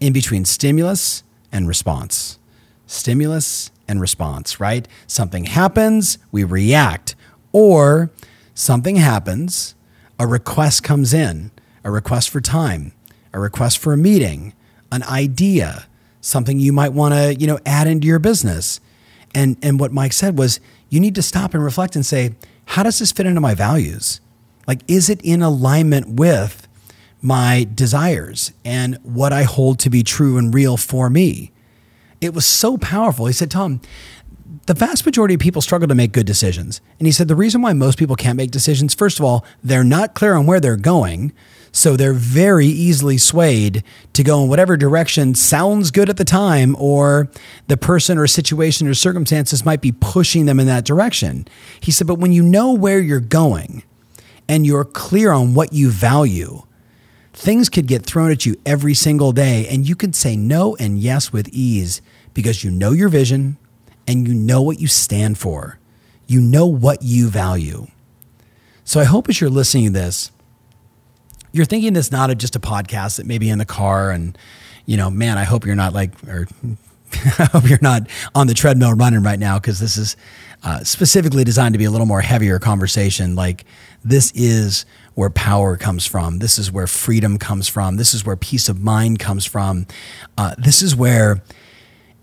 in 0.00 0.12
between 0.12 0.44
stimulus 0.44 1.22
and 1.52 1.68
response 1.68 2.40
stimulus 2.86 3.70
and 3.86 4.00
response, 4.00 4.58
right? 4.58 4.88
Something 5.06 5.44
happens, 5.44 6.18
we 6.32 6.42
react, 6.42 7.14
or 7.52 8.10
something 8.52 8.96
happens, 8.96 9.76
a 10.18 10.26
request 10.26 10.82
comes 10.82 11.14
in, 11.14 11.52
a 11.84 11.90
request 11.92 12.30
for 12.30 12.40
time, 12.40 12.90
a 13.32 13.38
request 13.38 13.78
for 13.78 13.92
a 13.92 13.96
meeting, 13.96 14.54
an 14.90 15.04
idea, 15.04 15.86
something 16.20 16.58
you 16.58 16.72
might 16.72 16.92
want 16.92 17.14
to, 17.14 17.32
you 17.32 17.46
know, 17.46 17.60
add 17.64 17.86
into 17.86 18.08
your 18.08 18.18
business. 18.18 18.80
And 19.36 19.56
and 19.62 19.78
what 19.78 19.92
Mike 19.92 20.12
said 20.12 20.36
was 20.36 20.58
you 20.90 21.00
need 21.00 21.14
to 21.14 21.22
stop 21.22 21.54
and 21.54 21.64
reflect 21.64 21.96
and 21.96 22.04
say, 22.04 22.34
how 22.66 22.82
does 22.82 22.98
this 22.98 23.12
fit 23.12 23.26
into 23.26 23.40
my 23.40 23.54
values? 23.54 24.20
Like 24.66 24.82
is 24.86 25.08
it 25.08 25.20
in 25.22 25.40
alignment 25.40 26.08
with 26.20 26.68
my 27.22 27.66
desires 27.74 28.52
and 28.64 28.98
what 29.02 29.32
I 29.32 29.44
hold 29.44 29.78
to 29.80 29.90
be 29.90 30.02
true 30.02 30.36
and 30.36 30.52
real 30.54 30.76
for 30.76 31.08
me? 31.08 31.52
It 32.20 32.34
was 32.34 32.44
so 32.44 32.76
powerful. 32.76 33.26
He 33.26 33.32
said, 33.32 33.50
Tom, 33.50 33.80
the 34.66 34.74
vast 34.74 35.06
majority 35.06 35.34
of 35.34 35.40
people 35.40 35.62
struggle 35.62 35.88
to 35.88 35.94
make 35.94 36.12
good 36.12 36.26
decisions. 36.26 36.80
And 36.98 37.06
he 37.06 37.12
said, 37.12 37.28
the 37.28 37.36
reason 37.36 37.62
why 37.62 37.72
most 37.72 37.98
people 37.98 38.16
can't 38.16 38.36
make 38.36 38.50
decisions, 38.50 38.94
first 38.94 39.18
of 39.18 39.24
all, 39.24 39.44
they're 39.62 39.84
not 39.84 40.14
clear 40.14 40.34
on 40.34 40.46
where 40.46 40.60
they're 40.60 40.76
going. 40.76 41.32
So 41.72 41.96
they're 41.96 42.12
very 42.12 42.66
easily 42.66 43.16
swayed 43.16 43.84
to 44.12 44.24
go 44.24 44.42
in 44.42 44.48
whatever 44.48 44.76
direction 44.76 45.34
sounds 45.34 45.90
good 45.90 46.08
at 46.08 46.16
the 46.16 46.24
time, 46.24 46.74
or 46.78 47.30
the 47.68 47.76
person 47.76 48.18
or 48.18 48.26
situation 48.26 48.88
or 48.88 48.94
circumstances 48.94 49.64
might 49.64 49.80
be 49.80 49.92
pushing 49.92 50.46
them 50.46 50.58
in 50.58 50.66
that 50.66 50.84
direction. 50.84 51.46
He 51.78 51.92
said, 51.92 52.06
but 52.06 52.18
when 52.18 52.32
you 52.32 52.42
know 52.42 52.72
where 52.72 52.98
you're 52.98 53.20
going 53.20 53.84
and 54.48 54.66
you're 54.66 54.84
clear 54.84 55.30
on 55.30 55.54
what 55.54 55.72
you 55.72 55.90
value, 55.90 56.62
things 57.32 57.68
could 57.68 57.86
get 57.86 58.04
thrown 58.04 58.32
at 58.32 58.44
you 58.44 58.56
every 58.66 58.94
single 58.94 59.30
day, 59.30 59.68
and 59.68 59.88
you 59.88 59.94
could 59.94 60.16
say 60.16 60.36
no 60.36 60.74
and 60.76 60.98
yes 60.98 61.32
with 61.32 61.48
ease 61.52 62.02
because 62.34 62.64
you 62.64 62.70
know 62.70 62.90
your 62.90 63.08
vision 63.08 63.56
and 64.08 64.26
you 64.26 64.34
know 64.34 64.60
what 64.60 64.80
you 64.80 64.88
stand 64.88 65.38
for. 65.38 65.78
You 66.26 66.40
know 66.40 66.66
what 66.66 67.02
you 67.02 67.28
value. 67.28 67.86
So 68.84 68.98
I 68.98 69.04
hope 69.04 69.28
as 69.28 69.40
you're 69.40 69.50
listening 69.50 69.86
to 69.86 69.90
this, 69.92 70.32
you're 71.52 71.64
thinking 71.64 71.92
this 71.92 72.10
not 72.10 72.36
just 72.38 72.56
a 72.56 72.60
podcast 72.60 73.16
that 73.16 73.26
maybe 73.26 73.48
in 73.48 73.58
the 73.58 73.64
car 73.64 74.10
and, 74.10 74.36
you 74.86 74.96
know, 74.96 75.10
man, 75.10 75.38
I 75.38 75.44
hope 75.44 75.66
you're 75.66 75.76
not 75.76 75.92
like, 75.92 76.12
or 76.28 76.46
I 77.38 77.48
hope 77.52 77.68
you're 77.68 77.78
not 77.82 78.08
on 78.34 78.46
the 78.46 78.54
treadmill 78.54 78.94
running 78.94 79.22
right 79.22 79.38
now 79.38 79.58
because 79.58 79.80
this 79.80 79.96
is 79.96 80.16
uh, 80.62 80.84
specifically 80.84 81.44
designed 81.44 81.74
to 81.74 81.78
be 81.78 81.84
a 81.84 81.90
little 81.90 82.06
more 82.06 82.20
heavier 82.20 82.58
conversation. 82.58 83.34
Like, 83.34 83.64
this 84.04 84.32
is 84.34 84.84
where 85.14 85.30
power 85.30 85.76
comes 85.76 86.06
from. 86.06 86.38
This 86.38 86.58
is 86.58 86.70
where 86.70 86.86
freedom 86.86 87.38
comes 87.38 87.68
from. 87.68 87.96
This 87.96 88.14
is 88.14 88.24
where 88.24 88.36
peace 88.36 88.68
of 88.68 88.80
mind 88.80 89.18
comes 89.18 89.44
from. 89.44 89.86
Uh, 90.38 90.54
this 90.56 90.82
is 90.82 90.94
where, 90.94 91.42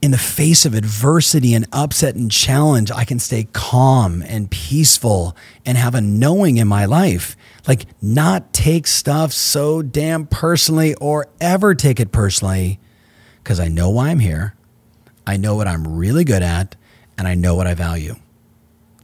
in 0.01 0.11
the 0.11 0.17
face 0.17 0.65
of 0.65 0.73
adversity 0.73 1.53
and 1.53 1.67
upset 1.73 2.15
and 2.15 2.31
challenge, 2.31 2.91
I 2.91 3.03
can 3.03 3.19
stay 3.19 3.47
calm 3.53 4.21
and 4.21 4.49
peaceful 4.49 5.35
and 5.65 5.77
have 5.77 5.95
a 5.95 6.01
knowing 6.01 6.57
in 6.57 6.67
my 6.67 6.85
life. 6.85 7.35
Like, 7.67 7.85
not 8.01 8.53
take 8.53 8.87
stuff 8.87 9.33
so 9.33 9.81
damn 9.81 10.25
personally 10.25 10.95
or 10.95 11.27
ever 11.41 11.75
take 11.75 11.99
it 11.99 12.11
personally 12.11 12.79
because 13.43 13.59
I 13.59 13.67
know 13.67 13.89
why 13.89 14.09
I'm 14.09 14.19
here. 14.19 14.55
I 15.25 15.37
know 15.37 15.55
what 15.55 15.67
I'm 15.67 15.85
really 15.85 16.23
good 16.23 16.41
at 16.41 16.75
and 17.17 17.27
I 17.27 17.35
know 17.35 17.55
what 17.55 17.67
I 17.67 17.73
value. 17.73 18.15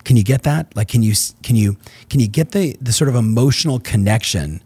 Can 0.04 0.18
you 0.18 0.24
get 0.24 0.44
that? 0.44 0.76
Like, 0.76 0.88
can 0.88 1.04
you 1.04 1.14
can 1.44 1.56
you 1.56 1.78
can 2.10 2.20
you 2.20 2.28
get 2.28 2.52
the 2.52 2.78
the 2.82 2.92
sort 2.92 3.10
of 3.10 3.16
emotional 3.16 3.80
connection 3.80 4.62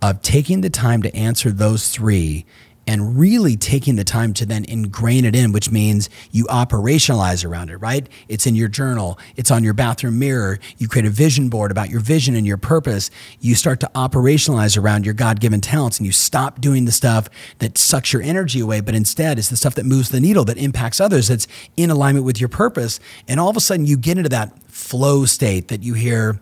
of 0.00 0.22
taking 0.22 0.60
the 0.60 0.70
time 0.70 1.02
to 1.02 1.14
answer 1.14 1.50
those 1.50 1.88
three 1.90 2.46
and 2.88 3.18
really 3.18 3.54
taking 3.54 3.96
the 3.96 4.02
time 4.02 4.32
to 4.32 4.46
then 4.46 4.64
ingrain 4.64 5.26
it 5.26 5.36
in, 5.36 5.52
which 5.52 5.70
means 5.70 6.08
you 6.32 6.46
operationalize 6.46 7.44
around 7.44 7.68
it, 7.68 7.76
right? 7.76 8.08
It's 8.28 8.46
in 8.46 8.54
your 8.54 8.68
journal, 8.68 9.18
it's 9.36 9.50
on 9.50 9.62
your 9.62 9.74
bathroom 9.74 10.18
mirror. 10.18 10.58
You 10.78 10.88
create 10.88 11.04
a 11.04 11.10
vision 11.10 11.50
board 11.50 11.70
about 11.70 11.90
your 11.90 12.00
vision 12.00 12.34
and 12.34 12.46
your 12.46 12.56
purpose. 12.56 13.10
You 13.40 13.54
start 13.54 13.80
to 13.80 13.90
operationalize 13.94 14.80
around 14.80 15.04
your 15.04 15.12
God 15.12 15.38
given 15.38 15.60
talents 15.60 15.98
and 15.98 16.06
you 16.06 16.12
stop 16.12 16.62
doing 16.62 16.86
the 16.86 16.92
stuff 16.92 17.28
that 17.58 17.76
sucks 17.76 18.14
your 18.14 18.22
energy 18.22 18.60
away, 18.60 18.80
but 18.80 18.94
instead 18.94 19.38
it's 19.38 19.50
the 19.50 19.56
stuff 19.58 19.74
that 19.74 19.84
moves 19.84 20.08
the 20.08 20.18
needle, 20.18 20.46
that 20.46 20.56
impacts 20.56 20.98
others, 20.98 21.28
that's 21.28 21.46
in 21.76 21.90
alignment 21.90 22.24
with 22.24 22.40
your 22.40 22.48
purpose. 22.48 23.00
And 23.28 23.38
all 23.38 23.50
of 23.50 23.56
a 23.58 23.60
sudden 23.60 23.84
you 23.84 23.98
get 23.98 24.16
into 24.16 24.30
that 24.30 24.58
flow 24.72 25.26
state 25.26 25.68
that 25.68 25.82
you 25.82 25.92
hear 25.92 26.40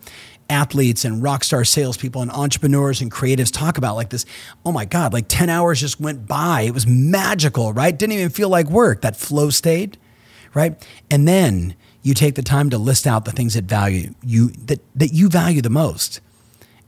athletes 0.49 1.05
and 1.05 1.21
rock 1.21 1.43
star 1.43 1.63
salespeople 1.65 2.21
and 2.21 2.31
entrepreneurs 2.31 3.01
and 3.01 3.11
creatives 3.11 3.51
talk 3.51 3.77
about 3.77 3.95
like 3.95 4.09
this. 4.09 4.25
Oh 4.65 4.71
my 4.71 4.85
God, 4.85 5.13
like 5.13 5.25
10 5.27 5.49
hours 5.49 5.79
just 5.79 5.99
went 5.99 6.27
by. 6.27 6.61
It 6.61 6.73
was 6.73 6.87
magical, 6.87 7.73
right? 7.73 7.97
Didn't 7.97 8.13
even 8.13 8.29
feel 8.29 8.49
like 8.49 8.67
work, 8.67 9.01
that 9.01 9.15
flow 9.15 9.49
state, 9.49 9.97
right? 10.53 10.81
And 11.09 11.27
then 11.27 11.75
you 12.01 12.13
take 12.13 12.35
the 12.35 12.41
time 12.41 12.69
to 12.69 12.77
list 12.77 13.05
out 13.05 13.25
the 13.25 13.31
things 13.31 13.55
that 13.55 13.65
value 13.65 14.13
you 14.23 14.49
that, 14.65 14.79
that 14.95 15.13
you 15.13 15.29
value 15.29 15.61
the 15.61 15.69
most. 15.69 16.21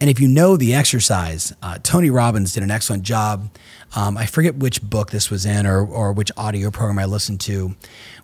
And 0.02 0.10
if 0.10 0.20
you 0.20 0.30
know 0.30 0.56
the 0.56 0.74
exercise, 0.74 1.54
uh, 1.62 1.78
Tony 1.84 2.10
Robbins 2.10 2.54
did 2.54 2.64
an 2.64 2.72
excellent 2.72 3.04
job. 3.04 3.50
Um, 3.96 4.18
I 4.18 4.26
forget 4.28 4.56
which 4.56 4.82
book 4.82 5.12
this 5.12 5.30
was 5.30 5.46
in 5.46 5.68
or, 5.68 5.86
or 5.86 6.14
which 6.14 6.32
audio 6.38 6.72
program 6.72 7.00
I 7.00 7.06
listened 7.06 7.42
to, 7.42 7.76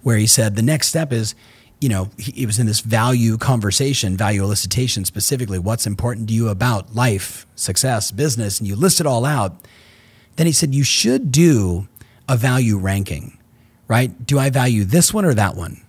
where 0.01 0.15
he 0.15 0.25
said 0.25 0.55
the 0.55 0.61
next 0.61 0.87
step 0.87 1.11
is 1.11 1.35
you 1.79 1.89
know, 1.89 2.09
he, 2.17 2.43
it 2.43 2.45
was 2.45 2.59
in 2.59 2.65
this 2.65 2.81
value 2.81 3.37
conversation, 3.37 4.17
value 4.17 4.41
elicitation 4.41 5.05
specifically. 5.05 5.59
What's 5.59 5.85
important 5.85 6.27
to 6.29 6.33
you 6.33 6.49
about 6.49 6.95
life, 6.95 7.45
success, 7.55 8.11
business? 8.11 8.59
And 8.59 8.67
you 8.67 8.75
list 8.75 8.99
it 8.99 9.07
all 9.07 9.25
out. 9.25 9.55
Then 10.35 10.47
he 10.47 10.53
said, 10.53 10.73
you 10.73 10.83
should 10.83 11.31
do 11.31 11.87
a 12.27 12.35
value 12.35 12.77
ranking, 12.77 13.37
right? 13.87 14.25
Do 14.25 14.39
I 14.39 14.49
value 14.49 14.83
this 14.83 15.13
one 15.13 15.25
or 15.25 15.33
that 15.33 15.55
one? 15.55 15.81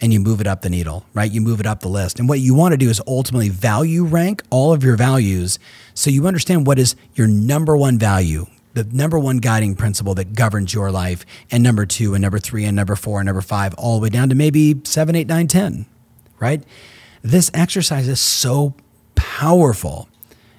And 0.00 0.12
you 0.12 0.18
move 0.18 0.40
it 0.40 0.48
up 0.48 0.62
the 0.62 0.70
needle, 0.70 1.06
right? 1.14 1.30
You 1.30 1.40
move 1.40 1.60
it 1.60 1.66
up 1.66 1.80
the 1.80 1.88
list. 1.88 2.18
And 2.18 2.28
what 2.28 2.40
you 2.40 2.54
want 2.54 2.72
to 2.72 2.76
do 2.76 2.90
is 2.90 3.00
ultimately 3.06 3.48
value 3.48 4.04
rank 4.04 4.42
all 4.50 4.72
of 4.72 4.82
your 4.82 4.96
values 4.96 5.60
so 5.94 6.10
you 6.10 6.26
understand 6.26 6.66
what 6.66 6.78
is 6.78 6.96
your 7.14 7.28
number 7.28 7.76
one 7.76 7.98
value 7.98 8.46
the 8.74 8.84
number 8.84 9.18
one 9.18 9.38
guiding 9.38 9.74
principle 9.74 10.14
that 10.14 10.34
governs 10.34 10.72
your 10.72 10.90
life, 10.90 11.26
and 11.50 11.62
number 11.62 11.86
two, 11.86 12.14
and 12.14 12.22
number 12.22 12.38
three, 12.38 12.64
and 12.64 12.76
number 12.76 12.96
four, 12.96 13.20
and 13.20 13.26
number 13.26 13.42
five, 13.42 13.74
all 13.74 13.98
the 13.98 14.02
way 14.04 14.08
down 14.08 14.28
to 14.28 14.34
maybe 14.34 14.80
seven, 14.84 15.14
eight, 15.14 15.26
nine, 15.26 15.46
ten, 15.46 15.86
right? 16.40 16.62
This 17.22 17.50
exercise 17.54 18.08
is 18.08 18.20
so 18.20 18.74
powerful. 19.14 20.08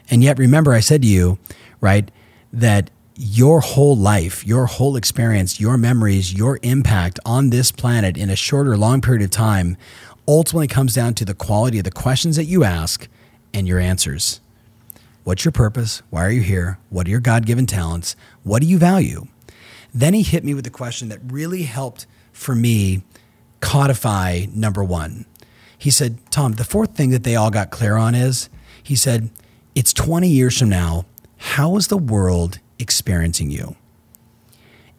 And 0.10 0.24
yet, 0.24 0.38
remember, 0.38 0.74
I 0.74 0.80
said 0.80 1.02
to 1.02 1.08
you, 1.08 1.38
right, 1.82 2.10
that 2.52 2.90
your 3.16 3.60
whole 3.60 3.96
life, 3.96 4.46
your 4.46 4.66
whole 4.66 4.96
experience, 4.96 5.60
your 5.60 5.78
memories, 5.78 6.34
your 6.34 6.60
impact 6.64 7.20
on 7.26 7.50
this 7.50 7.72
planet 7.72 8.18
in 8.18 8.30
a 8.30 8.36
short 8.36 8.68
or 8.68 8.78
long 8.78 9.02
period 9.02 9.24
of 9.24 9.32
time 9.32 9.78
ultimately 10.28 10.68
comes 10.68 10.96
down 10.96 11.14
to 11.16 11.26
the 11.26 11.34
quality 11.34 11.80
of 11.80 11.84
the 11.84 11.92
questions 11.92 12.36
that 12.36 12.46
you 12.46 12.64
ask 12.64 13.08
and 13.54 13.68
your 13.68 13.80
answers. 13.80 14.40
What's 15.24 15.46
your 15.46 15.54
purpose? 15.54 16.02
Why 16.10 16.26
are 16.26 16.32
you 16.32 16.42
here? 16.42 16.80
What 16.90 17.08
are 17.08 17.10
your 17.10 17.22
God 17.22 17.46
given 17.46 17.66
talents? 17.66 18.16
What 18.44 18.62
do 18.62 18.68
you 18.68 18.78
value? 18.78 19.28
Then 19.94 20.14
he 20.14 20.22
hit 20.22 20.44
me 20.44 20.54
with 20.54 20.68
a 20.68 20.72
question 20.72 21.08
that 21.10 21.20
really 21.24 21.64
helped 21.64 22.06
for 22.34 22.56
me 22.56 23.04
codify 23.62 24.46
number 24.54 24.84
one. 24.84 25.26
He 25.78 25.92
said, 25.92 26.20
Tom, 26.30 26.54
the 26.54 26.66
fourth 26.66 26.96
thing 26.96 27.12
that 27.12 27.24
they 27.24 27.36
all 27.36 27.52
got 27.52 27.72
clear 27.72 27.96
on 27.96 28.16
is 28.16 28.50
he 28.82 28.96
said, 28.96 29.30
it's 29.76 29.94
20 29.94 30.28
years 30.28 30.58
from 30.60 30.70
now. 30.70 31.06
How 31.38 31.78
is 31.78 31.88
the 31.88 31.98
world 31.98 32.60
experiencing 32.78 33.50
you? 33.50 33.76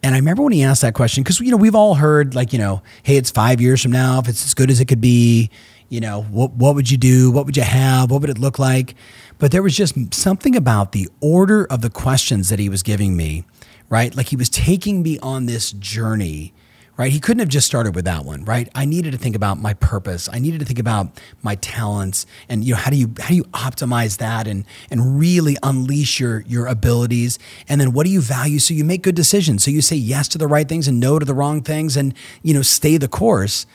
And 0.01 0.13
I 0.13 0.17
remember 0.17 0.43
when 0.43 0.53
he 0.53 0.63
asked 0.63 0.81
that 0.81 0.93
question, 0.93 1.23
because, 1.23 1.39
you 1.39 1.51
know, 1.51 1.57
we've 1.57 1.75
all 1.75 1.95
heard, 1.95 2.35
like, 2.35 2.53
you 2.53 2.59
know, 2.59 2.81
hey, 3.03 3.17
it's 3.17 3.31
five 3.31 3.59
years 3.59 3.81
from 3.81 3.91
now. 3.91 4.19
If 4.19 4.27
it's 4.27 4.45
as 4.45 4.53
good 4.53 4.69
as 4.69 4.79
it 4.79 4.85
could 4.85 5.01
be, 5.01 5.49
you 5.89 5.99
know, 5.99 6.23
what, 6.23 6.51
what 6.51 6.75
would 6.75 6.89
you 6.89 6.97
do? 6.97 7.31
What 7.31 7.45
would 7.45 7.57
you 7.57 7.63
have? 7.63 8.11
What 8.11 8.21
would 8.21 8.29
it 8.29 8.37
look 8.37 8.59
like? 8.59 8.95
But 9.37 9.51
there 9.51 9.61
was 9.61 9.75
just 9.75 10.13
something 10.13 10.55
about 10.55 10.91
the 10.91 11.09
order 11.19 11.65
of 11.65 11.81
the 11.81 11.89
questions 11.89 12.49
that 12.49 12.59
he 12.59 12.69
was 12.69 12.83
giving 12.83 13.17
me, 13.17 13.43
right? 13.89 14.15
Like 14.15 14.27
he 14.27 14.35
was 14.35 14.49
taking 14.49 15.03
me 15.03 15.19
on 15.19 15.45
this 15.45 15.71
journey, 15.73 16.53
right? 16.95 17.11
He 17.11 17.19
couldn't 17.19 17.39
have 17.39 17.49
just 17.49 17.67
started 17.67 17.95
with 17.95 18.05
that 18.05 18.23
one, 18.23 18.45
right? 18.45 18.69
I 18.73 18.85
needed 18.85 19.11
to 19.11 19.17
think 19.17 19.35
about 19.35 19.59
my 19.59 19.73
purpose. 19.73 20.29
I 20.31 20.39
needed 20.39 20.61
to 20.61 20.65
think 20.65 20.79
about 20.79 21.19
my 21.43 21.55
talents 21.55 22.25
and 22.47 22.63
you 22.63 22.73
know 22.73 22.79
how 22.79 22.89
do 22.89 22.95
you 22.95 23.13
how 23.19 23.27
do 23.27 23.35
you 23.35 23.43
optimize 23.45 24.17
that 24.19 24.47
and 24.47 24.63
and 24.89 25.19
really 25.19 25.57
unleash 25.61 26.17
your 26.17 26.41
your 26.41 26.67
abilities? 26.67 27.37
And 27.67 27.81
then 27.81 27.91
what 27.91 28.05
do 28.05 28.11
you 28.11 28.21
value 28.21 28.59
so 28.59 28.73
you 28.73 28.85
make 28.85 29.03
good 29.03 29.15
decisions. 29.15 29.65
So 29.65 29.71
you 29.71 29.81
say 29.81 29.97
yes 29.97 30.29
to 30.29 30.37
the 30.37 30.47
right 30.47 30.67
things 30.67 30.87
and 30.87 30.99
no 30.99 31.19
to 31.19 31.25
the 31.25 31.33
wrong 31.33 31.61
things 31.61 31.97
and 31.97 32.13
you 32.41 32.53
know 32.53 32.61
stay 32.61 32.97
the 32.97 33.09
course. 33.09 33.65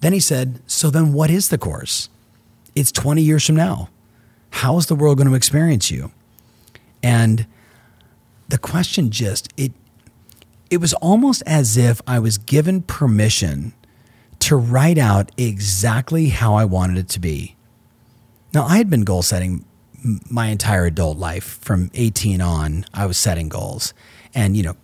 Then 0.00 0.14
he 0.14 0.20
said, 0.20 0.62
"So 0.66 0.88
then 0.88 1.12
what 1.12 1.30
is 1.30 1.50
the 1.50 1.58
course?" 1.58 2.08
It's 2.74 2.90
20 2.90 3.20
years 3.20 3.44
from 3.44 3.56
now 3.56 3.90
how 4.50 4.76
is 4.76 4.86
the 4.86 4.94
world 4.94 5.18
going 5.18 5.28
to 5.28 5.34
experience 5.34 5.90
you? 5.90 6.10
And 7.02 7.46
the 8.48 8.58
question 8.58 9.10
just 9.10 9.48
it 9.56 9.72
it 10.70 10.80
was 10.80 10.94
almost 10.94 11.42
as 11.46 11.76
if 11.76 12.00
I 12.06 12.18
was 12.20 12.38
given 12.38 12.82
permission 12.82 13.72
to 14.40 14.56
write 14.56 14.98
out 14.98 15.32
exactly 15.36 16.28
how 16.28 16.54
I 16.54 16.64
wanted 16.64 16.96
it 16.98 17.08
to 17.10 17.20
be. 17.20 17.56
Now, 18.54 18.64
I 18.64 18.78
had 18.78 18.88
been 18.88 19.02
goal 19.02 19.22
setting 19.22 19.64
my 20.30 20.46
entire 20.46 20.86
adult 20.86 21.18
life 21.18 21.58
from 21.60 21.90
18 21.94 22.40
on. 22.40 22.84
I 22.94 23.06
was 23.06 23.18
setting 23.18 23.48
goals 23.48 23.92
and, 24.34 24.56
you 24.56 24.62
know, 24.62 24.76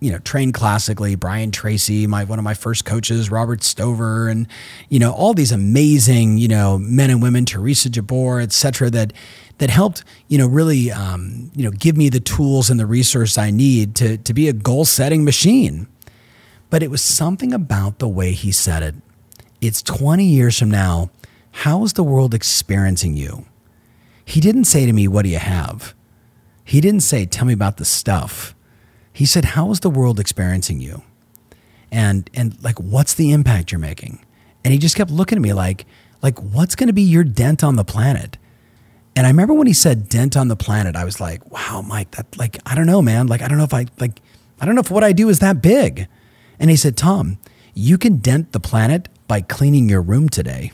you 0.00 0.12
know, 0.12 0.18
trained 0.18 0.54
classically, 0.54 1.14
Brian 1.14 1.50
Tracy, 1.50 2.06
my 2.06 2.24
one 2.24 2.38
of 2.38 2.44
my 2.44 2.54
first 2.54 2.84
coaches, 2.84 3.30
Robert 3.30 3.62
Stover, 3.62 4.28
and 4.28 4.46
you 4.88 4.98
know, 4.98 5.12
all 5.12 5.34
these 5.34 5.52
amazing, 5.52 6.38
you 6.38 6.48
know, 6.48 6.78
men 6.78 7.10
and 7.10 7.22
women, 7.22 7.44
Teresa 7.44 7.90
Jabor, 7.90 8.40
et 8.40 8.52
cetera, 8.52 8.90
that 8.90 9.12
that 9.58 9.70
helped, 9.70 10.04
you 10.28 10.38
know, 10.38 10.46
really 10.46 10.90
um, 10.90 11.50
you 11.54 11.64
know, 11.64 11.70
give 11.70 11.96
me 11.96 12.08
the 12.08 12.20
tools 12.20 12.70
and 12.70 12.78
the 12.78 12.86
resource 12.86 13.36
I 13.36 13.50
need 13.50 13.94
to 13.96 14.16
to 14.18 14.34
be 14.34 14.48
a 14.48 14.52
goal 14.52 14.84
setting 14.84 15.24
machine. 15.24 15.88
But 16.70 16.82
it 16.82 16.90
was 16.90 17.02
something 17.02 17.52
about 17.52 17.98
the 17.98 18.08
way 18.08 18.32
he 18.32 18.50
said 18.50 18.82
it. 18.82 18.94
It's 19.60 19.80
20 19.80 20.24
years 20.24 20.58
from 20.58 20.70
now. 20.70 21.10
How 21.52 21.84
is 21.84 21.92
the 21.92 22.02
world 22.02 22.34
experiencing 22.34 23.14
you? 23.14 23.46
He 24.24 24.40
didn't 24.40 24.64
say 24.64 24.86
to 24.86 24.92
me, 24.92 25.06
What 25.06 25.22
do 25.22 25.28
you 25.28 25.38
have? 25.38 25.94
He 26.64 26.80
didn't 26.80 27.00
say, 27.02 27.26
Tell 27.26 27.46
me 27.46 27.52
about 27.52 27.76
the 27.76 27.84
stuff. 27.84 28.53
He 29.14 29.24
said, 29.24 29.46
How 29.46 29.70
is 29.70 29.80
the 29.80 29.88
world 29.88 30.20
experiencing 30.20 30.80
you? 30.80 31.02
And 31.90 32.28
and 32.34 32.62
like 32.62 32.78
what's 32.80 33.14
the 33.14 33.32
impact 33.32 33.72
you're 33.72 33.78
making? 33.78 34.22
And 34.64 34.72
he 34.72 34.78
just 34.78 34.96
kept 34.96 35.10
looking 35.10 35.38
at 35.38 35.42
me 35.42 35.52
like, 35.52 35.86
like, 36.20 36.38
what's 36.40 36.74
gonna 36.74 36.92
be 36.92 37.02
your 37.02 37.24
dent 37.24 37.62
on 37.62 37.76
the 37.76 37.84
planet? 37.84 38.36
And 39.14 39.26
I 39.26 39.30
remember 39.30 39.54
when 39.54 39.68
he 39.68 39.72
said 39.72 40.08
dent 40.08 40.36
on 40.36 40.48
the 40.48 40.56
planet, 40.56 40.96
I 40.96 41.04
was 41.04 41.20
like, 41.20 41.48
wow, 41.52 41.84
Mike, 41.86 42.10
that 42.12 42.36
like, 42.36 42.58
I 42.66 42.74
don't 42.74 42.86
know, 42.86 43.00
man. 43.00 43.28
Like, 43.28 43.40
I 43.40 43.48
don't 43.48 43.58
know 43.58 43.64
if 43.64 43.72
I 43.72 43.86
like 44.00 44.20
I 44.60 44.66
don't 44.66 44.74
know 44.74 44.80
if 44.80 44.90
what 44.90 45.04
I 45.04 45.12
do 45.12 45.28
is 45.28 45.38
that 45.38 45.62
big. 45.62 46.08
And 46.58 46.70
he 46.70 46.76
said, 46.76 46.96
Tom, 46.96 47.38
you 47.72 47.98
can 47.98 48.16
dent 48.16 48.52
the 48.52 48.60
planet 48.60 49.08
by 49.28 49.40
cleaning 49.40 49.88
your 49.88 50.02
room 50.02 50.28
today. 50.28 50.72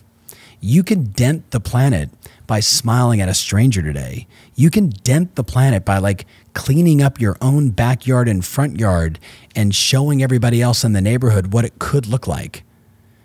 You 0.60 0.82
can 0.82 1.04
dent 1.04 1.50
the 1.50 1.60
planet 1.60 2.10
by 2.46 2.60
smiling 2.60 3.20
at 3.20 3.28
a 3.28 3.34
stranger 3.34 3.82
today. 3.82 4.26
You 4.54 4.70
can 4.70 4.90
dent 4.90 5.36
the 5.36 5.44
planet 5.44 5.84
by 5.84 5.98
like 5.98 6.26
cleaning 6.54 7.02
up 7.02 7.20
your 7.20 7.36
own 7.40 7.70
backyard 7.70 8.28
and 8.28 8.44
front 8.44 8.78
yard 8.78 9.18
and 9.54 9.74
showing 9.74 10.22
everybody 10.22 10.60
else 10.62 10.84
in 10.84 10.92
the 10.92 11.00
neighborhood 11.00 11.52
what 11.52 11.64
it 11.64 11.78
could 11.78 12.06
look 12.06 12.26
like. 12.26 12.64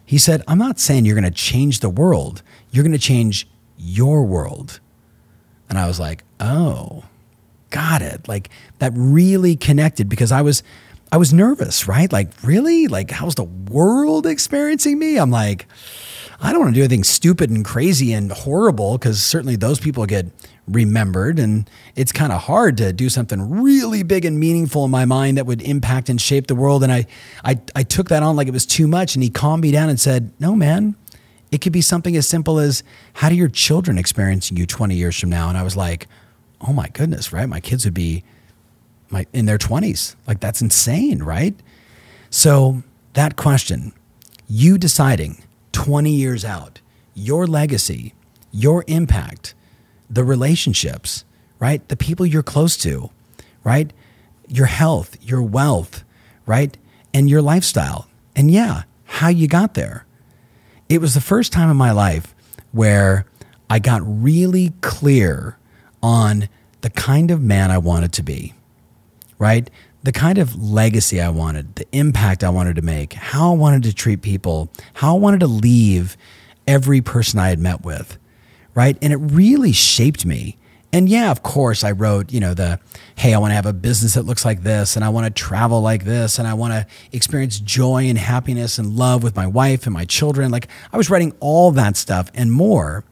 He 0.05 0.17
said, 0.17 0.43
I'm 0.47 0.59
not 0.59 0.79
saying 0.79 1.05
you're 1.05 1.19
going 1.19 1.23
to 1.23 1.31
change 1.31 1.79
the 1.79 1.89
world, 1.89 2.43
you're 2.71 2.83
going 2.83 2.91
to 2.91 2.99
change 2.99 3.47
your 3.77 4.23
world. 4.23 4.79
And 5.69 5.79
I 5.79 5.87
was 5.87 5.99
like, 5.99 6.23
oh, 6.39 7.03
got 7.71 8.01
it. 8.01 8.27
Like 8.27 8.49
that 8.79 8.93
really 8.95 9.55
connected 9.55 10.09
because 10.09 10.31
I 10.31 10.41
was. 10.41 10.63
I 11.11 11.17
was 11.17 11.31
nervous, 11.31 11.87
right? 11.87 12.11
Like, 12.11 12.31
really? 12.43 12.87
Like, 12.87 13.11
how's 13.11 13.35
the 13.35 13.43
world 13.43 14.25
experiencing 14.25 14.97
me? 14.97 15.17
I'm 15.17 15.29
like, 15.29 15.67
I 16.41 16.51
don't 16.51 16.61
want 16.61 16.73
to 16.73 16.79
do 16.79 16.83
anything 16.83 17.03
stupid 17.03 17.51
and 17.51 17.63
crazy 17.63 18.11
and 18.11 18.31
horrible 18.31 18.97
because 18.97 19.21
certainly 19.21 19.55
those 19.55 19.79
people 19.79 20.05
get 20.07 20.25
remembered. 20.67 21.39
And 21.39 21.69
it's 21.95 22.11
kind 22.11 22.31
of 22.31 22.41
hard 22.43 22.77
to 22.77 22.93
do 22.93 23.09
something 23.09 23.61
really 23.61 24.03
big 24.03 24.25
and 24.25 24.39
meaningful 24.39 24.85
in 24.85 24.91
my 24.91 25.05
mind 25.05 25.37
that 25.37 25.45
would 25.45 25.61
impact 25.61 26.09
and 26.09 26.19
shape 26.19 26.47
the 26.47 26.55
world. 26.55 26.83
And 26.83 26.91
I, 26.91 27.05
I, 27.43 27.59
I 27.75 27.83
took 27.83 28.09
that 28.09 28.23
on 28.23 28.35
like 28.35 28.47
it 28.47 28.53
was 28.53 28.65
too 28.65 28.87
much. 28.87 29.15
And 29.15 29.23
he 29.23 29.29
calmed 29.29 29.61
me 29.61 29.71
down 29.71 29.89
and 29.89 29.99
said, 29.99 30.31
No, 30.39 30.55
man, 30.55 30.95
it 31.51 31.61
could 31.61 31.73
be 31.73 31.81
something 31.81 32.15
as 32.15 32.27
simple 32.27 32.59
as 32.59 32.83
how 33.13 33.29
do 33.29 33.35
your 33.35 33.49
children 33.49 33.97
experience 33.97 34.51
you 34.51 34.65
20 34.65 34.95
years 34.95 35.19
from 35.19 35.29
now? 35.29 35.49
And 35.49 35.57
I 35.57 35.63
was 35.63 35.77
like, 35.77 36.07
Oh 36.61 36.73
my 36.73 36.87
goodness, 36.89 37.31
right? 37.31 37.47
My 37.47 37.59
kids 37.59 37.85
would 37.85 37.93
be 37.93 38.23
my, 39.09 39.25
in 39.33 39.45
their 39.45 39.57
20s. 39.57 40.15
Like, 40.27 40.39
that's 40.39 40.61
insane, 40.61 41.21
right? 41.21 41.55
So, 42.29 42.83
that 43.13 43.35
question, 43.35 43.93
you 44.47 44.77
deciding 44.77 45.41
20 45.71 46.11
years 46.11 46.43
out, 46.43 46.81
your 47.13 47.47
legacy, 47.47 48.13
your 48.51 48.83
impact, 48.87 49.53
the 50.09 50.23
relationships, 50.23 51.25
right? 51.59 51.87
The 51.87 51.97
people 51.97 52.25
you're 52.25 52.43
close 52.43 52.77
to, 52.77 53.09
right? 53.63 53.91
Your 54.47 54.67
health, 54.67 55.17
your 55.21 55.41
wealth, 55.41 56.03
right? 56.45 56.77
And 57.13 57.29
your 57.29 57.41
lifestyle. 57.41 58.07
And 58.35 58.51
yeah, 58.51 58.83
how 59.05 59.29
you 59.29 59.47
got 59.47 59.73
there. 59.73 60.05
It 60.89 61.01
was 61.01 61.13
the 61.13 61.21
first 61.21 61.51
time 61.51 61.69
in 61.69 61.77
my 61.77 61.91
life 61.91 62.35
where 62.71 63.25
I 63.69 63.79
got 63.79 64.01
really 64.03 64.73
clear 64.81 65.57
on 66.03 66.49
the 66.81 66.89
kind 66.89 67.31
of 67.31 67.41
man 67.41 67.71
I 67.71 67.79
wanted 67.79 68.13
to 68.13 68.23
be, 68.23 68.53
right? 69.39 69.69
The 70.03 70.11
kind 70.11 70.37
of 70.37 70.61
legacy 70.61 71.19
I 71.19 71.29
wanted, 71.29 71.75
the 71.75 71.87
impact 71.91 72.43
I 72.43 72.49
wanted 72.49 72.75
to 72.75 72.83
make, 72.83 73.13
how 73.13 73.53
I 73.53 73.55
wanted 73.55 73.83
to 73.83 73.93
treat 73.93 74.21
people, 74.21 74.69
how 74.93 75.15
I 75.15 75.19
wanted 75.19 75.39
to 75.39 75.47
leave 75.47 76.15
every 76.67 77.01
person 77.01 77.39
I 77.39 77.49
had 77.49 77.59
met 77.59 77.83
with 77.83 78.19
right? 78.75 78.97
And 79.01 79.11
it 79.11 79.17
really 79.17 79.71
shaped 79.71 80.25
me. 80.25 80.57
And 80.93 81.09
yeah, 81.09 81.31
of 81.31 81.43
course, 81.43 81.83
I 81.83 81.91
wrote, 81.91 82.31
you 82.31 82.39
know, 82.39 82.53
the, 82.53 82.79
hey, 83.15 83.33
I 83.33 83.37
want 83.37 83.51
to 83.51 83.55
have 83.55 83.65
a 83.65 83.73
business 83.73 84.13
that 84.13 84.23
looks 84.23 84.45
like 84.45 84.63
this, 84.63 84.95
and 84.95 85.03
I 85.03 85.09
want 85.09 85.25
to 85.25 85.31
travel 85.31 85.81
like 85.81 86.05
this, 86.05 86.39
and 86.39 86.47
I 86.47 86.53
want 86.53 86.73
to 86.73 86.87
experience 87.11 87.59
joy 87.59 88.05
and 88.05 88.17
happiness 88.17 88.77
and 88.77 88.95
love 88.95 89.23
with 89.23 89.35
my 89.35 89.47
wife 89.47 89.85
and 89.85 89.93
my 89.93 90.05
children. 90.05 90.51
Like 90.51 90.69
I 90.93 90.97
was 90.97 91.09
writing 91.09 91.33
all 91.39 91.71
that 91.71 91.97
stuff 91.97 92.31
and 92.33 92.51
more. 92.51 93.03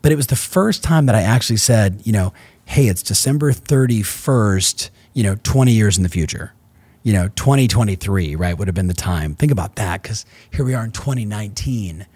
But 0.00 0.12
it 0.12 0.16
was 0.16 0.28
the 0.28 0.36
first 0.36 0.84
time 0.84 1.06
that 1.06 1.16
I 1.16 1.22
actually 1.22 1.56
said, 1.56 2.02
you 2.04 2.12
know, 2.12 2.32
hey, 2.64 2.86
it's 2.86 3.02
December 3.02 3.52
31st, 3.52 4.90
you 5.12 5.24
know, 5.24 5.36
20 5.42 5.72
years 5.72 5.96
in 5.96 6.04
the 6.04 6.08
future. 6.08 6.54
You 7.02 7.12
know, 7.12 7.28
2023, 7.28 8.36
right, 8.36 8.56
would 8.56 8.68
have 8.68 8.74
been 8.74 8.86
the 8.86 8.94
time. 8.94 9.34
Think 9.34 9.50
about 9.50 9.76
that, 9.76 10.02
because 10.02 10.24
here 10.50 10.64
we 10.64 10.74
are 10.74 10.84
in 10.84 10.92
2019 10.92 12.06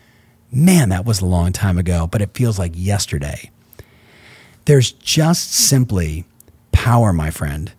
Man, 0.54 0.90
that 0.90 1.06
was 1.06 1.22
a 1.22 1.26
long 1.26 1.52
time 1.52 1.78
ago, 1.78 2.06
but 2.06 2.20
it 2.20 2.34
feels 2.34 2.58
like 2.58 2.72
yesterday. 2.74 3.50
There's 4.66 4.92
just 4.92 5.50
simply 5.50 6.26
power, 6.72 7.10
my 7.10 7.30
friend, 7.30 7.72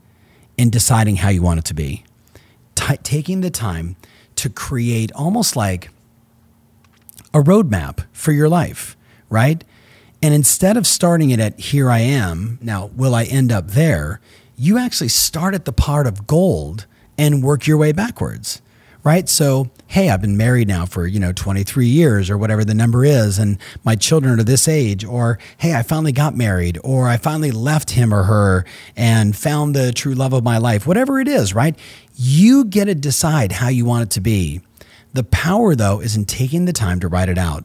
in 0.58 0.72
deciding 0.72 1.18
how 1.18 1.30
you 1.30 1.44
want 1.44 1.60
it 1.60 1.66
to 1.66 1.76
be. 1.76 2.04
T- 2.74 2.98
taking 3.04 3.42
the 3.42 3.52
time 3.52 3.96
to 4.38 4.50
create 4.50 5.12
almost 5.12 5.56
like 5.56 5.92
a 7.32 7.40
roadmap 7.42 8.06
for 8.12 8.32
your 8.32 8.50
life, 8.50 8.98
right? 9.30 9.64
And 10.24 10.34
instead 10.34 10.76
of 10.76 10.88
starting 10.88 11.30
it 11.30 11.40
at 11.40 11.60
here 11.60 11.92
I 11.92 12.00
am, 12.00 12.58
now 12.60 12.88
will 12.96 13.14
I 13.14 13.26
end 13.26 13.52
up 13.52 13.68
there? 13.68 14.20
You 14.58 14.80
actually 14.80 15.10
start 15.10 15.54
at 15.54 15.66
the 15.66 15.74
part 15.74 16.08
of 16.08 16.26
gold 16.26 16.88
and 17.20 17.44
work 17.44 17.68
your 17.68 17.78
way 17.78 17.92
backwards 17.92 18.64
right? 19.04 19.28
So, 19.28 19.70
hey, 19.94 20.10
I've 20.10 20.22
been 20.22 20.38
married 20.38 20.68
now 20.68 20.88
for, 20.88 21.06
you 21.06 21.20
know, 21.20 21.32
23 21.32 21.86
years 21.86 22.32
or 22.32 22.36
whatever 22.36 22.66
the 22.66 22.74
number 22.74 23.06
is, 23.06 23.38
and 23.38 23.60
my 23.84 23.96
children 23.96 24.39
are 24.39 24.44
this 24.44 24.68
age, 24.68 25.06
or 25.06 25.38
hey, 25.60 25.76
I 25.76 25.84
finally 25.84 26.12
got 26.12 26.36
married, 26.36 26.80
or 26.84 27.08
I 27.08 27.18
finally 27.18 27.52
left 27.52 27.91
him 27.91 28.12
or 28.12 28.24
her 28.24 28.66
and 28.98 29.36
found 29.36 29.76
the 29.76 29.91
true 29.94 30.16
love 30.16 30.34
of 30.34 30.44
my 30.44 30.58
life, 30.58 30.88
whatever 30.88 31.20
it 31.20 31.28
is, 31.28 31.54
right? 31.54 31.78
You 32.16 32.66
get 32.66 32.86
to 32.86 32.96
decide 32.96 33.52
how 33.52 33.68
you 33.68 33.86
want 33.86 34.06
it 34.06 34.10
to 34.16 34.20
be. 34.20 34.62
The 35.14 35.26
power, 35.26 35.76
though, 35.76 36.00
is 36.00 36.16
in 36.16 36.26
taking 36.26 36.66
the 36.66 36.74
time 36.74 37.00
to 37.02 37.08
write 37.08 37.30
it 37.30 37.38
out. 37.38 37.64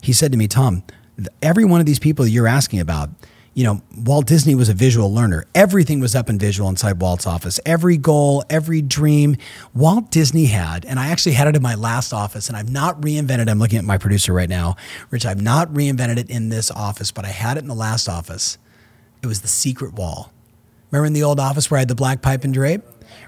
He 0.00 0.14
said 0.14 0.32
to 0.32 0.38
me, 0.38 0.48
Tom, 0.48 0.82
every 1.42 1.66
one 1.66 1.78
of 1.78 1.84
these 1.84 1.98
people 1.98 2.26
you're 2.26 2.48
asking 2.48 2.80
about, 2.80 3.10
you 3.58 3.64
know, 3.64 3.82
Walt 4.04 4.28
Disney 4.28 4.54
was 4.54 4.68
a 4.68 4.72
visual 4.72 5.12
learner. 5.12 5.44
Everything 5.52 5.98
was 5.98 6.14
up 6.14 6.30
in 6.30 6.38
visual 6.38 6.68
inside 6.68 7.00
Walt's 7.00 7.26
office. 7.26 7.58
Every 7.66 7.96
goal, 7.96 8.44
every 8.48 8.80
dream 8.80 9.36
Walt 9.74 10.12
Disney 10.12 10.44
had, 10.44 10.84
and 10.84 10.96
I 10.96 11.08
actually 11.08 11.32
had 11.32 11.48
it 11.48 11.56
in 11.56 11.62
my 11.62 11.74
last 11.74 12.12
office, 12.12 12.46
and 12.46 12.56
I've 12.56 12.70
not 12.70 13.00
reinvented. 13.00 13.50
I'm 13.50 13.58
looking 13.58 13.80
at 13.80 13.84
my 13.84 13.98
producer 13.98 14.32
right 14.32 14.48
now, 14.48 14.76
Rich. 15.10 15.26
I've 15.26 15.42
not 15.42 15.74
reinvented 15.74 16.18
it 16.18 16.30
in 16.30 16.50
this 16.50 16.70
office, 16.70 17.10
but 17.10 17.24
I 17.24 17.30
had 17.30 17.56
it 17.56 17.64
in 17.64 17.66
the 17.66 17.74
last 17.74 18.08
office. 18.08 18.58
It 19.24 19.26
was 19.26 19.40
the 19.40 19.48
secret 19.48 19.94
wall. 19.94 20.32
Remember 20.92 21.06
in 21.06 21.12
the 21.12 21.24
old 21.24 21.40
office 21.40 21.68
where 21.68 21.78
I 21.78 21.80
had 21.80 21.88
the 21.88 21.96
black 21.96 22.22
pipe 22.22 22.44
and 22.44 22.54
drape, 22.54 22.82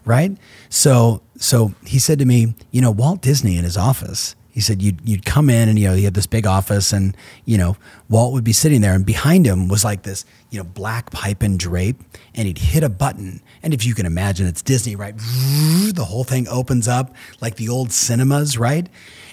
right? 0.04 0.38
So, 0.68 1.22
so 1.38 1.74
he 1.84 1.98
said 1.98 2.20
to 2.20 2.24
me, 2.24 2.54
you 2.70 2.80
know, 2.80 2.92
Walt 2.92 3.20
Disney 3.20 3.56
in 3.56 3.64
his 3.64 3.76
office 3.76 4.36
he 4.50 4.60
said 4.60 4.82
you'd 4.82 5.00
you'd 5.08 5.24
come 5.24 5.48
in 5.48 5.68
and 5.68 5.78
you 5.78 5.88
know 5.88 5.94
he 5.94 6.04
had 6.04 6.14
this 6.14 6.26
big 6.26 6.46
office 6.46 6.92
and 6.92 7.16
you 7.44 7.56
know 7.56 7.76
Walt 8.08 8.32
would 8.32 8.44
be 8.44 8.52
sitting 8.52 8.80
there 8.80 8.94
and 8.94 9.06
behind 9.06 9.46
him 9.46 9.68
was 9.68 9.84
like 9.84 10.02
this 10.02 10.24
you 10.50 10.58
know 10.58 10.64
black 10.64 11.10
pipe 11.10 11.42
and 11.42 11.58
drape 11.58 12.00
and 12.34 12.46
he'd 12.46 12.58
hit 12.58 12.82
a 12.82 12.88
button. 12.88 13.40
And 13.62 13.74
if 13.74 13.84
you 13.84 13.94
can 13.94 14.06
imagine 14.06 14.46
it's 14.46 14.62
Disney 14.62 14.96
right? 14.96 15.14
The 15.90 16.04
whole 16.04 16.24
thing 16.24 16.46
opens 16.48 16.88
up 16.88 17.14
like 17.40 17.56
the 17.56 17.68
old 17.68 17.92
cinemas 17.92 18.56
right? 18.58 18.88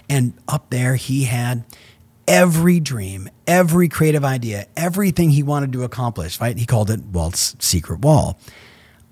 And 0.09 0.33
up 0.47 0.69
there 0.69 0.95
he 0.95 1.25
had 1.25 1.65
every 2.27 2.79
dream 2.79 3.29
every 3.45 3.87
creative 3.87 4.25
idea 4.25 4.67
everything 4.75 5.29
he 5.29 5.41
wanted 5.43 5.71
to 5.73 5.83
accomplish 5.83 6.39
right? 6.39 6.57
He 6.57 6.65
called 6.65 6.89
it 6.89 7.03
Walt's 7.05 7.55
secret 7.59 8.01
wall. 8.01 8.39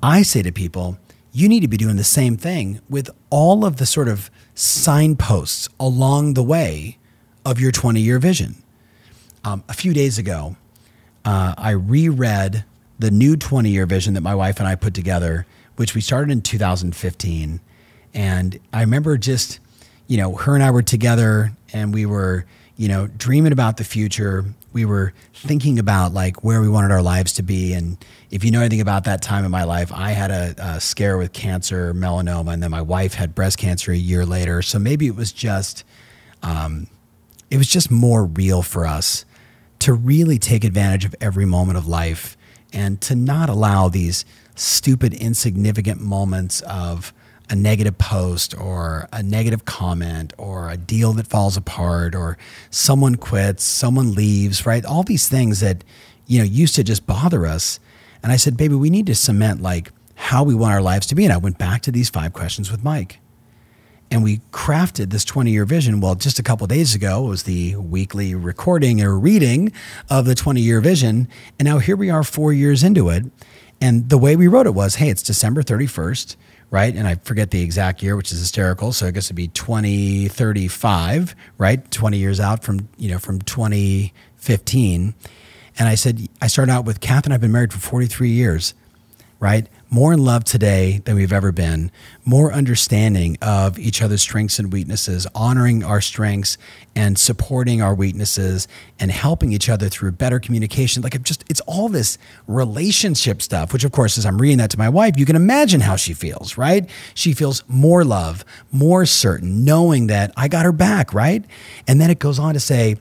I 0.04 0.22
say 0.22 0.42
to 0.44 0.52
people 0.52 0.98
you 1.32 1.50
need 1.50 1.60
to 1.62 1.68
be 1.68 1.76
doing 1.76 1.98
the 1.98 2.04
same 2.06 2.38
thing 2.38 2.80
with 2.90 3.10
all 3.30 3.66
of 3.66 3.76
the 3.76 3.86
sort 3.86 4.08
of 4.08 4.32
signposts 4.56 5.68
along 5.80 6.34
the 6.34 6.44
way 6.44 6.98
of 7.46 7.60
your 7.60 7.72
20 7.72 8.00
year 8.00 8.18
vision. 8.18 8.56
Um, 9.44 9.64
a 9.70 9.74
few 9.74 9.94
days 9.94 10.18
ago, 10.18 10.56
uh, 11.24 11.54
I 11.58 11.72
reread 11.72 12.66
the 12.98 13.12
new 13.12 13.36
20 13.36 13.70
year 13.70 13.86
vision 13.86 14.14
that 14.16 14.22
my 14.22 14.34
wife 14.34 14.60
and 14.60 14.68
I 14.68 14.76
put 14.76 14.94
together, 14.94 15.46
which 15.76 15.94
we 15.94 16.02
started 16.02 16.32
in 16.32 16.42
2015. 16.42 17.60
And 18.14 18.60
I 18.72 18.82
remember 18.82 19.18
just, 19.18 19.60
you 20.08 20.18
know, 20.18 20.36
her 20.36 20.56
and 20.56 20.64
I 20.64 20.72
were 20.72 20.82
together 20.82 21.52
and 21.74 21.94
we 21.94 22.06
were, 22.06 22.46
you 22.78 22.88
know, 22.88 23.08
dreaming 23.08 23.52
about 23.52 23.78
the 23.78 23.84
future. 23.84 24.46
We 24.76 24.84
were 24.84 25.14
thinking 25.34 25.80
about 25.80 26.14
like 26.14 26.44
where 26.44 26.60
we 26.60 26.68
wanted 26.68 26.92
our 26.92 27.02
lives 27.02 27.32
to 27.34 27.44
be. 27.44 27.72
And 27.72 27.98
if 28.30 28.44
you 28.44 28.52
know 28.52 28.60
anything 28.60 28.82
about 28.82 29.06
that 29.06 29.22
time 29.22 29.46
in 29.46 29.50
my 29.50 29.64
life, 29.64 29.90
I 29.94 30.12
had 30.12 30.32
a, 30.32 30.54
a, 30.58 30.82
scare 30.82 31.18
with 31.18 31.32
cancer, 31.32 31.94
melanoma, 31.94 32.54
and 32.54 32.62
then 32.62 32.72
my 32.72 32.82
wife 32.82 33.14
had 33.14 33.34
breast 33.34 33.58
cancer 33.58 33.94
a 33.94 33.98
year 33.98 34.26
later. 34.26 34.62
So 34.62 34.78
maybe 34.78 35.08
it 35.08 35.16
was 35.16 35.32
just, 35.32 35.86
um, 36.44 36.88
it 37.50 37.58
was 37.58 37.70
just 37.70 37.90
more 37.90 38.26
real 38.26 38.62
for 38.62 38.86
us 38.86 39.24
to 39.80 39.94
really 39.94 40.38
take 40.38 40.66
advantage 40.66 41.06
of 41.06 41.16
every 41.22 41.46
moment 41.46 41.78
of 41.78 41.88
life 41.88 42.36
and 42.74 43.00
to 43.00 43.16
not 43.16 43.48
allow 43.48 43.88
these 43.88 44.26
stupid, 44.56 45.14
insignificant 45.14 46.02
moments 46.02 46.60
of 46.62 47.14
a 47.50 47.56
negative 47.56 47.98
post 47.98 48.58
or 48.58 49.08
a 49.14 49.22
negative 49.22 49.66
comment 49.66 50.34
or 50.38 50.70
a 50.70 50.78
deal 50.78 51.14
that 51.14 51.28
falls 51.28 51.58
apart 51.58 52.16
or 52.16 52.38
someone 52.70 53.16
quits, 53.16 53.64
someone 53.64 54.14
leaves, 54.14 54.66
right? 54.66 54.84
All 54.86 55.04
these 55.04 55.28
things 55.28 55.60
that, 55.60 55.84
you 56.28 56.40
know, 56.40 56.46
used 56.46 56.76
to 56.76 56.84
just 56.84 57.06
bother 57.06 57.46
us 57.46 57.80
and 58.26 58.32
I 58.32 58.38
said, 58.38 58.58
baby, 58.58 58.74
we 58.74 58.90
need 58.90 59.06
to 59.06 59.14
cement 59.14 59.62
like 59.62 59.92
how 60.16 60.44
we 60.44 60.56
want 60.56 60.74
our 60.74 60.82
lives 60.82 61.06
to 61.08 61.16
be. 61.16 61.26
And 61.26 61.32
I 61.32 61.38
went 61.38 61.60
back 61.60 61.84
to 61.84 61.92
these 61.92 62.10
five 62.10 62.34
questions 62.34 62.72
with 62.72 62.84
Mike. 62.84 63.20
And 64.10 64.24
we 64.24 64.40
crafted 64.52 65.12
this 65.12 65.24
20 65.24 65.52
year 65.52 65.64
vision. 65.64 66.02
Well, 66.02 66.16
just 66.16 66.40
a 66.40 66.44
couple 66.44 66.66
days 66.66 66.96
ago 66.96 67.22
was 67.22 67.44
the 67.44 67.76
weekly 67.76 68.34
recording 68.34 69.00
or 69.00 69.16
reading 69.16 69.72
of 70.10 70.26
the 70.26 70.34
20 70.34 70.60
year 70.60 70.82
vision. 70.82 71.28
And 71.60 71.68
now 71.68 71.78
here 71.78 71.96
we 71.96 72.10
are 72.10 72.24
four 72.24 72.52
years 72.52 72.84
into 72.84 73.10
it. 73.10 73.26
And 73.80 74.10
the 74.10 74.18
way 74.18 74.36
we 74.36 74.48
wrote 74.48 74.66
it 74.66 74.74
was 74.74 74.96
hey, 74.96 75.10
it's 75.10 75.22
December 75.22 75.62
31st, 75.62 76.36
right? 76.72 76.96
And 76.96 77.08
I 77.08 77.16
forget 77.16 77.52
the 77.52 77.62
exact 77.62 78.02
year, 78.04 78.16
which 78.16 78.32
is 78.32 78.40
hysterical. 78.40 78.92
So 78.92 79.08
I 79.08 79.12
guess 79.12 79.28
it'd 79.28 79.36
be 79.36 79.48
2035, 79.50 81.36
right? 81.58 81.92
20 81.92 82.18
years 82.18 82.40
out 82.40 82.64
from, 82.64 82.90
you 82.98 83.12
know, 83.12 83.20
from 83.20 83.42
2015. 83.42 85.14
And 85.78 85.88
I 85.90 85.96
said, 85.96 86.28
I 86.42 86.48
started 86.48 86.72
out 86.72 86.86
with 86.86 87.02
Kath 87.02 87.26
and 87.26 87.34
I've 87.34 87.42
been 87.42 87.52
married 87.52 87.74
for 87.74 87.80
43 87.80 88.30
years, 88.30 88.74
right? 89.40 89.68
More 89.96 90.12
in 90.12 90.20
love 90.20 90.44
today 90.44 91.02
than 91.06 91.16
we've 91.16 91.32
ever 91.32 91.54
been, 91.54 91.90
more 92.26 92.52
understanding 92.52 93.38
of 93.42 93.80
each 93.80 94.02
other's 94.02 94.22
strengths 94.22 94.60
and 94.60 94.74
weaknesses, 94.74 95.26
honoring 95.34 95.86
our 95.86 96.02
strengths 96.02 96.58
and 96.98 97.18
supporting 97.18 97.82
our 97.82 97.96
weaknesses 97.96 98.68
and 99.00 99.10
helping 99.10 99.54
each 99.54 99.70
other 99.70 99.88
through 99.88 100.12
better 100.12 100.38
communication. 100.38 101.02
Like, 101.02 101.24
just, 101.24 101.46
it's 101.50 101.62
all 101.62 101.88
this 101.88 102.18
relationship 102.46 103.42
stuff, 103.42 103.72
which, 103.72 103.86
of 103.86 103.94
course, 103.94 104.18
as 104.18 104.26
I'm 104.26 104.38
reading 104.38 104.58
that 104.58 104.70
to 104.72 104.78
my 104.78 104.90
wife, 104.90 105.18
you 105.18 105.26
can 105.26 105.38
imagine 105.38 105.80
how 105.80 105.96
she 105.96 106.14
feels, 106.14 106.58
right? 106.58 106.90
She 107.14 107.32
feels 107.32 107.64
more 107.70 108.04
love, 108.04 108.44
more 108.74 109.06
certain, 109.06 109.64
knowing 109.64 110.08
that 110.08 110.34
I 110.36 110.50
got 110.50 110.66
her 110.66 110.74
back, 110.74 111.14
right? 111.14 111.46
And 111.88 112.02
then 112.02 112.10
it 112.10 112.20
goes 112.20 112.38
on 112.38 112.54
to 112.54 112.60
say, 112.60 112.98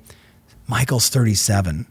Michael's 0.69 1.09
37 1.09 1.89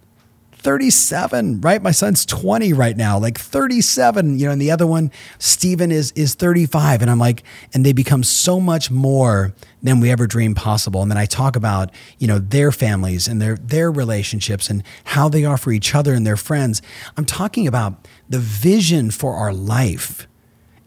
37, 0.63 1.59
right? 1.59 1.81
My 1.81 1.91
son's 1.91 2.25
20 2.25 2.71
right 2.71 2.95
now, 2.95 3.19
like 3.19 3.37
37, 3.37 4.39
you 4.39 4.45
know, 4.45 4.53
and 4.53 4.61
the 4.61 4.71
other 4.71 4.87
one, 4.87 5.11
Stephen 5.37 5.91
is 5.91 6.11
is 6.13 6.35
35. 6.35 7.01
And 7.01 7.11
I'm 7.11 7.19
like, 7.19 7.43
and 7.73 7.85
they 7.85 7.91
become 7.91 8.23
so 8.23 8.61
much 8.61 8.89
more 8.89 9.53
than 9.81 9.99
we 9.99 10.09
ever 10.09 10.25
dreamed 10.25 10.55
possible. 10.55 11.01
And 11.01 11.11
then 11.11 11.17
I 11.17 11.25
talk 11.25 11.57
about, 11.57 11.91
you 12.17 12.27
know, 12.27 12.39
their 12.39 12.71
families 12.71 13.27
and 13.27 13.41
their 13.41 13.57
their 13.57 13.91
relationships 13.91 14.69
and 14.69 14.83
how 15.03 15.27
they 15.27 15.43
are 15.43 15.57
for 15.57 15.71
each 15.73 15.93
other 15.93 16.13
and 16.13 16.25
their 16.25 16.37
friends. 16.37 16.81
I'm 17.17 17.25
talking 17.25 17.67
about 17.67 18.07
the 18.29 18.39
vision 18.39 19.11
for 19.11 19.35
our 19.35 19.53
life. 19.53 20.27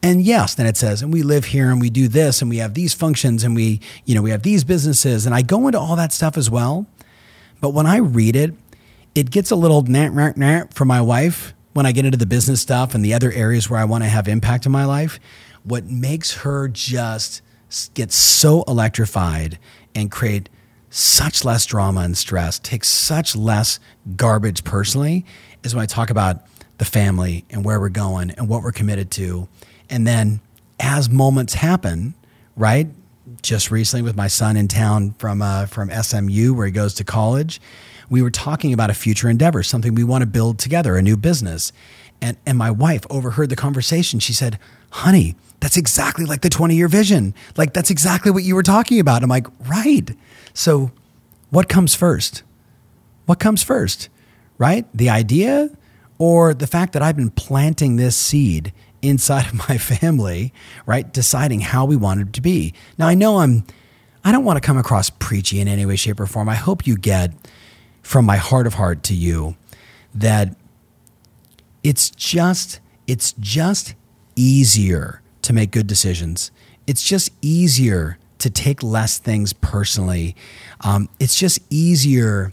And 0.02 0.22
yes, 0.22 0.54
then 0.54 0.66
it 0.66 0.76
says, 0.76 1.02
and 1.02 1.12
we 1.12 1.22
live 1.22 1.46
here 1.46 1.70
and 1.70 1.80
we 1.80 1.90
do 1.90 2.08
this 2.08 2.40
and 2.40 2.48
we 2.48 2.58
have 2.58 2.74
these 2.74 2.94
functions 2.94 3.44
and 3.44 3.54
we, 3.54 3.80
you 4.04 4.14
know, 4.14 4.22
we 4.22 4.30
have 4.30 4.42
these 4.42 4.64
businesses. 4.64 5.26
And 5.26 5.34
I 5.34 5.42
go 5.42 5.66
into 5.66 5.78
all 5.78 5.96
that 5.96 6.12
stuff 6.12 6.38
as 6.38 6.48
well. 6.48 6.86
But 7.60 7.70
when 7.70 7.86
I 7.86 7.96
read 7.96 8.36
it, 8.36 8.54
it 9.16 9.30
gets 9.30 9.50
a 9.50 9.56
little 9.56 9.82
nat, 9.82 10.10
nat, 10.10 10.36
nat 10.36 10.74
for 10.74 10.84
my 10.84 11.00
wife 11.00 11.54
when 11.72 11.86
I 11.86 11.92
get 11.92 12.04
into 12.04 12.18
the 12.18 12.26
business 12.26 12.60
stuff 12.60 12.94
and 12.94 13.04
the 13.04 13.14
other 13.14 13.32
areas 13.32 13.70
where 13.70 13.80
I 13.80 13.84
want 13.84 14.04
to 14.04 14.08
have 14.08 14.28
impact 14.28 14.66
in 14.66 14.72
my 14.72 14.84
life. 14.84 15.18
What 15.64 15.86
makes 15.86 16.38
her 16.38 16.68
just 16.68 17.40
get 17.94 18.12
so 18.12 18.62
electrified 18.68 19.58
and 19.94 20.10
create 20.10 20.50
such 20.90 21.44
less 21.44 21.64
drama 21.66 22.00
and 22.02 22.16
stress, 22.16 22.58
take 22.58 22.84
such 22.84 23.34
less 23.34 23.80
garbage 24.16 24.64
personally, 24.64 25.24
is 25.62 25.74
when 25.74 25.82
I 25.82 25.86
talk 25.86 26.10
about 26.10 26.44
the 26.78 26.84
family 26.84 27.44
and 27.50 27.64
where 27.64 27.80
we're 27.80 27.88
going 27.88 28.30
and 28.32 28.48
what 28.48 28.62
we're 28.62 28.72
committed 28.72 29.10
to. 29.12 29.48
And 29.88 30.06
then 30.06 30.40
as 30.78 31.08
moments 31.08 31.54
happen, 31.54 32.14
right? 32.54 32.88
Just 33.42 33.70
recently 33.70 34.02
with 34.02 34.16
my 34.16 34.28
son 34.28 34.56
in 34.56 34.68
town 34.68 35.12
from 35.18 35.42
uh, 35.42 35.66
from 35.66 35.90
SMU 35.90 36.54
where 36.54 36.66
he 36.66 36.72
goes 36.72 36.94
to 36.94 37.04
college, 37.04 37.60
we 38.08 38.22
were 38.22 38.30
talking 38.30 38.72
about 38.72 38.90
a 38.90 38.94
future 38.94 39.28
endeavor, 39.28 39.62
something 39.62 39.94
we 39.94 40.04
want 40.04 40.22
to 40.22 40.26
build 40.26 40.58
together, 40.58 40.96
a 40.96 41.02
new 41.02 41.16
business. 41.16 41.72
And, 42.20 42.36
and 42.46 42.56
my 42.56 42.70
wife 42.70 43.04
overheard 43.10 43.50
the 43.50 43.56
conversation. 43.56 44.20
She 44.20 44.32
said, 44.32 44.58
Honey, 44.90 45.34
that's 45.60 45.76
exactly 45.76 46.24
like 46.24 46.40
the 46.42 46.48
20 46.48 46.74
year 46.74 46.88
vision. 46.88 47.34
Like, 47.56 47.72
that's 47.72 47.90
exactly 47.90 48.30
what 48.30 48.44
you 48.44 48.54
were 48.54 48.62
talking 48.62 49.00
about. 49.00 49.22
I'm 49.22 49.28
like, 49.28 49.46
Right. 49.66 50.10
So, 50.54 50.92
what 51.50 51.68
comes 51.68 51.94
first? 51.94 52.42
What 53.26 53.38
comes 53.38 53.62
first, 53.62 54.08
right? 54.58 54.86
The 54.94 55.10
idea 55.10 55.70
or 56.18 56.54
the 56.54 56.66
fact 56.66 56.92
that 56.94 57.02
I've 57.02 57.16
been 57.16 57.30
planting 57.30 57.96
this 57.96 58.16
seed 58.16 58.72
inside 59.02 59.46
of 59.52 59.68
my 59.68 59.78
family, 59.78 60.52
right? 60.86 61.12
Deciding 61.12 61.60
how 61.60 61.84
we 61.84 61.96
want 61.96 62.20
it 62.20 62.32
to 62.34 62.40
be. 62.40 62.72
Now, 62.98 63.08
I 63.08 63.14
know 63.14 63.38
I'm, 63.38 63.64
I 64.24 64.32
don't 64.32 64.44
want 64.44 64.56
to 64.56 64.66
come 64.66 64.78
across 64.78 65.10
preachy 65.10 65.60
in 65.60 65.68
any 65.68 65.86
way, 65.86 65.96
shape, 65.96 66.20
or 66.20 66.26
form. 66.26 66.48
I 66.48 66.54
hope 66.54 66.86
you 66.86 66.96
get 66.96 67.32
from 68.06 68.24
my 68.24 68.36
heart 68.36 68.68
of 68.68 68.74
heart 68.74 69.02
to 69.02 69.14
you 69.14 69.56
that 70.14 70.54
it's 71.82 72.08
just 72.10 72.78
it's 73.08 73.34
just 73.40 73.96
easier 74.36 75.20
to 75.42 75.52
make 75.52 75.72
good 75.72 75.88
decisions. 75.88 76.52
It's 76.86 77.02
just 77.02 77.32
easier 77.42 78.16
to 78.38 78.48
take 78.48 78.80
less 78.80 79.18
things 79.18 79.52
personally. 79.52 80.36
Um, 80.82 81.08
it's 81.18 81.36
just 81.36 81.58
easier 81.68 82.52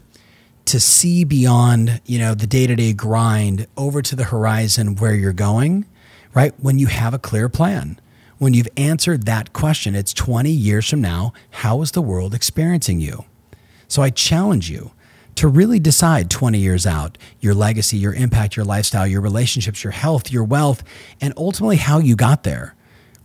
to 0.66 0.80
see 0.80 1.24
beyond 1.24 2.02
you 2.08 2.18
know 2.18 2.34
the 2.34 2.48
day-to-day 2.48 2.94
grind 2.94 3.68
over 3.78 4.02
to 4.02 4.16
the 4.16 4.26
horizon 4.26 4.96
where 4.96 5.14
you're 5.14 5.34
going 5.34 5.86
right 6.34 6.54
when 6.58 6.80
you 6.80 6.88
have 6.88 7.14
a 7.14 7.20
clear 7.20 7.48
plan 7.50 8.00
when 8.38 8.54
you've 8.54 8.70
answered 8.78 9.26
that 9.26 9.52
question 9.52 9.94
it's 9.94 10.14
20 10.14 10.50
years 10.50 10.90
from 10.90 11.02
now 11.02 11.34
how 11.52 11.82
is 11.82 11.92
the 11.92 12.02
world 12.02 12.34
experiencing 12.34 13.02
you 13.02 13.26
so 13.90 14.02
i 14.02 14.10
challenge 14.10 14.70
you 14.70 14.94
to 15.36 15.48
really 15.48 15.80
decide 15.80 16.30
20 16.30 16.58
years 16.58 16.86
out 16.86 17.18
your 17.40 17.54
legacy, 17.54 17.98
your 17.98 18.14
impact, 18.14 18.56
your 18.56 18.66
lifestyle, 18.66 19.08
your 19.08 19.22
relationships, 19.22 19.84
your 19.84 19.92
health, 19.92 20.32
your 20.32 20.44
wealth, 20.44 20.84
and 21.22 21.34
ultimately 21.38 21.78
how 21.78 22.00
you 22.00 22.16
got 22.16 22.44
there, 22.44 22.76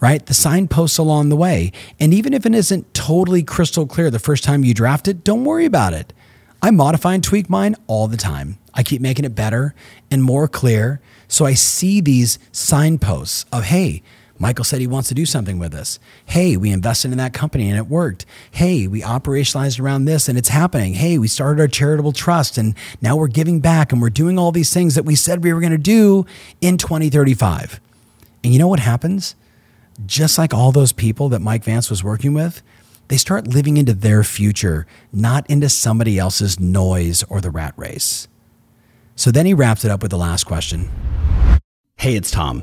right? 0.00 0.24
The 0.24 0.34
signposts 0.34 0.98
along 0.98 1.28
the 1.28 1.36
way. 1.36 1.72
And 2.00 2.12
even 2.14 2.32
if 2.32 2.46
it 2.46 2.54
isn't 2.54 2.94
totally 2.94 3.42
crystal 3.42 3.86
clear 3.86 4.10
the 4.10 4.18
first 4.18 4.44
time 4.44 4.64
you 4.64 4.74
draft 4.74 5.08
it, 5.08 5.24
don't 5.24 5.44
worry 5.44 5.64
about 5.64 5.92
it. 5.92 6.12
I 6.60 6.70
modify 6.70 7.14
and 7.14 7.22
tweak 7.22 7.48
mine 7.48 7.76
all 7.86 8.08
the 8.08 8.16
time. 8.16 8.58
I 8.74 8.82
keep 8.82 9.00
making 9.00 9.24
it 9.24 9.34
better 9.34 9.74
and 10.10 10.22
more 10.22 10.48
clear. 10.48 11.00
So 11.28 11.44
I 11.44 11.54
see 11.54 12.00
these 12.00 12.38
signposts 12.52 13.44
of, 13.52 13.64
hey, 13.64 14.02
Michael 14.38 14.64
said 14.64 14.80
he 14.80 14.86
wants 14.86 15.08
to 15.08 15.14
do 15.14 15.26
something 15.26 15.58
with 15.58 15.74
us. 15.74 15.98
Hey, 16.26 16.56
we 16.56 16.70
invested 16.70 17.10
in 17.10 17.18
that 17.18 17.32
company 17.32 17.68
and 17.68 17.76
it 17.76 17.88
worked. 17.88 18.24
Hey, 18.52 18.86
we 18.86 19.02
operationalized 19.02 19.80
around 19.80 20.04
this 20.04 20.28
and 20.28 20.38
it's 20.38 20.50
happening. 20.50 20.94
Hey, 20.94 21.18
we 21.18 21.26
started 21.26 21.60
our 21.60 21.66
charitable 21.66 22.12
trust 22.12 22.56
and 22.56 22.74
now 23.02 23.16
we're 23.16 23.26
giving 23.26 23.60
back 23.60 23.90
and 23.90 24.00
we're 24.00 24.10
doing 24.10 24.38
all 24.38 24.52
these 24.52 24.72
things 24.72 24.94
that 24.94 25.04
we 25.04 25.16
said 25.16 25.42
we 25.42 25.52
were 25.52 25.60
going 25.60 25.72
to 25.72 25.78
do 25.78 26.24
in 26.60 26.78
2035. 26.78 27.80
And 28.44 28.52
you 28.52 28.58
know 28.60 28.68
what 28.68 28.78
happens? 28.78 29.34
Just 30.06 30.38
like 30.38 30.54
all 30.54 30.70
those 30.70 30.92
people 30.92 31.28
that 31.30 31.40
Mike 31.40 31.64
Vance 31.64 31.90
was 31.90 32.04
working 32.04 32.32
with, 32.32 32.62
they 33.08 33.16
start 33.16 33.48
living 33.48 33.76
into 33.76 33.94
their 33.94 34.22
future, 34.22 34.86
not 35.12 35.48
into 35.50 35.68
somebody 35.68 36.18
else's 36.18 36.60
noise 36.60 37.24
or 37.24 37.40
the 37.40 37.50
rat 37.50 37.74
race. 37.76 38.28
So 39.16 39.32
then 39.32 39.46
he 39.46 39.54
wraps 39.54 39.84
it 39.84 39.90
up 39.90 40.00
with 40.00 40.12
the 40.12 40.18
last 40.18 40.44
question 40.44 40.88
Hey, 41.96 42.14
it's 42.14 42.30
Tom. 42.30 42.62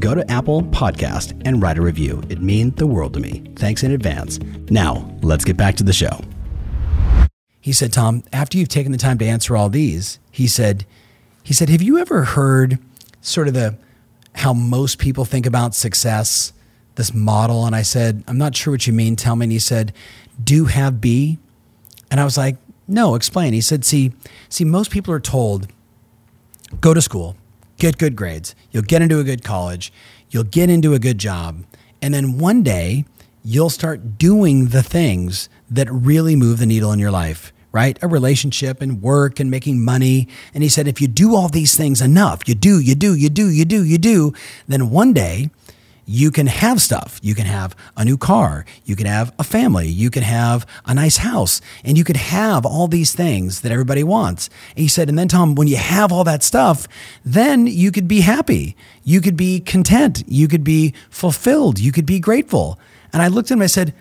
go 0.00 0.14
to 0.14 0.28
Apple 0.30 0.62
Podcast 0.62 1.40
and 1.44 1.62
write 1.62 1.78
a 1.78 1.82
review. 1.82 2.22
It 2.28 2.40
means 2.40 2.74
the 2.76 2.86
world 2.86 3.14
to 3.14 3.20
me. 3.20 3.44
Thanks 3.56 3.82
in 3.82 3.92
advance. 3.92 4.40
Now, 4.70 5.14
let's 5.22 5.44
get 5.44 5.56
back 5.56 5.76
to 5.76 5.84
the 5.84 5.92
show. 5.92 6.20
He 7.60 7.72
said, 7.72 7.92
Tom, 7.92 8.24
after 8.32 8.56
you've 8.56 8.70
taken 8.70 8.90
the 8.90 8.98
time 8.98 9.18
to 9.18 9.26
answer 9.26 9.56
all 9.56 9.68
these, 9.68 10.18
he 10.30 10.48
said, 10.48 10.86
he 11.42 11.52
said, 11.52 11.68
have 11.68 11.82
you 11.82 11.98
ever 11.98 12.24
heard 12.24 12.78
sort 13.20 13.48
of 13.48 13.54
the 13.54 13.76
how 14.36 14.54
most 14.54 14.98
people 14.98 15.24
think 15.24 15.44
about 15.44 15.74
success, 15.74 16.54
this 16.94 17.12
model? 17.12 17.66
And 17.66 17.76
I 17.76 17.82
said, 17.82 18.24
I'm 18.26 18.38
not 18.38 18.56
sure 18.56 18.72
what 18.72 18.86
you 18.86 18.92
mean. 18.94 19.14
Tell 19.14 19.36
me. 19.36 19.44
And 19.44 19.52
he 19.52 19.58
said, 19.58 19.92
do 20.42 20.64
have 20.64 21.00
be. 21.00 21.38
And 22.10 22.18
I 22.18 22.24
was 22.24 22.38
like, 22.38 22.56
no, 22.88 23.14
explain. 23.14 23.52
He 23.52 23.60
said, 23.60 23.84
see, 23.84 24.12
see, 24.48 24.64
most 24.64 24.90
people 24.90 25.12
are 25.12 25.20
told, 25.20 25.68
go 26.80 26.94
to 26.94 27.02
school, 27.02 27.36
get 27.80 27.98
good 27.98 28.14
grades, 28.14 28.54
you'll 28.70 28.82
get 28.82 29.02
into 29.02 29.18
a 29.18 29.24
good 29.24 29.42
college, 29.42 29.92
you'll 30.28 30.44
get 30.44 30.70
into 30.70 30.94
a 30.94 30.98
good 30.98 31.18
job, 31.18 31.64
and 32.00 32.14
then 32.14 32.38
one 32.38 32.62
day 32.62 33.04
you'll 33.42 33.70
start 33.70 34.18
doing 34.18 34.66
the 34.66 34.82
things 34.82 35.48
that 35.70 35.90
really 35.90 36.36
move 36.36 36.58
the 36.58 36.66
needle 36.66 36.92
in 36.92 36.98
your 36.98 37.10
life, 37.10 37.52
right? 37.72 37.98
A 38.02 38.06
relationship 38.06 38.82
and 38.82 39.00
work 39.00 39.40
and 39.40 39.50
making 39.50 39.82
money. 39.82 40.28
And 40.52 40.62
he 40.62 40.68
said, 40.68 40.86
if 40.86 41.00
you 41.00 41.08
do 41.08 41.34
all 41.34 41.48
these 41.48 41.74
things 41.74 42.02
enough, 42.02 42.46
you 42.46 42.54
do, 42.54 42.78
you 42.78 42.94
do, 42.94 43.14
you 43.14 43.30
do, 43.30 43.48
you 43.48 43.64
do, 43.64 43.82
you 43.82 43.96
do, 43.96 44.34
then 44.68 44.90
one 44.90 45.12
day 45.14 45.50
you 46.10 46.32
can 46.32 46.48
have 46.48 46.82
stuff. 46.82 47.20
You 47.22 47.36
can 47.36 47.46
have 47.46 47.76
a 47.96 48.04
new 48.04 48.18
car. 48.18 48.64
You 48.84 48.96
can 48.96 49.06
have 49.06 49.32
a 49.38 49.44
family. 49.44 49.86
You 49.86 50.10
can 50.10 50.24
have 50.24 50.66
a 50.84 50.92
nice 50.92 51.18
house. 51.18 51.60
And 51.84 51.96
you 51.96 52.02
can 52.02 52.16
have 52.16 52.66
all 52.66 52.88
these 52.88 53.14
things 53.14 53.60
that 53.60 53.70
everybody 53.70 54.02
wants. 54.02 54.50
And 54.70 54.80
he 54.80 54.88
said, 54.88 55.08
and 55.08 55.16
then 55.16 55.28
Tom, 55.28 55.54
when 55.54 55.68
you 55.68 55.76
have 55.76 56.10
all 56.10 56.24
that 56.24 56.42
stuff, 56.42 56.88
then 57.24 57.68
you 57.68 57.92
could 57.92 58.08
be 58.08 58.22
happy. 58.22 58.74
You 59.04 59.20
could 59.20 59.36
be 59.36 59.60
content. 59.60 60.24
You 60.26 60.48
could 60.48 60.64
be 60.64 60.94
fulfilled. 61.10 61.78
You 61.78 61.92
could 61.92 62.06
be 62.06 62.18
grateful. 62.18 62.76
And 63.12 63.22
I 63.22 63.28
looked 63.28 63.52
at 63.52 63.54
him, 63.54 63.62
I 63.62 63.66
said, 63.66 63.94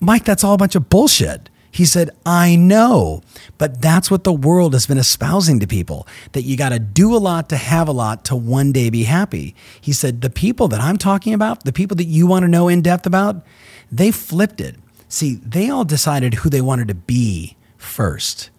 Mike, 0.00 0.24
that's 0.24 0.42
all 0.42 0.54
a 0.54 0.58
bunch 0.58 0.74
of 0.74 0.88
bullshit. 0.88 1.50
He 1.72 1.86
said, 1.86 2.10
I 2.26 2.54
know, 2.54 3.22
but 3.56 3.80
that's 3.80 4.10
what 4.10 4.24
the 4.24 4.32
world 4.32 4.74
has 4.74 4.86
been 4.86 4.98
espousing 4.98 5.58
to 5.60 5.66
people 5.66 6.06
that 6.32 6.42
you 6.42 6.54
got 6.54 6.68
to 6.68 6.78
do 6.78 7.16
a 7.16 7.18
lot 7.18 7.48
to 7.48 7.56
have 7.56 7.88
a 7.88 7.92
lot 7.92 8.26
to 8.26 8.36
one 8.36 8.72
day 8.72 8.90
be 8.90 9.04
happy. 9.04 9.54
He 9.80 9.94
said, 9.94 10.20
the 10.20 10.28
people 10.28 10.68
that 10.68 10.80
I'm 10.80 10.98
talking 10.98 11.32
about, 11.32 11.64
the 11.64 11.72
people 11.72 11.96
that 11.96 12.04
you 12.04 12.26
want 12.26 12.42
to 12.42 12.48
know 12.48 12.68
in 12.68 12.82
depth 12.82 13.06
about, 13.06 13.42
they 13.90 14.10
flipped 14.10 14.60
it. 14.60 14.76
See, 15.08 15.36
they 15.36 15.70
all 15.70 15.86
decided 15.86 16.34
who 16.34 16.50
they 16.50 16.60
wanted 16.60 16.88
to 16.88 16.94
be 16.94 17.56
first. 17.78 18.50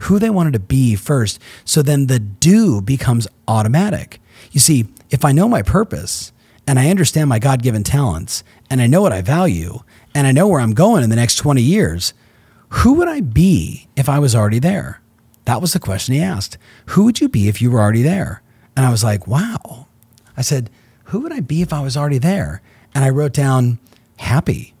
Who 0.00 0.18
they 0.18 0.30
wanted 0.30 0.52
to 0.52 0.60
be 0.60 0.94
first. 0.94 1.38
So 1.64 1.80
then 1.80 2.06
the 2.06 2.18
do 2.18 2.82
becomes 2.82 3.26
automatic. 3.48 4.20
You 4.50 4.60
see, 4.60 4.88
if 5.08 5.24
I 5.24 5.32
know 5.32 5.48
my 5.48 5.62
purpose 5.62 6.32
and 6.66 6.78
I 6.78 6.90
understand 6.90 7.30
my 7.30 7.38
God 7.38 7.62
given 7.62 7.82
talents 7.82 8.44
and 8.68 8.82
I 8.82 8.86
know 8.86 9.00
what 9.00 9.12
I 9.12 9.22
value 9.22 9.78
and 10.14 10.26
I 10.26 10.32
know 10.32 10.48
where 10.48 10.60
I'm 10.60 10.74
going 10.74 11.02
in 11.02 11.08
the 11.08 11.16
next 11.16 11.36
20 11.36 11.62
years, 11.62 12.12
who 12.72 12.94
would 12.94 13.08
I 13.08 13.20
be 13.20 13.86
if 13.96 14.08
I 14.08 14.18
was 14.18 14.34
already 14.34 14.58
there? 14.58 15.00
That 15.44 15.60
was 15.60 15.74
the 15.74 15.78
question 15.78 16.14
he 16.14 16.22
asked. 16.22 16.56
Who 16.86 17.04
would 17.04 17.20
you 17.20 17.28
be 17.28 17.48
if 17.48 17.60
you 17.60 17.70
were 17.70 17.80
already 17.80 18.02
there? 18.02 18.42
And 18.74 18.86
I 18.86 18.90
was 18.90 19.04
like, 19.04 19.26
wow. 19.26 19.88
I 20.36 20.42
said, 20.42 20.70
who 21.04 21.20
would 21.20 21.32
I 21.32 21.40
be 21.40 21.60
if 21.60 21.72
I 21.72 21.80
was 21.80 21.96
already 21.96 22.18
there? 22.18 22.62
And 22.94 23.04
I 23.04 23.10
wrote 23.10 23.34
down 23.34 23.78
happy, 24.16 24.72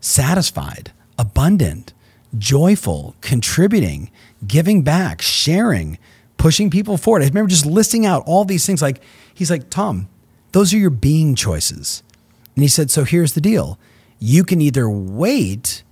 satisfied, 0.00 0.92
abundant, 1.18 1.92
joyful, 2.38 3.14
contributing, 3.20 4.10
giving 4.46 4.82
back, 4.82 5.20
sharing, 5.20 5.98
pushing 6.38 6.70
people 6.70 6.96
forward. 6.96 7.22
I 7.22 7.26
remember 7.26 7.50
just 7.50 7.66
listing 7.66 8.06
out 8.06 8.22
all 8.26 8.46
these 8.46 8.64
things. 8.64 8.80
Like, 8.80 9.02
he's 9.34 9.50
like, 9.50 9.68
Tom, 9.68 10.08
those 10.52 10.72
are 10.72 10.78
your 10.78 10.90
being 10.90 11.34
choices. 11.34 12.02
And 12.54 12.62
he 12.62 12.68
said, 12.68 12.90
so 12.90 13.04
here's 13.04 13.34
the 13.34 13.42
deal 13.42 13.78
you 14.18 14.42
can 14.42 14.62
either 14.62 14.88
wait 14.88 15.82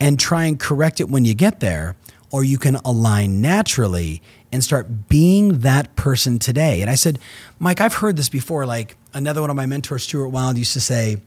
and 0.00 0.18
try 0.18 0.44
and 0.44 0.58
correct 0.58 1.00
it 1.00 1.08
when 1.08 1.24
you 1.24 1.34
get 1.34 1.60
there, 1.60 1.96
or 2.30 2.44
you 2.44 2.58
can 2.58 2.76
align 2.76 3.40
naturally 3.40 4.22
and 4.52 4.64
start 4.64 5.08
being 5.08 5.60
that 5.60 5.94
person 5.96 6.38
today. 6.38 6.80
And 6.80 6.90
I 6.90 6.94
said, 6.94 7.18
Mike, 7.58 7.80
I've 7.80 7.94
heard 7.94 8.16
this 8.16 8.28
before. 8.28 8.66
Like 8.66 8.96
another 9.12 9.40
one 9.40 9.50
of 9.50 9.56
my 9.56 9.66
mentors, 9.66 10.04
Stuart 10.04 10.28
Wilde, 10.28 10.58
used 10.58 10.72
to 10.72 10.80
say, 10.80 11.18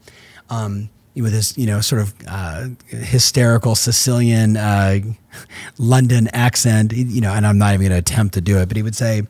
um, 0.50 0.90
with 1.14 1.32
his, 1.32 1.56
you 1.58 1.66
know, 1.66 1.80
sort 1.80 2.00
of 2.00 2.14
uh, 2.26 2.68
hysterical 2.88 3.74
Sicilian 3.74 4.56
uh, 4.56 5.00
London 5.78 6.28
accent, 6.28 6.92
you 6.92 7.20
know, 7.20 7.32
and 7.32 7.46
I'm 7.46 7.58
not 7.58 7.74
even 7.74 7.88
going 7.88 7.92
to 7.92 7.98
attempt 7.98 8.34
to 8.34 8.40
do 8.40 8.58
it, 8.58 8.68
but 8.68 8.76
he 8.76 8.82
would 8.82 8.96
say, 8.96 9.22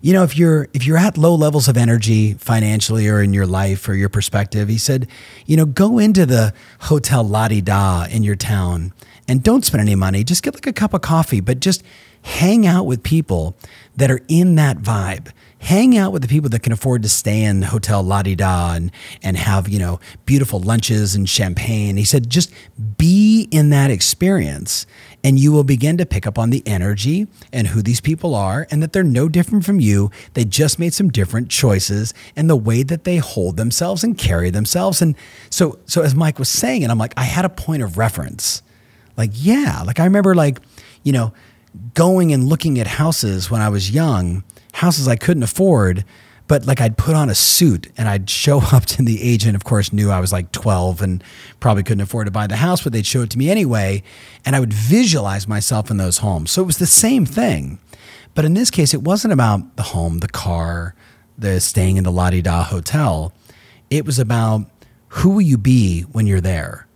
you 0.00 0.12
know, 0.12 0.22
if 0.22 0.36
you're 0.36 0.68
if 0.72 0.86
you're 0.86 0.96
at 0.96 1.18
low 1.18 1.34
levels 1.34 1.68
of 1.68 1.76
energy 1.76 2.34
financially 2.34 3.08
or 3.08 3.20
in 3.20 3.32
your 3.32 3.46
life 3.46 3.88
or 3.88 3.94
your 3.94 4.08
perspective, 4.08 4.68
he 4.68 4.78
said, 4.78 5.08
you 5.46 5.56
know, 5.56 5.66
go 5.66 5.98
into 5.98 6.26
the 6.26 6.52
hotel 6.82 7.24
La 7.24 7.48
Di 7.48 7.60
Da 7.60 8.06
in 8.10 8.22
your 8.22 8.36
town 8.36 8.92
and 9.26 9.42
don't 9.42 9.64
spend 9.64 9.80
any 9.80 9.94
money. 9.94 10.24
Just 10.24 10.42
get 10.42 10.54
like 10.54 10.66
a 10.66 10.72
cup 10.72 10.94
of 10.94 11.02
coffee, 11.02 11.40
but 11.40 11.60
just 11.60 11.82
hang 12.22 12.66
out 12.66 12.86
with 12.86 13.02
people 13.02 13.56
that 13.96 14.10
are 14.10 14.20
in 14.28 14.54
that 14.56 14.78
vibe. 14.78 15.30
Hang 15.60 15.98
out 15.98 16.12
with 16.12 16.22
the 16.22 16.28
people 16.28 16.48
that 16.50 16.62
can 16.62 16.72
afford 16.72 17.02
to 17.02 17.08
stay 17.08 17.42
in 17.42 17.62
Hotel 17.62 18.00
La 18.02 18.22
Di 18.22 18.36
Da 18.36 18.74
and, 18.74 18.92
and 19.24 19.36
have, 19.36 19.68
you 19.68 19.80
know, 19.80 19.98
beautiful 20.24 20.60
lunches 20.60 21.16
and 21.16 21.28
champagne. 21.28 21.96
He 21.96 22.04
said, 22.04 22.30
just 22.30 22.52
be 22.96 23.48
in 23.50 23.70
that 23.70 23.90
experience 23.90 24.86
and 25.24 25.38
you 25.38 25.52
will 25.52 25.64
begin 25.64 25.96
to 25.98 26.06
pick 26.06 26.26
up 26.26 26.38
on 26.38 26.50
the 26.50 26.62
energy 26.66 27.26
and 27.52 27.68
who 27.68 27.82
these 27.82 28.00
people 28.00 28.34
are 28.34 28.66
and 28.70 28.82
that 28.82 28.92
they're 28.92 29.02
no 29.02 29.28
different 29.28 29.64
from 29.64 29.80
you. 29.80 30.10
They 30.34 30.44
just 30.44 30.78
made 30.78 30.94
some 30.94 31.08
different 31.08 31.50
choices 31.50 32.14
and 32.36 32.48
the 32.48 32.56
way 32.56 32.82
that 32.84 33.04
they 33.04 33.16
hold 33.16 33.56
themselves 33.56 34.04
and 34.04 34.16
carry 34.16 34.50
themselves. 34.50 35.02
And 35.02 35.16
so, 35.50 35.78
so 35.86 36.02
as 36.02 36.14
Mike 36.14 36.38
was 36.38 36.48
saying, 36.48 36.82
and 36.82 36.92
I'm 36.92 36.98
like, 36.98 37.14
I 37.16 37.24
had 37.24 37.44
a 37.44 37.50
point 37.50 37.82
of 37.82 37.98
reference. 37.98 38.62
Like, 39.16 39.30
yeah, 39.34 39.82
like 39.84 39.98
I 39.98 40.04
remember 40.04 40.34
like, 40.34 40.60
you 41.02 41.12
know, 41.12 41.32
going 41.94 42.32
and 42.32 42.44
looking 42.44 42.78
at 42.78 42.86
houses 42.86 43.50
when 43.50 43.60
I 43.60 43.68
was 43.68 43.90
young, 43.90 44.44
houses 44.74 45.08
I 45.08 45.16
couldn't 45.16 45.42
afford, 45.42 46.04
but 46.48 46.66
like 46.66 46.80
I'd 46.80 46.96
put 46.96 47.14
on 47.14 47.28
a 47.28 47.34
suit 47.34 47.92
and 47.96 48.08
I'd 48.08 48.28
show 48.28 48.58
up 48.72 48.86
to 48.86 49.02
the 49.02 49.22
agent, 49.22 49.54
of 49.54 49.64
course, 49.64 49.92
knew 49.92 50.10
I 50.10 50.18
was 50.18 50.32
like 50.32 50.50
12 50.50 51.02
and 51.02 51.22
probably 51.60 51.82
couldn't 51.82 52.00
afford 52.00 52.26
to 52.26 52.30
buy 52.32 52.46
the 52.46 52.56
house, 52.56 52.82
but 52.82 52.92
they'd 52.92 53.06
show 53.06 53.22
it 53.22 53.30
to 53.30 53.38
me 53.38 53.50
anyway. 53.50 54.02
And 54.44 54.56
I 54.56 54.60
would 54.60 54.72
visualize 54.72 55.46
myself 55.46 55.90
in 55.90 55.98
those 55.98 56.18
homes. 56.18 56.50
So 56.50 56.62
it 56.62 56.66
was 56.66 56.78
the 56.78 56.86
same 56.86 57.26
thing. 57.26 57.78
But 58.34 58.44
in 58.44 58.54
this 58.54 58.70
case, 58.70 58.94
it 58.94 59.02
wasn't 59.02 59.32
about 59.32 59.76
the 59.76 59.82
home, 59.82 60.18
the 60.18 60.28
car, 60.28 60.94
the 61.36 61.60
staying 61.60 61.96
in 61.96 62.04
the 62.04 62.12
La 62.12 62.30
Di 62.30 62.40
Da 62.40 62.64
hotel. 62.64 63.32
It 63.90 64.04
was 64.04 64.18
about 64.18 64.66
who 65.08 65.30
will 65.30 65.42
you 65.42 65.58
be 65.58 66.02
when 66.02 66.26
you're 66.26 66.40
there? 66.40 66.86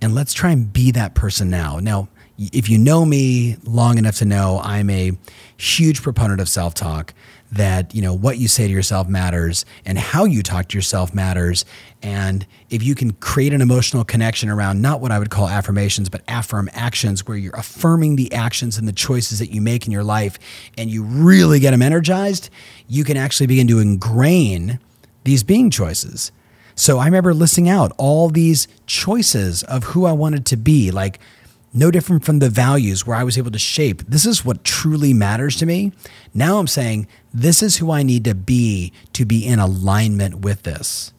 And 0.00 0.14
let's 0.14 0.32
try 0.32 0.50
and 0.52 0.72
be 0.72 0.90
that 0.92 1.14
person 1.14 1.50
now. 1.50 1.78
Now, 1.80 2.08
if 2.38 2.68
you 2.68 2.78
know 2.78 3.04
me 3.04 3.56
long 3.64 3.98
enough 3.98 4.16
to 4.16 4.24
know 4.24 4.60
I'm 4.62 4.90
a 4.90 5.12
huge 5.56 6.02
proponent 6.02 6.40
of 6.40 6.48
self 6.48 6.74
talk, 6.74 7.14
that 7.52 7.94
you 7.94 8.02
know 8.02 8.12
what 8.12 8.38
you 8.38 8.48
say 8.48 8.66
to 8.66 8.72
yourself 8.72 9.08
matters 9.08 9.64
and 9.84 9.98
how 9.98 10.24
you 10.24 10.42
talk 10.42 10.68
to 10.68 10.76
yourself 10.76 11.14
matters 11.14 11.64
and 12.02 12.46
if 12.70 12.82
you 12.82 12.94
can 12.94 13.12
create 13.12 13.52
an 13.52 13.60
emotional 13.60 14.04
connection 14.04 14.48
around 14.48 14.82
not 14.82 15.00
what 15.00 15.12
i 15.12 15.18
would 15.18 15.30
call 15.30 15.48
affirmations 15.48 16.08
but 16.08 16.22
affirm 16.26 16.68
actions 16.72 17.26
where 17.26 17.36
you're 17.36 17.54
affirming 17.54 18.16
the 18.16 18.32
actions 18.32 18.76
and 18.76 18.88
the 18.88 18.92
choices 18.92 19.38
that 19.38 19.52
you 19.52 19.60
make 19.60 19.86
in 19.86 19.92
your 19.92 20.04
life 20.04 20.38
and 20.76 20.90
you 20.90 21.04
really 21.04 21.60
get 21.60 21.70
them 21.70 21.82
energized 21.82 22.50
you 22.88 23.04
can 23.04 23.16
actually 23.16 23.46
begin 23.46 23.68
to 23.68 23.78
ingrain 23.78 24.80
these 25.22 25.44
being 25.44 25.70
choices 25.70 26.32
so 26.74 26.98
i 26.98 27.04
remember 27.04 27.32
listing 27.32 27.68
out 27.68 27.92
all 27.96 28.28
these 28.28 28.66
choices 28.86 29.62
of 29.64 29.84
who 29.84 30.04
i 30.04 30.12
wanted 30.12 30.44
to 30.44 30.56
be 30.56 30.90
like 30.90 31.20
no 31.76 31.90
different 31.90 32.24
from 32.24 32.38
the 32.38 32.48
values 32.48 33.06
where 33.06 33.16
I 33.16 33.22
was 33.22 33.36
able 33.36 33.50
to 33.50 33.58
shape 33.58 34.02
this 34.08 34.24
is 34.24 34.44
what 34.44 34.64
truly 34.64 35.12
matters 35.12 35.56
to 35.56 35.66
me. 35.66 35.92
Now 36.32 36.58
I'm 36.58 36.66
saying 36.66 37.06
this 37.36 37.62
is 37.62 37.76
who 37.76 37.90
I 37.90 38.02
need 38.02 38.24
to 38.24 38.34
be 38.34 38.94
to 39.12 39.26
be 39.26 39.46
in 39.46 39.58
alignment 39.58 40.36
with 40.36 40.62
this. 40.62 41.12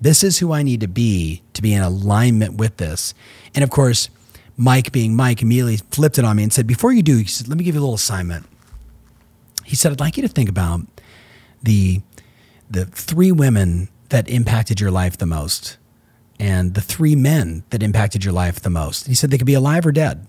This 0.00 0.24
is 0.24 0.40
who 0.40 0.52
I 0.52 0.64
need 0.64 0.80
to 0.80 0.88
be 0.88 1.40
to 1.54 1.62
be 1.62 1.72
in 1.72 1.82
alignment 1.82 2.56
with 2.56 2.78
this. 2.78 3.14
And 3.54 3.62
of 3.62 3.70
course, 3.70 4.10
Mike, 4.56 4.90
being 4.90 5.14
Mike, 5.14 5.42
immediately 5.42 5.76
flipped 5.76 6.18
it 6.18 6.24
on 6.24 6.36
me 6.36 6.42
and 6.42 6.52
said, 6.52 6.66
Before 6.66 6.92
you 6.92 7.00
do, 7.00 7.18
he 7.18 7.26
said, 7.26 7.46
Let 7.46 7.58
me 7.58 7.64
give 7.64 7.76
you 7.76 7.80
a 7.80 7.82
little 7.82 7.94
assignment. 7.94 8.46
He 9.64 9.76
said, 9.76 9.92
I'd 9.92 10.00
like 10.00 10.16
you 10.16 10.22
to 10.22 10.28
think 10.28 10.48
about 10.48 10.80
the, 11.62 12.00
the 12.68 12.84
three 12.86 13.30
women 13.30 13.88
that 14.08 14.28
impacted 14.28 14.80
your 14.80 14.90
life 14.90 15.16
the 15.16 15.26
most 15.26 15.76
and 16.40 16.74
the 16.74 16.80
three 16.80 17.14
men 17.14 17.62
that 17.70 17.84
impacted 17.84 18.24
your 18.24 18.34
life 18.34 18.60
the 18.60 18.70
most. 18.70 19.06
He 19.06 19.14
said 19.14 19.30
they 19.30 19.38
could 19.38 19.46
be 19.46 19.54
alive 19.54 19.86
or 19.86 19.92
dead. 19.92 20.26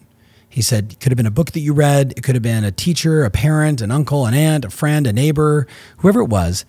He 0.50 0.62
said 0.62 0.94
it 0.94 1.00
could 1.00 1.12
have 1.12 1.18
been 1.18 1.26
a 1.26 1.32
book 1.32 1.52
that 1.52 1.60
you 1.60 1.74
read, 1.74 2.14
it 2.18 2.24
could 2.24 2.36
have 2.36 2.44
been 2.44 2.64
a 2.64 2.72
teacher, 2.72 3.24
a 3.24 3.30
parent, 3.30 3.82
an 3.82 3.92
uncle, 3.92 4.26
an 4.26 4.34
aunt, 4.34 4.66
a 4.66 4.70
friend, 4.70 5.06
a 5.06 5.14
neighbor, 5.14 5.68
whoever 5.98 6.22
it 6.22 6.30
was. 6.30 6.66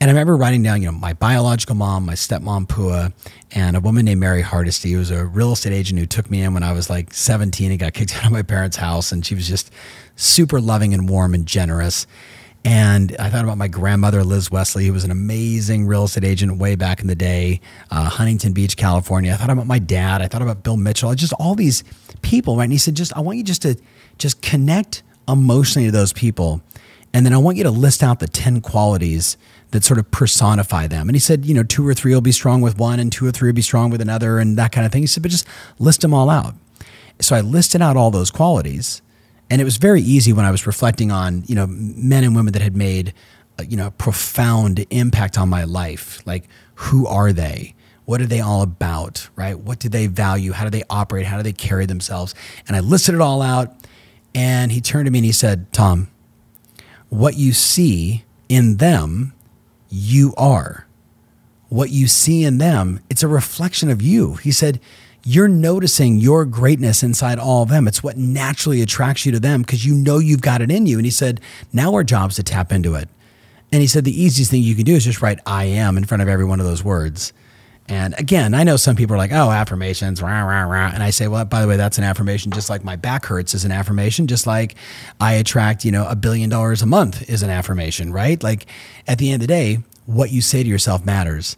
And 0.00 0.10
I 0.10 0.12
remember 0.12 0.36
writing 0.36 0.62
down, 0.62 0.82
you 0.82 0.86
know, 0.86 0.98
my 0.98 1.14
biological 1.14 1.76
mom, 1.76 2.04
my 2.04 2.14
stepmom 2.14 2.66
Pua, 2.66 3.12
and 3.52 3.76
a 3.76 3.80
woman 3.80 4.04
named 4.04 4.20
Mary 4.20 4.42
Hardesty, 4.42 4.92
who 4.92 4.98
was 4.98 5.10
a 5.10 5.24
real 5.24 5.52
estate 5.52 5.72
agent 5.72 5.98
who 5.98 6.06
took 6.06 6.30
me 6.30 6.42
in 6.42 6.52
when 6.52 6.62
I 6.62 6.72
was 6.72 6.90
like 6.90 7.14
17 7.14 7.70
and 7.70 7.80
got 7.80 7.94
kicked 7.94 8.14
out 8.18 8.26
of 8.26 8.32
my 8.32 8.42
parents' 8.42 8.76
house. 8.76 9.12
And 9.12 9.24
she 9.24 9.34
was 9.34 9.48
just 9.48 9.72
super 10.16 10.60
loving 10.60 10.92
and 10.92 11.08
warm 11.08 11.32
and 11.32 11.46
generous. 11.46 12.06
And 12.66 13.14
I 13.18 13.28
thought 13.28 13.44
about 13.44 13.58
my 13.58 13.68
grandmother, 13.68 14.24
Liz 14.24 14.50
Wesley, 14.50 14.86
who 14.86 14.94
was 14.94 15.04
an 15.04 15.10
amazing 15.10 15.86
real 15.86 16.04
estate 16.04 16.24
agent 16.24 16.56
way 16.56 16.76
back 16.76 17.00
in 17.00 17.08
the 17.08 17.14
day, 17.14 17.60
uh, 17.90 18.08
Huntington 18.08 18.54
Beach, 18.54 18.76
California. 18.76 19.32
I 19.32 19.36
thought 19.36 19.50
about 19.50 19.66
my 19.66 19.78
dad. 19.78 20.22
I 20.22 20.28
thought 20.28 20.40
about 20.40 20.62
Bill 20.62 20.78
Mitchell. 20.78 21.14
Just 21.14 21.34
all 21.34 21.54
these 21.54 21.84
people, 22.22 22.56
right? 22.56 22.64
And 22.64 22.72
he 22.72 22.78
said, 22.78 22.96
just 22.96 23.14
I 23.14 23.20
want 23.20 23.36
you 23.36 23.44
just 23.44 23.62
to 23.62 23.76
just 24.16 24.40
connect 24.40 25.02
emotionally 25.28 25.88
to 25.88 25.92
those 25.92 26.12
people, 26.14 26.62
and 27.12 27.26
then 27.26 27.32
I 27.34 27.38
want 27.38 27.58
you 27.58 27.64
to 27.64 27.70
list 27.70 28.02
out 28.02 28.18
the 28.18 28.28
ten 28.28 28.60
qualities 28.60 29.36
that 29.72 29.84
sort 29.84 29.98
of 29.98 30.10
personify 30.10 30.86
them. 30.86 31.08
And 31.08 31.16
he 31.16 31.20
said, 31.20 31.44
you 31.44 31.52
know, 31.52 31.64
two 31.64 31.86
or 31.86 31.94
three 31.94 32.14
will 32.14 32.20
be 32.20 32.32
strong 32.32 32.60
with 32.62 32.78
one, 32.78 32.98
and 32.98 33.12
two 33.12 33.26
or 33.26 33.30
three 33.30 33.50
will 33.50 33.54
be 33.54 33.62
strong 33.62 33.90
with 33.90 34.00
another, 34.00 34.38
and 34.38 34.56
that 34.56 34.72
kind 34.72 34.86
of 34.86 34.92
thing. 34.92 35.02
He 35.02 35.06
said, 35.06 35.22
but 35.22 35.30
just 35.30 35.46
list 35.78 36.00
them 36.00 36.14
all 36.14 36.30
out. 36.30 36.54
So 37.20 37.36
I 37.36 37.40
listed 37.40 37.82
out 37.82 37.96
all 37.96 38.10
those 38.10 38.30
qualities 38.30 39.02
and 39.54 39.60
it 39.60 39.64
was 39.64 39.76
very 39.76 40.02
easy 40.02 40.32
when 40.32 40.44
I 40.44 40.50
was 40.50 40.66
reflecting 40.66 41.12
on, 41.12 41.44
you 41.46 41.54
know, 41.54 41.68
men 41.68 42.24
and 42.24 42.34
women 42.34 42.54
that 42.54 42.62
had 42.62 42.74
made, 42.74 43.14
uh, 43.56 43.62
you 43.62 43.76
know, 43.76 43.92
profound 43.92 44.84
impact 44.90 45.38
on 45.38 45.48
my 45.48 45.62
life. 45.62 46.20
Like, 46.26 46.48
who 46.74 47.06
are 47.06 47.32
they? 47.32 47.76
What 48.04 48.20
are 48.20 48.26
they 48.26 48.40
all 48.40 48.62
about? 48.62 49.28
Right? 49.36 49.56
What 49.56 49.78
do 49.78 49.88
they 49.88 50.08
value? 50.08 50.50
How 50.50 50.64
do 50.64 50.70
they 50.70 50.82
operate? 50.90 51.26
How 51.26 51.36
do 51.36 51.44
they 51.44 51.52
carry 51.52 51.86
themselves? 51.86 52.34
And 52.66 52.76
I 52.76 52.80
listed 52.80 53.14
it 53.14 53.20
all 53.20 53.42
out. 53.42 53.76
And 54.34 54.72
he 54.72 54.80
turned 54.80 55.06
to 55.06 55.12
me 55.12 55.20
and 55.20 55.24
he 55.24 55.30
said, 55.30 55.72
Tom, 55.72 56.08
what 57.08 57.36
you 57.36 57.52
see 57.52 58.24
in 58.48 58.78
them, 58.78 59.34
you 59.88 60.34
are. 60.36 60.88
What 61.68 61.90
you 61.90 62.08
see 62.08 62.42
in 62.42 62.58
them, 62.58 62.98
it's 63.08 63.22
a 63.22 63.28
reflection 63.28 63.88
of 63.88 64.02
you. 64.02 64.34
He 64.34 64.50
said, 64.50 64.80
you're 65.24 65.48
noticing 65.48 66.16
your 66.16 66.44
greatness 66.44 67.02
inside 67.02 67.38
all 67.38 67.62
of 67.62 67.70
them. 67.70 67.88
It's 67.88 68.02
what 68.02 68.16
naturally 68.16 68.82
attracts 68.82 69.24
you 69.24 69.32
to 69.32 69.40
them 69.40 69.62
because 69.62 69.84
you 69.84 69.94
know 69.94 70.18
you've 70.18 70.42
got 70.42 70.60
it 70.60 70.70
in 70.70 70.86
you. 70.86 70.98
And 70.98 71.06
he 71.06 71.10
said, 71.10 71.40
now 71.72 71.94
our 71.94 72.04
job's 72.04 72.36
to 72.36 72.42
tap 72.42 72.72
into 72.72 72.94
it. 72.94 73.08
And 73.72 73.80
he 73.80 73.86
said, 73.86 74.04
the 74.04 74.22
easiest 74.22 74.50
thing 74.50 74.62
you 74.62 74.74
can 74.74 74.84
do 74.84 74.94
is 74.94 75.04
just 75.04 75.22
write 75.22 75.40
I 75.46 75.64
am 75.64 75.96
in 75.96 76.04
front 76.04 76.22
of 76.22 76.28
every 76.28 76.44
one 76.44 76.60
of 76.60 76.66
those 76.66 76.84
words. 76.84 77.32
And 77.86 78.14
again, 78.18 78.54
I 78.54 78.64
know 78.64 78.76
some 78.76 78.96
people 78.96 79.14
are 79.14 79.18
like, 79.18 79.32
oh, 79.32 79.50
affirmations, 79.50 80.22
rah, 80.22 80.42
rah, 80.42 80.62
rah. 80.62 80.90
And 80.94 81.02
I 81.02 81.10
say, 81.10 81.28
well, 81.28 81.44
by 81.44 81.60
the 81.60 81.68
way, 81.68 81.76
that's 81.76 81.98
an 81.98 82.04
affirmation, 82.04 82.50
just 82.50 82.70
like 82.70 82.82
my 82.82 82.96
back 82.96 83.26
hurts 83.26 83.52
is 83.52 83.64
an 83.64 83.72
affirmation, 83.72 84.26
just 84.26 84.46
like 84.46 84.76
I 85.20 85.34
attract, 85.34 85.84
you 85.84 85.92
know, 85.92 86.06
a 86.08 86.16
billion 86.16 86.48
dollars 86.48 86.80
a 86.80 86.86
month 86.86 87.28
is 87.28 87.42
an 87.42 87.50
affirmation, 87.50 88.10
right? 88.12 88.42
Like 88.42 88.66
at 89.06 89.18
the 89.18 89.30
end 89.30 89.42
of 89.42 89.48
the 89.48 89.54
day, 89.54 89.78
what 90.06 90.30
you 90.30 90.40
say 90.40 90.62
to 90.62 90.68
yourself 90.68 91.04
matters. 91.04 91.56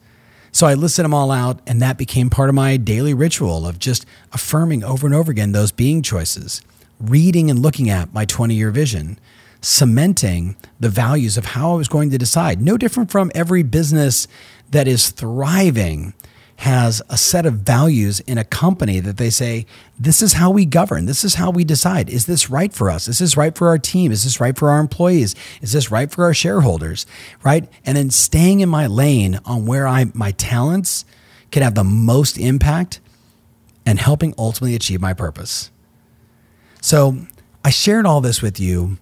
So 0.56 0.66
I 0.66 0.72
listed 0.72 1.04
them 1.04 1.12
all 1.12 1.30
out, 1.32 1.60
and 1.66 1.82
that 1.82 1.98
became 1.98 2.30
part 2.30 2.48
of 2.48 2.54
my 2.54 2.78
daily 2.78 3.12
ritual 3.12 3.66
of 3.66 3.78
just 3.78 4.06
affirming 4.32 4.82
over 4.82 5.06
and 5.06 5.14
over 5.14 5.30
again 5.30 5.52
those 5.52 5.70
being 5.70 6.00
choices, 6.00 6.62
reading 6.98 7.50
and 7.50 7.58
looking 7.58 7.90
at 7.90 8.14
my 8.14 8.24
20 8.24 8.54
year 8.54 8.70
vision, 8.70 9.18
cementing 9.60 10.56
the 10.80 10.88
values 10.88 11.36
of 11.36 11.44
how 11.44 11.72
I 11.72 11.76
was 11.76 11.88
going 11.88 12.08
to 12.08 12.16
decide. 12.16 12.62
No 12.62 12.78
different 12.78 13.10
from 13.10 13.30
every 13.34 13.62
business 13.64 14.26
that 14.70 14.88
is 14.88 15.10
thriving 15.10 16.14
has 16.56 17.02
a 17.10 17.18
set 17.18 17.44
of 17.44 17.54
values 17.54 18.20
in 18.20 18.38
a 18.38 18.44
company 18.44 18.98
that 19.00 19.18
they 19.18 19.28
say, 19.28 19.66
this 19.98 20.22
is 20.22 20.34
how 20.34 20.50
we 20.50 20.64
govern. 20.64 21.04
This 21.04 21.22
is 21.22 21.34
how 21.34 21.50
we 21.50 21.64
decide. 21.64 22.08
Is 22.08 22.26
this 22.26 22.48
right 22.48 22.72
for 22.72 22.90
us? 22.90 23.08
Is 23.08 23.18
this 23.18 23.36
right 23.36 23.54
for 23.54 23.68
our 23.68 23.78
team? 23.78 24.10
Is 24.10 24.24
this 24.24 24.40
right 24.40 24.56
for 24.56 24.70
our 24.70 24.80
employees? 24.80 25.34
Is 25.60 25.72
this 25.72 25.90
right 25.90 26.10
for 26.10 26.24
our 26.24 26.32
shareholders? 26.32 27.06
Right. 27.42 27.68
And 27.84 27.96
then 27.96 28.10
staying 28.10 28.60
in 28.60 28.70
my 28.70 28.86
lane 28.86 29.38
on 29.44 29.66
where 29.66 29.86
I, 29.86 30.06
my 30.14 30.32
talents 30.32 31.04
can 31.50 31.62
have 31.62 31.74
the 31.74 31.84
most 31.84 32.38
impact 32.38 33.00
and 33.84 33.98
helping 33.98 34.34
ultimately 34.38 34.74
achieve 34.74 35.00
my 35.00 35.12
purpose. 35.12 35.70
So 36.80 37.18
I 37.64 37.70
shared 37.70 38.06
all 38.06 38.20
this 38.20 38.40
with 38.40 38.58
you 38.58 38.98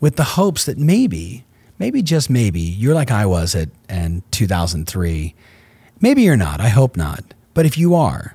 with 0.00 0.16
the 0.16 0.24
hopes 0.24 0.64
that 0.64 0.78
maybe, 0.78 1.44
maybe 1.78 2.02
just 2.02 2.30
maybe, 2.30 2.60
you're 2.60 2.94
like 2.94 3.10
I 3.10 3.26
was 3.26 3.54
at 3.54 3.68
in 3.88 4.22
2003 4.30 5.34
Maybe 6.00 6.22
you're 6.22 6.36
not. 6.36 6.60
I 6.60 6.68
hope 6.68 6.96
not. 6.96 7.34
But 7.54 7.66
if 7.66 7.78
you 7.78 7.94
are, 7.94 8.34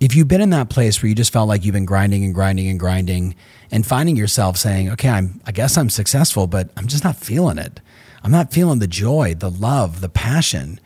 if 0.00 0.14
you've 0.14 0.28
been 0.28 0.40
in 0.40 0.50
that 0.50 0.70
place 0.70 1.02
where 1.02 1.08
you 1.08 1.14
just 1.14 1.32
felt 1.32 1.48
like 1.48 1.64
you've 1.64 1.74
been 1.74 1.84
grinding 1.84 2.24
and 2.24 2.34
grinding 2.34 2.68
and 2.68 2.80
grinding 2.80 3.34
and 3.70 3.86
finding 3.86 4.16
yourself 4.16 4.56
saying, 4.56 4.90
okay, 4.90 5.08
I'm, 5.08 5.40
I 5.46 5.52
guess 5.52 5.76
I'm 5.76 5.90
successful, 5.90 6.46
but 6.46 6.70
I'm 6.76 6.86
just 6.86 7.04
not 7.04 7.16
feeling 7.16 7.58
it. 7.58 7.80
I'm 8.22 8.30
not 8.30 8.52
feeling 8.52 8.78
the 8.78 8.86
joy, 8.86 9.34
the 9.34 9.50
love, 9.50 10.00
the 10.00 10.08
passion, 10.08 10.80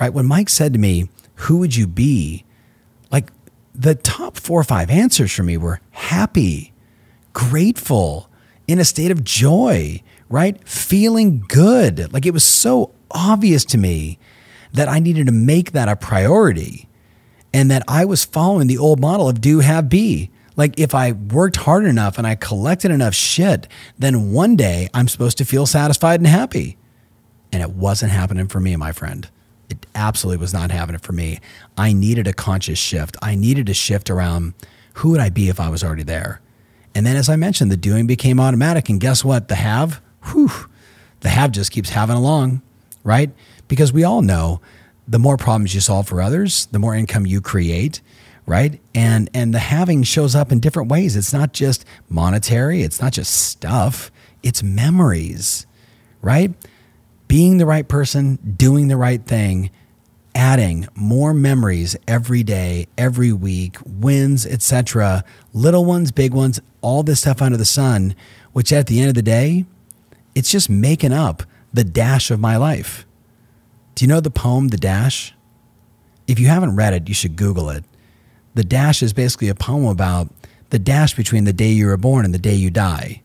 right? 0.00 0.12
When 0.12 0.26
Mike 0.26 0.48
said 0.48 0.72
to 0.72 0.78
me, 0.78 1.08
who 1.34 1.58
would 1.58 1.74
you 1.74 1.86
be? 1.86 2.44
Like 3.10 3.32
the 3.74 3.94
top 3.94 4.36
four 4.36 4.60
or 4.60 4.64
five 4.64 4.90
answers 4.90 5.32
for 5.32 5.42
me 5.42 5.56
were 5.56 5.80
happy, 5.90 6.72
grateful, 7.32 8.28
in 8.68 8.78
a 8.78 8.84
state 8.84 9.10
of 9.10 9.24
joy, 9.24 10.02
right? 10.28 10.66
Feeling 10.66 11.44
good. 11.48 12.12
Like 12.12 12.26
it 12.26 12.32
was 12.32 12.44
so 12.44 12.92
obvious 13.10 13.64
to 13.66 13.78
me 13.78 14.18
that 14.72 14.88
I 14.88 14.98
needed 14.98 15.26
to 15.26 15.32
make 15.32 15.72
that 15.72 15.88
a 15.88 15.96
priority 15.96 16.88
and 17.52 17.70
that 17.70 17.82
I 17.86 18.04
was 18.04 18.24
following 18.24 18.66
the 18.66 18.78
old 18.78 19.00
model 19.00 19.28
of 19.28 19.40
do, 19.40 19.60
have, 19.60 19.88
be. 19.88 20.30
Like 20.56 20.78
if 20.78 20.94
I 20.94 21.12
worked 21.12 21.56
hard 21.56 21.84
enough 21.84 22.18
and 22.18 22.26
I 22.26 22.34
collected 22.34 22.90
enough 22.90 23.14
shit, 23.14 23.68
then 23.98 24.32
one 24.32 24.56
day 24.56 24.88
I'm 24.92 25.08
supposed 25.08 25.38
to 25.38 25.44
feel 25.44 25.66
satisfied 25.66 26.20
and 26.20 26.26
happy. 26.26 26.76
And 27.52 27.62
it 27.62 27.70
wasn't 27.70 28.12
happening 28.12 28.48
for 28.48 28.60
me, 28.60 28.76
my 28.76 28.92
friend. 28.92 29.28
It 29.68 29.86
absolutely 29.94 30.40
was 30.40 30.52
not 30.52 30.70
happening 30.70 31.00
for 31.00 31.12
me. 31.12 31.40
I 31.76 31.92
needed 31.92 32.26
a 32.26 32.32
conscious 32.32 32.78
shift. 32.78 33.16
I 33.22 33.34
needed 33.34 33.68
a 33.68 33.74
shift 33.74 34.10
around 34.10 34.54
who 34.94 35.10
would 35.10 35.20
I 35.20 35.30
be 35.30 35.48
if 35.48 35.58
I 35.58 35.68
was 35.68 35.82
already 35.82 36.02
there? 36.02 36.40
And 36.94 37.06
then, 37.06 37.16
as 37.16 37.28
I 37.28 37.36
mentioned, 37.36 37.70
the 37.72 37.76
doing 37.76 38.06
became 38.06 38.38
automatic. 38.38 38.90
And 38.90 39.00
guess 39.00 39.24
what? 39.24 39.48
The 39.48 39.54
have, 39.54 40.02
whew, 40.26 40.50
the 41.20 41.30
have 41.30 41.52
just 41.52 41.70
keeps 41.70 41.90
having 41.90 42.16
along, 42.16 42.60
right? 43.02 43.30
Because 43.72 43.90
we 43.90 44.04
all 44.04 44.20
know 44.20 44.60
the 45.08 45.18
more 45.18 45.38
problems 45.38 45.74
you 45.74 45.80
solve 45.80 46.06
for 46.06 46.20
others, 46.20 46.66
the 46.72 46.78
more 46.78 46.94
income 46.94 47.24
you 47.24 47.40
create, 47.40 48.02
right? 48.44 48.78
And 48.94 49.30
and 49.32 49.54
the 49.54 49.60
having 49.60 50.02
shows 50.02 50.34
up 50.34 50.52
in 50.52 50.60
different 50.60 50.90
ways. 50.90 51.16
It's 51.16 51.32
not 51.32 51.54
just 51.54 51.86
monetary, 52.10 52.82
it's 52.82 53.00
not 53.00 53.14
just 53.14 53.34
stuff, 53.34 54.12
it's 54.42 54.62
memories, 54.62 55.64
right? 56.20 56.52
Being 57.28 57.56
the 57.56 57.64
right 57.64 57.88
person, 57.88 58.34
doing 58.58 58.88
the 58.88 58.98
right 58.98 59.24
thing, 59.24 59.70
adding 60.34 60.86
more 60.94 61.32
memories 61.32 61.96
every 62.06 62.42
day, 62.42 62.88
every 62.98 63.32
week, 63.32 63.78
wins, 63.86 64.44
etc., 64.44 65.24
little 65.54 65.86
ones, 65.86 66.12
big 66.12 66.34
ones, 66.34 66.60
all 66.82 67.02
this 67.02 67.20
stuff 67.20 67.40
under 67.40 67.56
the 67.56 67.64
sun, 67.64 68.14
which 68.52 68.70
at 68.70 68.86
the 68.86 69.00
end 69.00 69.08
of 69.08 69.14
the 69.14 69.22
day, 69.22 69.64
it's 70.34 70.50
just 70.50 70.68
making 70.68 71.14
up 71.14 71.42
the 71.72 71.84
dash 71.84 72.30
of 72.30 72.38
my 72.38 72.58
life. 72.58 73.06
Do 73.94 74.04
you 74.04 74.08
know 74.08 74.20
the 74.20 74.30
poem, 74.30 74.68
The 74.68 74.76
Dash? 74.76 75.34
If 76.26 76.38
you 76.38 76.46
haven't 76.46 76.76
read 76.76 76.94
it, 76.94 77.08
you 77.08 77.14
should 77.14 77.36
Google 77.36 77.68
it. 77.70 77.84
The 78.54 78.64
Dash 78.64 79.02
is 79.02 79.12
basically 79.12 79.48
a 79.48 79.54
poem 79.54 79.86
about 79.86 80.28
the 80.72 80.78
dash 80.78 81.14
between 81.14 81.44
the 81.44 81.52
day 81.52 81.70
you 81.70 81.86
were 81.86 81.98
born 81.98 82.24
and 82.24 82.32
the 82.32 82.38
day 82.38 82.54
you 82.54 82.70
die. 82.70 83.20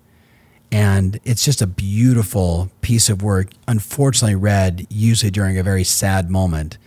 And 0.70 1.18
it's 1.24 1.46
just 1.46 1.62
a 1.62 1.68
beautiful 1.68 2.70
piece 2.82 3.08
of 3.08 3.24
work, 3.24 3.52
unfortunately, 3.70 4.36
read 4.36 4.86
usually 4.90 5.32
during 5.32 5.58
a 5.58 5.64
very 5.64 5.86
sad 5.86 6.30
moment. 6.30 6.78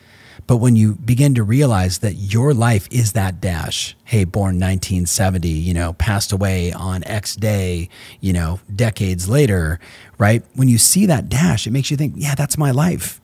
But 0.46 0.58
when 0.58 0.76
you 0.76 0.96
begin 0.96 1.34
to 1.36 1.42
realize 1.42 1.98
that 2.00 2.14
your 2.14 2.52
life 2.52 2.88
is 2.90 3.12
that 3.12 3.40
dash, 3.40 3.96
hey, 4.04 4.24
born 4.24 4.56
1970, 4.56 5.48
you 5.48 5.72
know, 5.72 5.94
passed 5.94 6.30
away 6.30 6.72
on 6.72 7.04
X 7.04 7.36
day, 7.36 7.88
you 8.20 8.34
know, 8.34 8.60
decades 8.74 9.30
later, 9.30 9.80
right? 10.18 10.42
When 10.54 10.68
you 10.68 10.76
see 10.76 11.06
that 11.06 11.30
dash, 11.30 11.66
it 11.66 11.70
makes 11.70 11.90
you 11.90 11.96
think, 11.96 12.14
yeah, 12.16 12.34
that's 12.34 12.58
my 12.58 12.70
life. 12.70 13.19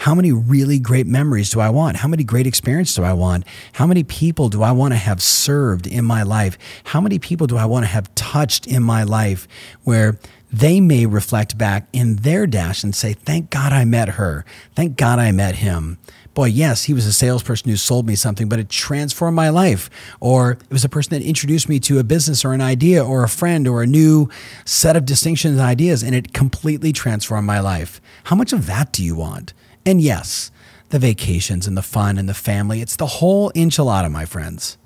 How 0.00 0.14
many 0.14 0.32
really 0.32 0.78
great 0.78 1.06
memories 1.06 1.50
do 1.50 1.60
I 1.60 1.68
want? 1.68 1.98
How 1.98 2.08
many 2.08 2.24
great 2.24 2.46
experiences 2.46 2.96
do 2.96 3.02
I 3.02 3.12
want? 3.12 3.44
How 3.74 3.86
many 3.86 4.02
people 4.02 4.48
do 4.48 4.62
I 4.62 4.72
want 4.72 4.94
to 4.94 4.96
have 4.96 5.22
served 5.22 5.86
in 5.86 6.06
my 6.06 6.22
life? 6.22 6.56
How 6.84 7.02
many 7.02 7.18
people 7.18 7.46
do 7.46 7.58
I 7.58 7.66
want 7.66 7.84
to 7.84 7.88
have 7.88 8.14
touched 8.14 8.66
in 8.66 8.82
my 8.82 9.02
life 9.02 9.46
where 9.84 10.18
they 10.50 10.80
may 10.80 11.04
reflect 11.04 11.58
back 11.58 11.86
in 11.92 12.16
their 12.16 12.46
dash 12.46 12.82
and 12.82 12.94
say, 12.94 13.12
Thank 13.12 13.50
God 13.50 13.74
I 13.74 13.84
met 13.84 14.10
her. 14.10 14.46
Thank 14.74 14.96
God 14.96 15.18
I 15.18 15.32
met 15.32 15.56
him. 15.56 15.98
Boy, 16.32 16.46
yes, 16.46 16.84
he 16.84 16.94
was 16.94 17.04
a 17.04 17.12
salesperson 17.12 17.70
who 17.70 17.76
sold 17.76 18.06
me 18.06 18.14
something, 18.14 18.48
but 18.48 18.58
it 18.58 18.70
transformed 18.70 19.36
my 19.36 19.50
life. 19.50 19.90
Or 20.18 20.52
it 20.52 20.70
was 20.70 20.84
a 20.84 20.88
person 20.88 21.10
that 21.10 21.22
introduced 21.22 21.68
me 21.68 21.78
to 21.80 21.98
a 21.98 22.04
business 22.04 22.42
or 22.42 22.54
an 22.54 22.62
idea 22.62 23.04
or 23.04 23.22
a 23.22 23.28
friend 23.28 23.68
or 23.68 23.82
a 23.82 23.86
new 23.86 24.30
set 24.64 24.96
of 24.96 25.04
distinctions 25.04 25.58
and 25.58 25.60
ideas, 25.60 26.02
and 26.02 26.14
it 26.14 26.32
completely 26.32 26.90
transformed 26.90 27.46
my 27.46 27.60
life. 27.60 28.00
How 28.24 28.36
much 28.36 28.54
of 28.54 28.64
that 28.64 28.92
do 28.92 29.04
you 29.04 29.14
want? 29.14 29.52
And 29.86 30.00
yes, 30.00 30.50
the 30.90 30.98
vacations 30.98 31.66
and 31.66 31.76
the 31.76 31.82
fun 31.82 32.18
and 32.18 32.28
the 32.28 32.34
family, 32.34 32.80
it's 32.80 32.96
the 32.96 33.06
whole 33.06 33.50
enchilada, 33.52 34.10
my 34.10 34.24
friends. 34.24 34.76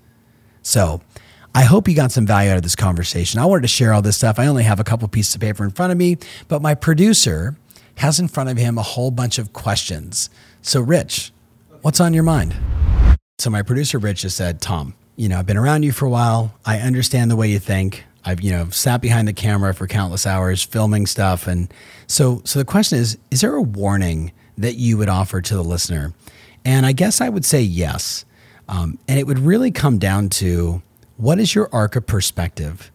So, 0.63 1.01
I 1.57 1.63
hope 1.63 1.87
you 1.87 1.95
got 1.95 2.11
some 2.11 2.27
value 2.27 2.51
out 2.51 2.57
of 2.57 2.65
this 2.65 2.75
conversation. 2.75 3.39
I 3.39 3.45
wanted 3.45 3.63
to 3.63 3.69
share 3.69 3.93
all 3.93 4.03
this 4.03 4.17
stuff. 4.17 4.41
I 4.41 4.47
only 4.49 4.65
have 4.65 4.81
a 4.81 4.85
couple 4.85 5.07
pieces 5.07 5.37
of 5.37 5.41
paper 5.41 5.63
in 5.63 5.71
front 5.71 5.93
of 5.93 5.99
me, 5.99 6.17
but 6.49 6.61
my 6.61 6.75
producer 6.75 7.57
has 7.99 8.19
in 8.19 8.27
front 8.27 8.51
of 8.51 8.57
him 8.57 8.77
a 8.77 8.83
whole 8.83 9.13
bunch 9.13 9.39
of 9.39 9.53
questions. 9.53 10.31
So, 10.63 10.81
Rich, 10.81 11.33
what's 11.83 12.01
on 12.01 12.13
your 12.13 12.25
mind? 12.25 12.57
So, 13.39 13.51
my 13.51 13.63
producer, 13.63 13.99
Rich, 13.99 14.23
has 14.23 14.35
said, 14.35 14.61
Tom, 14.61 14.95
you 15.15 15.29
know, 15.29 15.39
I've 15.39 15.47
been 15.47 15.57
around 15.57 15.85
you 15.85 15.93
for 15.93 16.07
a 16.07 16.11
while. 16.11 16.55
I 16.67 16.81
understand 16.81 17.31
the 17.31 17.37
way 17.37 17.49
you 17.49 17.61
think. 17.61 18.05
I've, 18.25 18.41
you 18.41 18.51
know, 18.51 18.71
sat 18.71 19.01
behind 19.01 19.29
the 19.29 19.33
camera 19.33 19.75
for 19.75 19.87
countless 19.87 20.27
hours 20.27 20.63
filming 20.63 21.07
stuff. 21.07 21.47
And 21.47 21.73
so, 22.09 22.43
so 22.45 22.59
the 22.59 22.65
question 22.65 22.99
is, 22.99 23.17
is 23.31 23.43
there 23.43 23.55
a 23.55 23.63
warning 23.63 24.33
that 24.59 24.75
you 24.75 24.97
would 24.99 25.09
offer 25.09 25.41
to 25.41 25.55
the 25.55 25.65
listener? 25.65 26.13
And 26.65 26.87
I 26.87 26.93
guess 26.93 27.21
I 27.21 27.29
would 27.29 27.45
say 27.45 27.61
yes. 27.63 28.25
Um, 28.69 28.99
and 29.07 29.19
it 29.19 29.27
would 29.27 29.39
really 29.39 29.71
come 29.71 29.99
down 29.99 30.29
to 30.31 30.83
what 31.17 31.39
is 31.39 31.55
your 31.55 31.69
arc 31.73 31.97
of 31.97 32.07
perspective? 32.07 32.91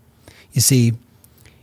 You 0.51 0.62
see, 0.62 0.93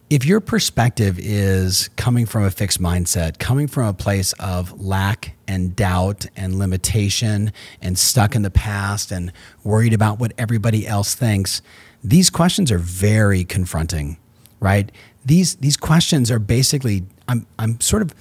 if 0.08 0.24
your 0.24 0.40
perspective 0.40 1.18
is 1.18 1.90
coming 1.96 2.26
from 2.26 2.44
a 2.44 2.50
fixed 2.50 2.80
mindset, 2.80 3.38
coming 3.38 3.66
from 3.66 3.86
a 3.86 3.92
place 3.92 4.32
of 4.34 4.80
lack 4.80 5.34
and 5.48 5.74
doubt 5.74 6.26
and 6.36 6.58
limitation 6.58 7.52
and 7.82 7.98
stuck 7.98 8.36
in 8.36 8.42
the 8.42 8.50
past 8.50 9.10
and 9.10 9.32
worried 9.64 9.92
about 9.92 10.20
what 10.20 10.32
everybody 10.38 10.86
else 10.86 11.14
thinks, 11.14 11.60
these 12.04 12.30
questions 12.30 12.70
are 12.70 12.78
very 12.78 13.42
confronting, 13.42 14.16
right? 14.60 14.92
These 15.24 15.56
these 15.56 15.76
questions 15.76 16.30
are 16.30 16.38
basically 16.38 17.02
I'm 17.26 17.46
I'm 17.58 17.80
sort 17.80 18.02
of 18.02 18.14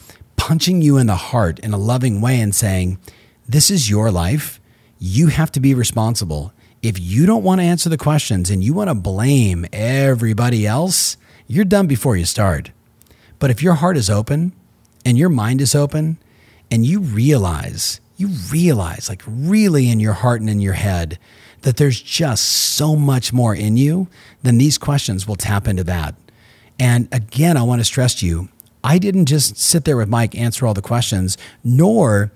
punching 0.45 0.79
you 0.79 0.95
in 0.95 1.07
the 1.07 1.15
heart 1.15 1.57
in 1.61 1.73
a 1.73 1.77
loving 1.77 2.21
way 2.21 2.39
and 2.39 2.53
saying, 2.53 2.99
This 3.47 3.71
is 3.71 3.89
your 3.89 4.11
life. 4.11 4.59
You 4.99 5.29
have 5.29 5.51
to 5.53 5.59
be 5.59 5.73
responsible. 5.73 6.53
If 6.83 6.99
you 6.99 7.25
don't 7.25 7.43
want 7.43 7.61
to 7.61 7.65
answer 7.65 7.89
the 7.89 7.97
questions 7.97 8.51
and 8.51 8.63
you 8.63 8.71
want 8.71 8.91
to 8.91 8.93
blame 8.93 9.65
everybody 9.73 10.67
else, 10.67 11.17
you're 11.47 11.65
done 11.65 11.87
before 11.87 12.15
you 12.15 12.25
start. 12.25 12.69
But 13.39 13.49
if 13.49 13.63
your 13.63 13.73
heart 13.73 13.97
is 13.97 14.07
open 14.07 14.51
and 15.03 15.17
your 15.17 15.29
mind 15.29 15.61
is 15.61 15.73
open 15.73 16.19
and 16.69 16.85
you 16.85 16.99
realize, 16.99 17.99
you 18.15 18.27
realize, 18.51 19.09
like 19.09 19.23
really 19.25 19.89
in 19.89 19.99
your 19.99 20.13
heart 20.13 20.41
and 20.41 20.49
in 20.49 20.61
your 20.61 20.73
head, 20.73 21.17
that 21.63 21.77
there's 21.77 21.99
just 21.99 22.43
so 22.43 22.95
much 22.95 23.33
more 23.33 23.55
in 23.55 23.77
you, 23.77 24.09
then 24.43 24.59
these 24.59 24.77
questions 24.77 25.27
will 25.27 25.37
tap 25.37 25.67
into 25.67 25.83
that. 25.85 26.13
And 26.79 27.07
again, 27.11 27.57
I 27.57 27.63
want 27.63 27.81
to 27.81 27.85
stress 27.85 28.13
to 28.19 28.27
you 28.27 28.49
I 28.86 28.99
didn't 28.99 29.25
just 29.25 29.57
sit 29.57 29.83
there 29.83 29.97
with 29.97 30.07
Mike, 30.07 30.36
answer 30.36 30.67
all 30.67 30.75
the 30.75 30.81
questions, 30.81 31.38
nor 31.63 32.31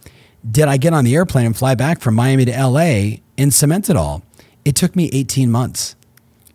did 0.49 0.67
I 0.67 0.77
get 0.77 0.93
on 0.93 1.05
the 1.05 1.15
airplane 1.15 1.45
and 1.45 1.55
fly 1.55 1.75
back 1.75 2.01
from 2.01 2.15
Miami 2.15 2.45
to 2.45 2.51
LA 2.51 3.19
and 3.37 3.53
cement 3.53 3.89
it 3.89 3.95
all. 3.95 4.23
It 4.65 4.75
took 4.75 4.95
me 4.95 5.09
18 5.13 5.51
months. 5.51 5.95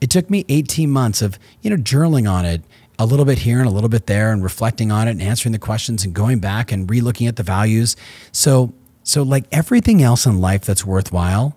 It 0.00 0.10
took 0.10 0.28
me 0.28 0.44
18 0.48 0.90
months 0.90 1.22
of, 1.22 1.38
you 1.62 1.70
know, 1.70 1.76
journaling 1.76 2.28
on 2.30 2.44
it 2.44 2.62
a 2.98 3.06
little 3.06 3.24
bit 3.24 3.38
here 3.38 3.60
and 3.60 3.68
a 3.68 3.70
little 3.70 3.88
bit 3.88 4.06
there 4.06 4.32
and 4.32 4.42
reflecting 4.42 4.90
on 4.90 5.06
it 5.06 5.12
and 5.12 5.22
answering 5.22 5.52
the 5.52 5.58
questions 5.58 6.04
and 6.04 6.12
going 6.12 6.40
back 6.40 6.72
and 6.72 6.88
relooking 6.88 7.28
at 7.28 7.36
the 7.36 7.42
values. 7.44 7.96
So 8.32 8.74
So, 9.06 9.22
like 9.22 9.44
everything 9.52 10.02
else 10.02 10.24
in 10.26 10.40
life 10.40 10.64
that's 10.64 10.84
worthwhile, 10.84 11.56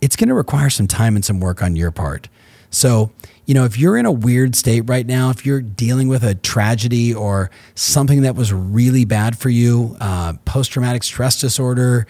it's 0.00 0.16
going 0.16 0.28
to 0.28 0.34
require 0.34 0.68
some 0.68 0.88
time 0.88 1.14
and 1.14 1.24
some 1.24 1.38
work 1.40 1.62
on 1.62 1.76
your 1.76 1.92
part. 1.92 2.28
So, 2.70 3.12
you 3.46 3.54
know, 3.54 3.64
if 3.64 3.78
you're 3.78 3.96
in 3.96 4.06
a 4.06 4.12
weird 4.12 4.56
state 4.56 4.82
right 4.82 5.06
now, 5.06 5.30
if 5.30 5.46
you're 5.46 5.62
dealing 5.62 6.08
with 6.08 6.24
a 6.24 6.34
tragedy 6.34 7.14
or 7.14 7.50
something 7.76 8.22
that 8.22 8.34
was 8.34 8.52
really 8.52 9.04
bad 9.04 9.38
for 9.38 9.48
you, 9.48 9.96
uh, 10.00 10.34
post 10.44 10.72
traumatic 10.72 11.04
stress 11.04 11.40
disorder, 11.40 12.08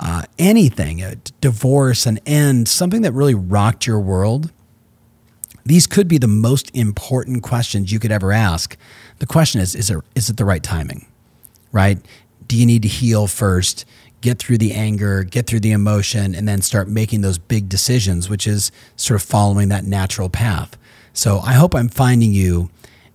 uh, 0.00 0.22
anything, 0.38 1.02
a 1.02 1.16
divorce, 1.42 2.06
an 2.06 2.18
end, 2.24 2.68
something 2.68 3.02
that 3.02 3.12
really 3.12 3.34
rocked 3.34 3.86
your 3.86 4.00
world, 4.00 4.50
these 5.66 5.86
could 5.86 6.08
be 6.08 6.16
the 6.16 6.26
most 6.26 6.74
important 6.74 7.42
questions 7.42 7.92
you 7.92 7.98
could 7.98 8.10
ever 8.10 8.32
ask. 8.32 8.74
The 9.18 9.26
question 9.26 9.60
is, 9.60 9.74
is, 9.74 9.88
there, 9.88 10.02
is 10.14 10.30
it 10.30 10.38
the 10.38 10.46
right 10.46 10.62
timing, 10.62 11.06
right? 11.70 11.98
Do 12.46 12.56
you 12.56 12.64
need 12.64 12.82
to 12.82 12.88
heal 12.88 13.26
first? 13.26 13.84
get 14.20 14.38
through 14.38 14.58
the 14.58 14.72
anger, 14.72 15.22
get 15.22 15.46
through 15.46 15.60
the 15.60 15.72
emotion, 15.72 16.34
and 16.34 16.48
then 16.48 16.62
start 16.62 16.88
making 16.88 17.20
those 17.20 17.38
big 17.38 17.68
decisions, 17.68 18.28
which 18.28 18.46
is 18.46 18.72
sort 18.96 19.20
of 19.20 19.26
following 19.26 19.68
that 19.68 19.84
natural 19.84 20.28
path. 20.28 20.76
So 21.18 21.40
I 21.40 21.54
hope 21.54 21.74
I'm 21.74 21.88
finding 21.88 22.32
you 22.32 22.70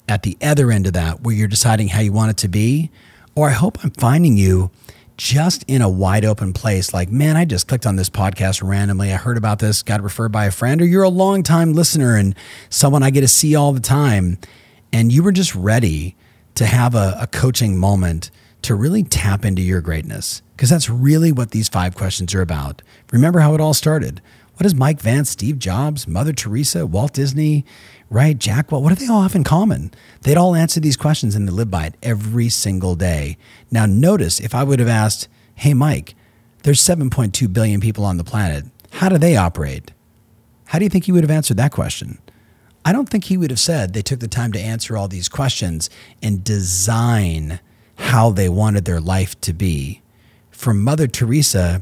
at 0.09 0.23
the 0.23 0.37
other 0.41 0.73
end 0.73 0.87
of 0.87 0.91
that 0.91 1.21
where 1.21 1.33
you're 1.33 1.47
deciding 1.47 1.87
how 1.87 2.01
you 2.01 2.11
want 2.11 2.31
it 2.31 2.37
to 2.39 2.49
be. 2.49 2.91
Or 3.33 3.47
I 3.47 3.53
hope 3.53 3.81
I'm 3.81 3.91
finding 3.91 4.35
you 4.35 4.71
just 5.15 5.63
in 5.69 5.81
a 5.81 5.87
wide 5.87 6.25
open 6.25 6.51
place 6.51 6.93
like, 6.93 7.09
man, 7.09 7.37
I 7.37 7.45
just 7.45 7.69
clicked 7.69 7.85
on 7.85 7.95
this 7.95 8.09
podcast 8.09 8.61
randomly. 8.61 9.13
I 9.13 9.15
heard 9.15 9.37
about 9.37 9.59
this, 9.59 9.81
got 9.83 10.01
referred 10.01 10.33
by 10.33 10.47
a 10.47 10.51
friend, 10.51 10.81
or 10.81 10.85
you're 10.85 11.03
a 11.03 11.07
long 11.07 11.43
time 11.43 11.71
listener 11.71 12.17
and 12.17 12.35
someone 12.69 13.03
I 13.03 13.09
get 13.09 13.21
to 13.21 13.27
see 13.29 13.55
all 13.55 13.71
the 13.71 13.79
time. 13.79 14.37
And 14.91 15.09
you 15.09 15.23
were 15.23 15.31
just 15.31 15.55
ready 15.55 16.17
to 16.55 16.65
have 16.65 16.95
a, 16.95 17.15
a 17.21 17.27
coaching 17.27 17.77
moment 17.77 18.31
to 18.63 18.75
really 18.75 19.03
tap 19.03 19.45
into 19.45 19.61
your 19.61 19.79
greatness 19.79 20.41
because 20.57 20.69
that's 20.69 20.89
really 20.89 21.31
what 21.31 21.51
these 21.51 21.69
five 21.69 21.95
questions 21.95 22.35
are 22.35 22.41
about. 22.41 22.81
Remember 23.13 23.39
how 23.39 23.53
it 23.53 23.61
all 23.61 23.73
started. 23.73 24.21
What 24.55 24.63
does 24.63 24.75
Mike 24.75 25.01
Vance, 25.01 25.31
Steve 25.31 25.57
Jobs, 25.57 26.07
Mother 26.07 26.31
Teresa, 26.31 26.85
Walt 26.85 27.13
Disney, 27.13 27.65
right, 28.09 28.37
Jack, 28.37 28.71
what, 28.71 28.83
what 28.83 28.89
do 28.89 29.03
they 29.03 29.11
all 29.11 29.23
have 29.23 29.35
in 29.35 29.43
common? 29.43 29.91
They'd 30.21 30.37
all 30.37 30.55
answer 30.55 30.79
these 30.79 30.95
questions 30.95 31.35
and 31.35 31.47
they 31.47 31.51
live 31.51 31.71
by 31.71 31.87
it 31.87 31.95
every 32.03 32.49
single 32.49 32.95
day. 32.95 33.37
Now, 33.71 33.87
notice 33.87 34.39
if 34.39 34.53
I 34.53 34.63
would 34.63 34.79
have 34.79 34.87
asked, 34.87 35.27
hey, 35.55 35.73
Mike, 35.73 36.13
there's 36.61 36.81
7.2 36.81 37.51
billion 37.51 37.81
people 37.81 38.05
on 38.05 38.17
the 38.17 38.23
planet. 38.23 38.65
How 38.91 39.09
do 39.09 39.17
they 39.17 39.35
operate? 39.35 39.91
How 40.65 40.79
do 40.79 40.85
you 40.85 40.89
think 40.89 41.05
he 41.05 41.11
would 41.11 41.23
have 41.23 41.31
answered 41.31 41.57
that 41.57 41.71
question? 41.71 42.19
I 42.85 42.91
don't 42.91 43.09
think 43.09 43.25
he 43.25 43.37
would 43.37 43.49
have 43.49 43.59
said 43.59 43.93
they 43.93 44.01
took 44.01 44.19
the 44.19 44.27
time 44.27 44.51
to 44.51 44.59
answer 44.59 44.95
all 44.95 45.07
these 45.07 45.29
questions 45.29 45.89
and 46.21 46.43
design 46.43 47.59
how 47.95 48.29
they 48.29 48.49
wanted 48.49 48.85
their 48.85 48.99
life 48.99 49.39
to 49.41 49.53
be. 49.53 50.01
From 50.51 50.83
Mother 50.83 51.07
Teresa, 51.07 51.81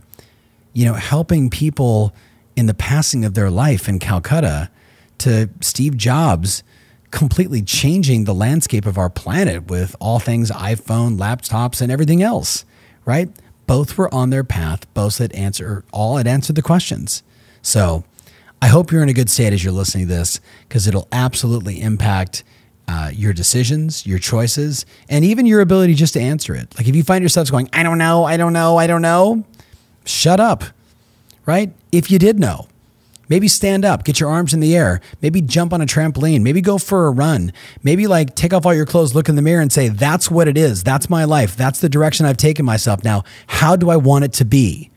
you 0.73 0.85
know, 0.85 0.93
helping 0.93 1.49
people 1.49 2.13
in 2.61 2.67
the 2.67 2.73
passing 2.75 3.25
of 3.25 3.33
their 3.33 3.49
life 3.49 3.89
in 3.89 3.97
Calcutta 3.97 4.69
to 5.17 5.49
Steve 5.61 5.97
Jobs 5.97 6.63
completely 7.09 7.63
changing 7.63 8.23
the 8.23 8.35
landscape 8.35 8.85
of 8.85 8.99
our 8.99 9.09
planet 9.09 9.65
with 9.65 9.95
all 9.99 10.19
things 10.19 10.51
iPhone, 10.51 11.17
laptops, 11.17 11.81
and 11.81 11.91
everything 11.91 12.21
else, 12.21 12.63
right? 13.03 13.29
Both 13.65 13.97
were 13.97 14.13
on 14.13 14.29
their 14.29 14.43
path, 14.43 14.85
both 14.93 15.17
had 15.17 15.33
answer 15.33 15.83
all 15.91 16.17
had 16.17 16.27
answered 16.27 16.55
the 16.55 16.61
questions. 16.61 17.23
So 17.63 18.03
I 18.61 18.67
hope 18.67 18.91
you're 18.91 19.01
in 19.01 19.09
a 19.09 19.13
good 19.13 19.29
state 19.31 19.53
as 19.53 19.63
you're 19.63 19.73
listening 19.73 20.07
to 20.07 20.13
this, 20.13 20.39
because 20.69 20.87
it'll 20.87 21.07
absolutely 21.11 21.81
impact 21.81 22.43
uh, 22.87 23.09
your 23.11 23.33
decisions, 23.33 24.05
your 24.05 24.19
choices, 24.19 24.85
and 25.09 25.25
even 25.25 25.47
your 25.47 25.61
ability 25.61 25.95
just 25.95 26.13
to 26.13 26.21
answer 26.21 26.53
it. 26.53 26.77
Like 26.77 26.87
if 26.87 26.95
you 26.95 27.01
find 27.01 27.23
yourself 27.23 27.49
going, 27.49 27.69
I 27.73 27.81
don't 27.81 27.97
know, 27.97 28.23
I 28.23 28.37
don't 28.37 28.53
know, 28.53 28.77
I 28.77 28.85
don't 28.85 29.01
know, 29.01 29.45
shut 30.05 30.39
up, 30.39 30.63
right? 31.47 31.73
If 31.91 32.09
you 32.09 32.19
did 32.19 32.39
know, 32.39 32.67
maybe 33.27 33.47
stand 33.47 33.83
up, 33.85 34.03
get 34.03 34.19
your 34.19 34.29
arms 34.29 34.53
in 34.53 34.59
the 34.59 34.75
air, 34.75 35.01
maybe 35.21 35.41
jump 35.41 35.73
on 35.73 35.81
a 35.81 35.85
trampoline, 35.85 36.41
maybe 36.41 36.61
go 36.61 36.77
for 36.77 37.07
a 37.07 37.11
run, 37.11 37.51
maybe 37.83 38.07
like 38.07 38.35
take 38.35 38.53
off 38.53 38.65
all 38.65 38.73
your 38.73 38.85
clothes, 38.85 39.13
look 39.13 39.29
in 39.29 39.35
the 39.35 39.41
mirror 39.41 39.61
and 39.61 39.71
say, 39.71 39.89
that's 39.89 40.31
what 40.31 40.47
it 40.47 40.57
is. 40.57 40.83
That's 40.83 41.09
my 41.09 41.25
life. 41.25 41.55
That's 41.55 41.79
the 41.79 41.89
direction 41.89 42.25
I've 42.25 42.37
taken 42.37 42.65
myself. 42.65 43.03
Now, 43.03 43.23
how 43.47 43.75
do 43.75 43.89
I 43.89 43.97
want 43.97 44.25
it 44.25 44.33
to 44.33 44.45
be? 44.45 44.89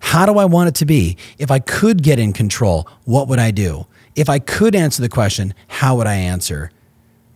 How 0.00 0.26
do 0.26 0.38
I 0.38 0.44
want 0.44 0.68
it 0.68 0.74
to 0.76 0.84
be? 0.84 1.16
If 1.38 1.50
I 1.50 1.60
could 1.60 2.02
get 2.02 2.18
in 2.18 2.32
control, 2.32 2.88
what 3.04 3.28
would 3.28 3.38
I 3.38 3.50
do? 3.50 3.86
If 4.14 4.28
I 4.28 4.38
could 4.38 4.74
answer 4.74 5.00
the 5.00 5.08
question, 5.08 5.54
how 5.68 5.96
would 5.96 6.06
I 6.06 6.14
answer? 6.14 6.70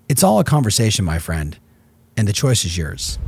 It's 0.09 0.23
all 0.23 0.41
a 0.41 0.45
conversation, 0.45 1.05
my 1.05 1.19
friend, 1.19 1.59
and 2.17 2.29
the 2.29 2.33
choice 2.33 2.65
is 2.65 2.77
yours. 2.77 3.19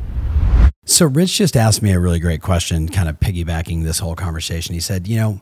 So, 0.85 1.07
Rich 1.07 1.37
just 1.37 1.57
asked 1.57 1.83
me 1.83 1.93
a 1.93 2.01
really 2.01 2.19
great 2.19 2.43
question, 2.43 2.89
kind 2.89 3.09
of 3.09 3.21
piggybacking 3.21 3.85
this 3.85 3.99
whole 3.99 4.15
conversation. 4.15 4.75
He 4.75 4.81
said, 4.81 5.07
You 5.07 5.17
know, 5.17 5.41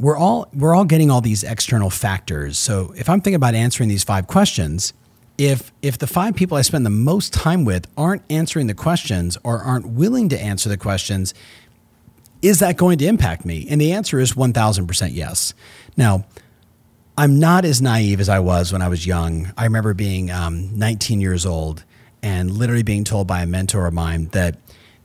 we're 0.00 0.16
all, 0.16 0.48
we're 0.54 0.74
all 0.74 0.84
getting 0.84 1.10
all 1.10 1.20
these 1.20 1.44
external 1.44 1.90
factors. 1.90 2.58
So, 2.58 2.92
if 2.96 3.08
I'm 3.08 3.20
thinking 3.20 3.36
about 3.36 3.54
answering 3.54 3.88
these 3.88 4.02
five 4.02 4.26
questions, 4.26 4.94
if, 5.36 5.72
if 5.82 5.98
the 5.98 6.06
five 6.06 6.34
people 6.34 6.56
I 6.56 6.62
spend 6.62 6.84
the 6.84 6.90
most 6.90 7.32
time 7.32 7.64
with 7.64 7.86
aren't 7.96 8.22
answering 8.30 8.66
the 8.66 8.74
questions 8.74 9.38
or 9.42 9.58
aren't 9.58 9.86
willing 9.86 10.28
to 10.30 10.40
answer 10.40 10.68
the 10.68 10.76
questions, 10.76 11.34
is 12.42 12.58
that 12.60 12.76
going 12.76 12.98
to 12.98 13.06
impact 13.06 13.44
me? 13.44 13.66
And 13.68 13.80
the 13.80 13.92
answer 13.92 14.18
is 14.18 14.32
1000% 14.32 15.10
yes. 15.12 15.54
Now, 15.96 16.26
I'm 17.18 17.38
not 17.38 17.66
as 17.66 17.82
naive 17.82 18.20
as 18.20 18.30
I 18.30 18.38
was 18.38 18.72
when 18.72 18.80
I 18.80 18.88
was 18.88 19.06
young. 19.06 19.52
I 19.56 19.64
remember 19.64 19.92
being 19.92 20.30
um, 20.30 20.78
19 20.78 21.20
years 21.20 21.44
old 21.44 21.84
and 22.22 22.50
literally 22.50 22.82
being 22.82 23.04
told 23.04 23.26
by 23.26 23.42
a 23.42 23.46
mentor 23.46 23.86
of 23.86 23.92
mine 23.92 24.28
that 24.28 24.56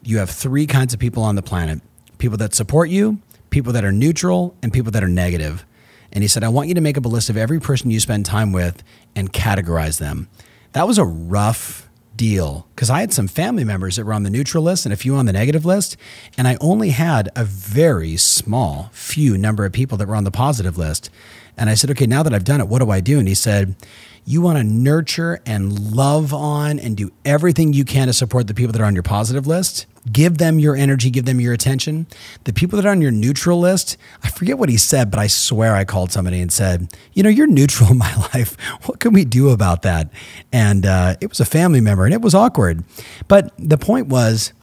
you 0.04 0.20
have 0.20 0.30
three 0.30 0.68
kinds 0.68 0.94
of 0.94 1.00
people 1.00 1.24
on 1.24 1.36
the 1.36 1.42
planet 1.42 1.82
people 2.18 2.38
that 2.38 2.54
support 2.54 2.90
you, 2.90 3.20
people 3.56 3.72
that 3.72 3.86
are 3.86 3.92
neutral, 3.94 4.54
and 4.62 4.74
people 4.74 4.92
that 4.92 5.02
are 5.02 5.08
negative. 5.08 5.66
And 6.12 6.22
he 6.22 6.28
said, 6.28 6.44
I 6.44 6.50
want 6.50 6.68
you 6.68 6.74
to 6.74 6.82
make 6.82 6.98
up 6.98 7.06
a 7.06 7.08
list 7.08 7.30
of 7.30 7.38
every 7.38 7.58
person 7.58 7.90
you 7.90 8.02
spend 8.02 8.26
time 8.26 8.52
with 8.52 8.84
and 9.16 9.32
categorize 9.32 9.98
them. 9.98 10.28
That 10.74 10.86
was 10.86 10.98
a 10.98 11.06
rough 11.06 11.88
deal 12.18 12.68
because 12.76 12.90
I 12.90 13.00
had 13.00 13.14
some 13.14 13.30
family 13.30 13.64
members 13.64 13.96
that 13.96 14.04
were 14.04 14.12
on 14.12 14.24
the 14.24 14.30
neutral 14.30 14.62
list 14.62 14.86
and 14.86 14.92
a 14.92 14.98
few 14.98 15.16
on 15.16 15.26
the 15.26 15.32
negative 15.32 15.64
list. 15.64 15.96
And 16.38 16.50
I 16.50 16.58
only 16.60 16.90
had 16.90 17.30
a 17.34 17.46
very 17.46 18.18
small 18.18 18.90
few 18.92 19.38
number 19.38 19.64
of 19.64 19.72
people 19.72 19.98
that 20.00 20.08
were 20.10 20.18
on 20.18 20.26
the 20.26 20.32
positive 20.32 20.78
list. 20.78 21.10
And 21.56 21.70
I 21.70 21.76
said, 21.76 21.90
okay, 21.92 22.08
now 22.08 22.24
that 22.24 22.34
I've 22.34 22.44
done 22.44 22.60
it, 22.60 22.68
what 22.68 22.80
do 22.80 22.92
I 22.92 23.00
do? 23.00 23.20
And 23.20 23.28
he 23.30 23.36
said, 23.36 23.78
you 24.26 24.42
want 24.42 24.58
to 24.58 24.66
nurture 24.66 25.40
and 25.46 25.96
love 25.96 26.34
on 26.34 26.78
and 26.78 26.98
do 26.98 27.14
everything 27.24 27.72
you 27.72 27.86
can 27.86 28.08
to 28.08 28.14
support 28.14 28.48
the 28.48 28.54
people 28.54 28.74
that 28.74 28.82
are 28.82 28.86
on 28.86 28.96
your 28.96 29.04
positive 29.04 29.48
list. 29.48 29.86
Give 30.12 30.38
them 30.38 30.60
your 30.60 30.76
energy, 30.76 31.10
give 31.10 31.26
them 31.26 31.42
your 31.42 31.54
attention. 31.54 32.06
The 32.44 32.54
people 32.54 32.78
that 32.78 32.86
are 32.86 32.92
on 32.92 33.02
your 33.02 33.12
neutral 33.12 33.60
list, 33.60 33.98
I 34.24 34.30
forget 34.30 34.60
what 34.60 34.70
he 34.70 34.78
said, 34.78 35.10
but 35.10 35.20
I 35.20 35.28
swear 35.28 35.76
I 35.76 35.84
called 35.84 36.12
somebody 36.12 36.40
and 36.42 36.52
said, 36.52 36.94
You 37.14 37.24
know, 37.24 37.30
you're 37.30 37.48
neutral 37.48 37.90
in 37.92 37.98
my 37.98 38.16
life. 38.34 38.56
What 38.86 39.00
can 39.00 39.14
we 39.14 39.26
do 39.26 39.50
about 39.50 39.82
that? 39.82 40.10
And 40.52 40.86
uh, 40.86 41.16
it 41.22 41.30
was 41.30 41.40
a 41.40 41.46
family 41.46 41.82
member 41.82 42.06
and 42.06 42.14
it 42.14 42.22
was 42.22 42.36
awkward. 42.36 42.84
But 43.28 43.52
the 43.58 43.78
point 43.78 44.08
was, 44.08 44.54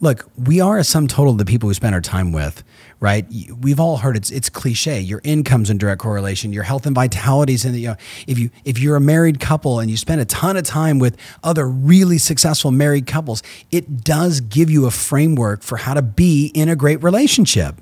look, 0.00 0.28
we 0.36 0.60
are 0.60 0.78
a 0.78 0.84
sum 0.84 1.06
total 1.06 1.32
of 1.32 1.38
the 1.38 1.44
people 1.44 1.68
we 1.68 1.74
spend 1.74 1.94
our 1.94 2.00
time 2.00 2.32
with, 2.32 2.62
right? 3.02 3.26
We've 3.60 3.80
all 3.80 3.96
heard 3.96 4.16
it's 4.16 4.30
it's 4.30 4.48
cliche. 4.48 5.00
Your 5.00 5.20
income's 5.24 5.70
in 5.70 5.76
direct 5.76 6.00
correlation. 6.00 6.52
Your 6.52 6.62
health 6.62 6.86
and 6.86 6.94
vitality's 6.94 7.64
in 7.64 7.72
the. 7.72 7.80
You 7.80 7.88
know, 7.88 7.96
if 8.28 8.38
you 8.38 8.50
if 8.64 8.78
you're 8.78 8.94
a 8.94 9.00
married 9.00 9.40
couple 9.40 9.80
and 9.80 9.90
you 9.90 9.96
spend 9.96 10.20
a 10.20 10.24
ton 10.24 10.56
of 10.56 10.62
time 10.62 11.00
with 11.00 11.16
other 11.42 11.68
really 11.68 12.16
successful 12.16 12.70
married 12.70 13.08
couples, 13.08 13.42
it 13.72 14.04
does 14.04 14.40
give 14.40 14.70
you 14.70 14.86
a 14.86 14.92
framework 14.92 15.62
for 15.62 15.78
how 15.78 15.94
to 15.94 16.00
be 16.00 16.52
in 16.54 16.68
a 16.68 16.76
great 16.76 17.02
relationship. 17.02 17.74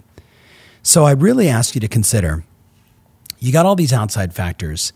So 0.83 1.05
I 1.05 1.13
really 1.13 1.49
ask 1.51 1.75
you 1.75 1.83
to 1.83 1.89
consider. 1.89 2.43
You 3.39 3.53
got 3.53 3.67
all 3.67 3.77
these 3.77 3.93
outside 3.93 4.33
factors. 4.33 4.95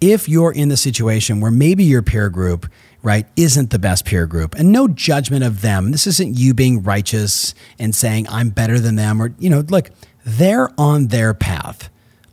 If 0.00 0.28
you're 0.28 0.52
in 0.52 0.68
the 0.68 0.76
situation 0.76 1.40
where 1.40 1.50
maybe 1.52 1.84
your 1.84 2.02
peer 2.02 2.28
group 2.28 2.66
right, 3.02 3.26
isn't 3.36 3.70
the 3.70 3.78
best 3.78 4.04
peer 4.04 4.26
group. 4.26 4.54
And 4.54 4.72
no 4.72 4.88
judgment 4.88 5.44
of 5.44 5.62
them. 5.62 5.90
This 5.90 6.06
isn't 6.06 6.36
you 6.36 6.54
being 6.54 6.82
righteous 6.82 7.54
and 7.78 7.94
saying, 7.94 8.28
I'm 8.28 8.50
better 8.50 8.78
than 8.78 8.96
them, 8.96 9.22
or, 9.22 9.34
you 9.38 9.50
know, 9.50 9.60
look, 9.60 9.90
they're 10.24 10.70
on 10.78 11.08
their 11.08 11.34
path. 11.34 11.90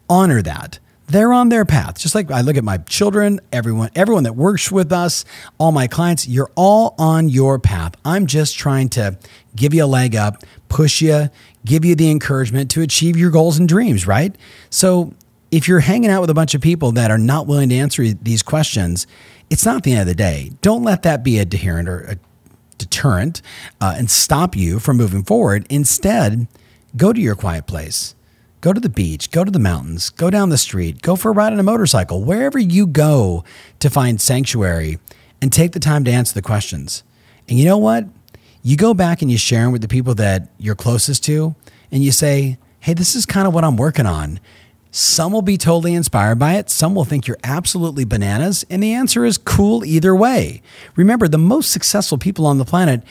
Honor 0.09 0.41
that. 0.41 0.80
They're 1.07 1.32
on 1.32 1.47
their 1.47 1.63
path. 1.63 1.97
Just 1.99 2.15
like 2.15 2.30
I 2.32 2.41
look 2.41 2.57
at 2.57 2.65
my 2.65 2.80
children, 2.80 3.39
everyone, 3.53 3.89
everyone 3.95 4.24
that 4.24 4.36
works 4.36 4.70
with 4.70 4.91
us, 4.91 5.24
all 5.57 5.72
my 5.72 5.88
clients, 5.88 6.28
you're 6.28 6.51
all 6.55 6.95
on 6.97 7.30
your 7.30 7.59
path. 7.59 7.95
I'm 8.03 8.28
just 8.28 8.57
trying 8.57 8.89
to 8.89 9.18
give 9.55 9.74
you 9.74 9.86
a 9.86 9.88
leg 9.88 10.18
up, 10.18 10.43
push 10.68 11.01
you, 11.01 11.30
give 11.63 11.86
you 11.86 11.95
the 11.95 12.11
encouragement 12.11 12.70
to 12.72 12.82
achieve 12.82 13.15
your 13.15 13.32
goals 13.32 13.57
and 13.57 13.70
dreams, 13.70 14.05
right? 14.05 14.36
So 14.70 15.13
if 15.49 15.70
you're 15.70 15.80
hanging 15.80 16.09
out 16.09 16.20
with 16.20 16.30
a 16.30 16.34
bunch 16.34 16.55
of 16.55 16.61
people 16.61 16.91
that 16.93 17.09
are 17.09 17.18
not 17.18 17.47
willing 17.47 17.70
to 17.70 17.76
answer 17.76 18.03
these 18.13 18.43
questions, 18.43 19.07
it's 19.50 19.66
not 19.66 19.84
the 19.84 19.91
end 19.91 20.02
of 20.02 20.08
the 20.08 20.16
day. 20.16 20.52
Don't 20.62 20.84
let 20.84 21.04
that 21.04 21.24
be 21.24 21.39
a 21.39 21.45
deterrent 21.45 21.89
or 21.89 22.00
a 22.02 22.18
deterrent 22.78 23.41
uh, 23.82 23.95
and 23.98 24.10
stop 24.10 24.56
you 24.56 24.80
from 24.80 24.98
moving 24.98 25.24
forward. 25.24 25.66
Instead, 25.70 26.48
go 26.95 27.14
to 27.14 27.20
your 27.20 27.36
quiet 27.36 27.66
place. 27.68 28.14
Go 28.60 28.74
to 28.74 28.80
the 28.80 28.89
beach, 28.89 29.32
go 29.32 29.43
to 29.43 29.52
the 29.52 29.60
mountains, 29.60 30.10
go 30.10 30.32
down 30.32 30.50
the 30.50 30.58
street, 30.58 31.02
go 31.04 31.16
for 31.16 31.30
a 31.30 31.34
ride 31.34 31.54
on 31.54 31.60
a 31.60 31.64
motorcycle, 31.64 32.24
wherever 32.24 32.58
you 32.58 32.88
go 32.88 33.43
to 33.80 33.89
find 33.89 34.20
sanctuary 34.20 34.98
and 35.41 35.54
take 35.54 35.74
the 35.74 35.80
time 35.80 36.04
to 36.06 36.12
answer 36.12 36.34
the 36.34 36.41
questions. 36.41 37.04
And 37.48 37.60
you 37.60 37.66
know 37.66 37.78
what? 37.78 38.06
you 38.68 38.76
go 38.76 38.93
back 38.93 39.22
and 39.22 39.32
you 39.32 39.38
share 39.38 39.64
them 39.64 39.72
with 39.72 39.82
the 39.82 39.88
people 39.88 40.14
that 40.16 40.50
you're 40.58 40.76
closest 40.76 41.24
to, 41.24 41.56
and 41.89 42.04
you 42.04 42.12
say, 42.12 42.58
hey, 42.82 42.93
this 42.93 43.16
is 43.16 43.26
kind 43.26 43.48
of 43.48 43.54
what 43.54 43.64
I'm 43.64 43.78
working 43.78 44.06
on. 44.06 44.41
Some 44.91 45.31
will 45.31 45.41
be 45.41 45.57
totally 45.57 45.93
inspired 45.93 46.39
by 46.39 46.55
it. 46.55 46.69
Some 46.69 46.95
will 46.95 47.05
think 47.05 47.27
you're 47.27 47.38
absolutely 47.43 48.05
bananas. 48.05 48.65
And 48.69 48.81
the 48.81 48.93
answer 48.93 49.25
is 49.25 49.38
cool 49.38 49.85
either 49.85 50.15
way. 50.15 50.61
Remember, 50.95 51.27
the 51.27 51.38
most 51.38 51.71
successful 51.71 52.17
people 52.17 52.45
on 52.45 52.57
the 52.57 52.65
planet, 52.65 53.03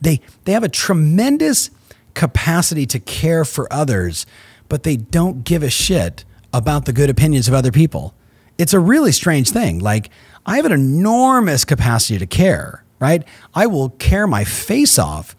they, 0.00 0.20
they 0.44 0.52
have 0.52 0.64
a 0.64 0.68
tremendous 0.68 1.70
capacity 2.14 2.86
to 2.86 3.00
care 3.00 3.44
for 3.44 3.72
others, 3.72 4.26
but 4.68 4.82
they 4.82 4.96
don't 4.96 5.44
give 5.44 5.62
a 5.62 5.70
shit 5.70 6.24
about 6.52 6.84
the 6.84 6.92
good 6.92 7.10
opinions 7.10 7.48
of 7.48 7.54
other 7.54 7.72
people. 7.72 8.14
It's 8.58 8.72
a 8.72 8.80
really 8.80 9.12
strange 9.12 9.50
thing. 9.50 9.78
Like, 9.80 10.10
I 10.46 10.56
have 10.56 10.64
an 10.64 10.72
enormous 10.72 11.64
capacity 11.64 12.18
to 12.18 12.26
care 12.26 12.84
right? 12.98 13.24
I 13.54 13.66
will 13.66 13.90
care 13.90 14.26
my 14.26 14.44
face 14.44 14.98
off. 14.98 15.35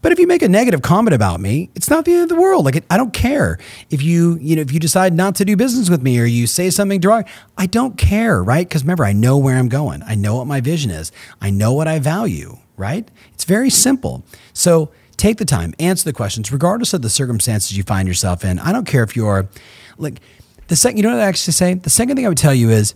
But 0.00 0.12
if 0.12 0.18
you 0.18 0.26
make 0.26 0.42
a 0.42 0.48
negative 0.48 0.80
comment 0.80 1.14
about 1.14 1.40
me, 1.40 1.70
it's 1.74 1.90
not 1.90 2.04
the 2.04 2.12
end 2.12 2.22
of 2.22 2.28
the 2.28 2.40
world. 2.40 2.64
Like 2.64 2.84
I 2.88 2.96
don't 2.96 3.12
care 3.12 3.58
if 3.90 4.00
you, 4.00 4.38
you 4.40 4.56
know, 4.56 4.62
if 4.62 4.72
you 4.72 4.78
decide 4.78 5.12
not 5.12 5.34
to 5.36 5.44
do 5.44 5.56
business 5.56 5.90
with 5.90 6.02
me 6.02 6.20
or 6.20 6.24
you 6.24 6.46
say 6.46 6.70
something 6.70 7.00
derogatory. 7.00 7.34
I 7.56 7.66
don't 7.66 7.98
care, 7.98 8.42
right? 8.42 8.68
Because 8.68 8.84
remember, 8.84 9.04
I 9.04 9.12
know 9.12 9.36
where 9.36 9.56
I'm 9.56 9.68
going. 9.68 10.02
I 10.04 10.14
know 10.14 10.36
what 10.36 10.46
my 10.46 10.60
vision 10.60 10.90
is. 10.90 11.10
I 11.40 11.50
know 11.50 11.72
what 11.72 11.88
I 11.88 11.98
value, 11.98 12.58
right? 12.76 13.10
It's 13.34 13.44
very 13.44 13.70
simple. 13.70 14.22
So 14.52 14.90
take 15.16 15.38
the 15.38 15.44
time, 15.44 15.74
answer 15.80 16.04
the 16.04 16.12
questions, 16.12 16.52
regardless 16.52 16.94
of 16.94 17.02
the 17.02 17.10
circumstances 17.10 17.76
you 17.76 17.82
find 17.82 18.06
yourself 18.06 18.44
in. 18.44 18.60
I 18.60 18.72
don't 18.72 18.86
care 18.86 19.02
if 19.02 19.16
you're 19.16 19.48
like 19.96 20.20
the 20.68 20.76
second. 20.76 20.98
You 20.98 21.02
know 21.02 21.10
what 21.10 21.20
I 21.20 21.26
actually 21.26 21.54
say? 21.54 21.74
The 21.74 21.90
second 21.90 22.14
thing 22.14 22.24
I 22.24 22.28
would 22.28 22.38
tell 22.38 22.54
you 22.54 22.70
is, 22.70 22.94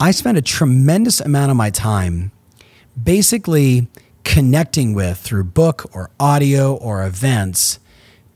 I 0.00 0.10
spend 0.10 0.38
a 0.38 0.42
tremendous 0.42 1.20
amount 1.20 1.50
of 1.50 1.56
my 1.56 1.70
time 1.70 2.32
basically 3.00 3.88
connecting 4.34 4.94
with 4.94 5.16
through 5.16 5.44
book 5.44 5.88
or 5.94 6.10
audio 6.18 6.74
or 6.74 7.06
events 7.06 7.78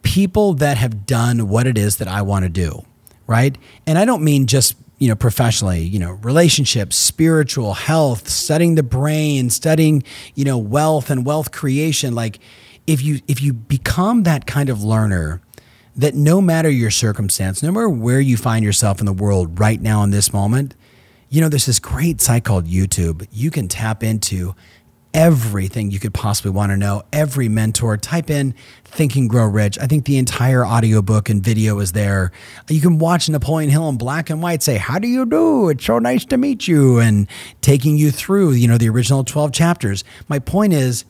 people 0.03 0.55
that 0.55 0.77
have 0.77 1.05
done 1.07 1.49
what 1.49 1.67
it 1.67 1.77
is 1.77 1.97
that 1.97 2.07
I 2.07 2.23
want 2.23 2.45
to 2.45 2.49
do, 2.49 2.85
right? 3.27 3.59
And 3.85 3.99
I 3.99 4.05
don't 4.05 4.23
mean 4.23 4.47
just 4.47 4.77
you 4.99 5.09
know 5.09 5.17
professionally 5.17 5.81
you 5.81 5.99
know 5.99 6.13
relationships 6.13 6.95
spiritual 6.95 7.75
health 7.75 8.29
studying 8.29 8.75
the 8.77 8.83
brain 8.83 9.49
studying 9.49 10.03
you 10.35 10.45
know 10.45 10.59
wealth 10.59 11.09
and 11.09 11.25
wealth 11.25 11.53
creation 11.53 12.17
like 12.17 12.41
if 12.89 13.01
you 13.01 13.21
if 13.29 13.41
you 13.41 13.53
become 13.53 14.25
that 14.25 14.45
kind 14.45 14.69
of 14.69 14.83
learner 14.83 15.41
that 15.95 16.17
no 16.17 16.41
matter 16.41 16.69
your 16.69 16.91
circumstance 16.91 17.63
no 17.63 17.71
matter 17.71 17.89
where 17.89 18.21
you 18.21 18.37
find 18.37 18.65
yourself 18.65 18.99
in 18.99 19.07
the 19.07 19.13
world 19.13 19.61
right 19.61 19.81
now 19.81 20.03
in 20.03 20.11
this 20.11 20.33
moment 20.33 20.75
you 21.31 21.41
know, 21.41 21.49
there's 21.49 21.67
this 21.67 21.79
great 21.79 22.21
site 22.21 22.45
called 22.45 22.67
YouTube. 22.67 23.27
You 23.31 23.51
can 23.51 23.69
tap 23.69 24.03
into 24.03 24.55
everything 25.19 25.91
you 25.91 25.99
could 25.99 26.15
possibly 26.15 26.53
want 26.53 26.71
to 26.71 26.77
know. 26.77 27.03
Every 27.13 27.49
mentor, 27.49 27.97
type 27.97 28.31
in 28.31 28.55
Think 28.85 29.17
and 29.17 29.29
Grow 29.29 29.47
Rich. 29.47 29.77
I 29.81 29.89
think 29.89 30.05
the 30.05 30.17
entire 30.17 30.65
audiobook 30.65 31.29
and 31.29 31.43
video 31.43 31.81
is 31.81 31.91
there. 31.91 32.31
You 32.69 32.81
can 32.81 32.99
watch 32.99 33.29
Napoleon 33.29 33.69
Hill 33.69 33.89
in 33.89 33.99
black 33.99 34.31
and 34.31 34.41
white 34.41 34.63
say, 34.63 34.77
How 34.77 35.01
do 35.01 35.09
you 35.09 35.27
do? 35.27 35.71
It's 35.71 35.85
so 35.85 35.99
nice 35.99 36.25
to 36.27 36.37
meet 36.37 36.69
you. 36.69 37.01
And 37.01 37.27
taking 37.63 37.97
you 37.97 38.13
through, 38.13 38.53
you 38.53 38.69
know, 38.69 38.79
the 38.79 38.89
original 38.89 39.25
12 39.25 39.51
chapters. 39.51 40.05
My 40.29 40.39
point 40.39 40.73
is, 40.73 41.05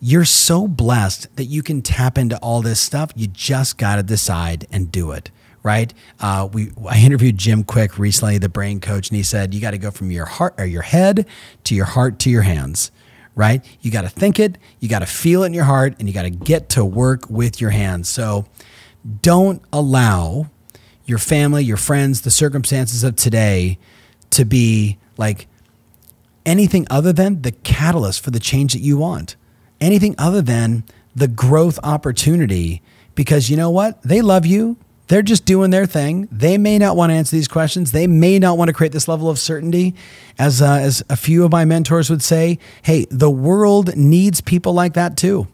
you're 0.00 0.24
so 0.24 0.66
blessed 0.66 1.36
that 1.36 1.44
you 1.44 1.62
can 1.62 1.80
tap 1.80 2.18
into 2.18 2.36
all 2.38 2.60
this 2.60 2.80
stuff. 2.80 3.12
You 3.14 3.28
just 3.28 3.78
got 3.78 3.96
to 3.96 4.02
decide 4.02 4.66
and 4.72 4.90
do 4.90 5.12
it 5.12 5.30
right? 5.64 5.94
Uh, 6.18 6.48
we 6.52 6.72
I 6.88 6.98
interviewed 6.98 7.38
Jim 7.38 7.62
Kwik 7.62 7.96
recently, 7.96 8.36
the 8.36 8.48
brain 8.48 8.80
coach, 8.80 9.10
and 9.10 9.16
he 9.16 9.22
said 9.22 9.54
you 9.54 9.60
got 9.60 9.70
to 9.70 9.78
go 9.78 9.92
from 9.92 10.10
your 10.10 10.26
heart 10.26 10.54
or 10.58 10.64
your 10.64 10.82
head 10.82 11.24
to 11.62 11.76
your 11.76 11.84
heart 11.84 12.18
to 12.18 12.30
your 12.30 12.42
hands, 12.42 12.90
right? 13.34 13.64
You 13.80 13.90
got 13.90 14.02
to 14.02 14.08
think 14.08 14.38
it, 14.38 14.58
you 14.80 14.88
got 14.88 15.00
to 15.00 15.06
feel 15.06 15.42
it 15.42 15.46
in 15.46 15.54
your 15.54 15.64
heart, 15.64 15.94
and 15.98 16.08
you 16.08 16.14
got 16.14 16.22
to 16.22 16.30
get 16.30 16.68
to 16.70 16.84
work 16.84 17.28
with 17.30 17.60
your 17.60 17.70
hands. 17.70 18.08
So 18.08 18.46
don't 19.20 19.62
allow 19.72 20.50
your 21.04 21.18
family, 21.18 21.64
your 21.64 21.76
friends, 21.76 22.20
the 22.20 22.30
circumstances 22.30 23.04
of 23.04 23.16
today 23.16 23.78
to 24.30 24.44
be 24.44 24.98
like 25.16 25.46
anything 26.46 26.86
other 26.90 27.12
than 27.12 27.42
the 27.42 27.52
catalyst 27.52 28.22
for 28.22 28.30
the 28.30 28.40
change 28.40 28.72
that 28.72 28.80
you 28.80 28.96
want. 28.96 29.36
Anything 29.80 30.14
other 30.18 30.42
than 30.42 30.84
the 31.14 31.28
growth 31.28 31.78
opportunity 31.82 32.82
because 33.14 33.50
you 33.50 33.56
know 33.56 33.70
what? 33.70 34.02
They 34.02 34.22
love 34.22 34.46
you. 34.46 34.76
They're 35.12 35.20
just 35.20 35.44
doing 35.44 35.68
their 35.70 35.84
thing. 35.84 36.26
They 36.32 36.56
may 36.56 36.78
not 36.78 36.96
want 36.96 37.10
to 37.10 37.14
answer 37.14 37.36
these 37.36 37.46
questions. 37.46 37.92
They 37.92 38.06
may 38.06 38.38
not 38.38 38.56
want 38.56 38.68
to 38.68 38.72
create 38.72 38.92
this 38.92 39.08
level 39.08 39.28
of 39.28 39.38
certainty. 39.38 39.94
As, 40.38 40.62
uh, 40.62 40.78
as 40.80 41.04
a 41.10 41.16
few 41.16 41.44
of 41.44 41.52
my 41.52 41.66
mentors 41.66 42.08
would 42.08 42.22
say, 42.22 42.58
hey, 42.80 43.04
the 43.10 43.28
world 43.30 43.94
needs 43.94 44.40
people 44.40 44.72
like 44.72 44.94
that 44.94 45.18
too, 45.18 45.48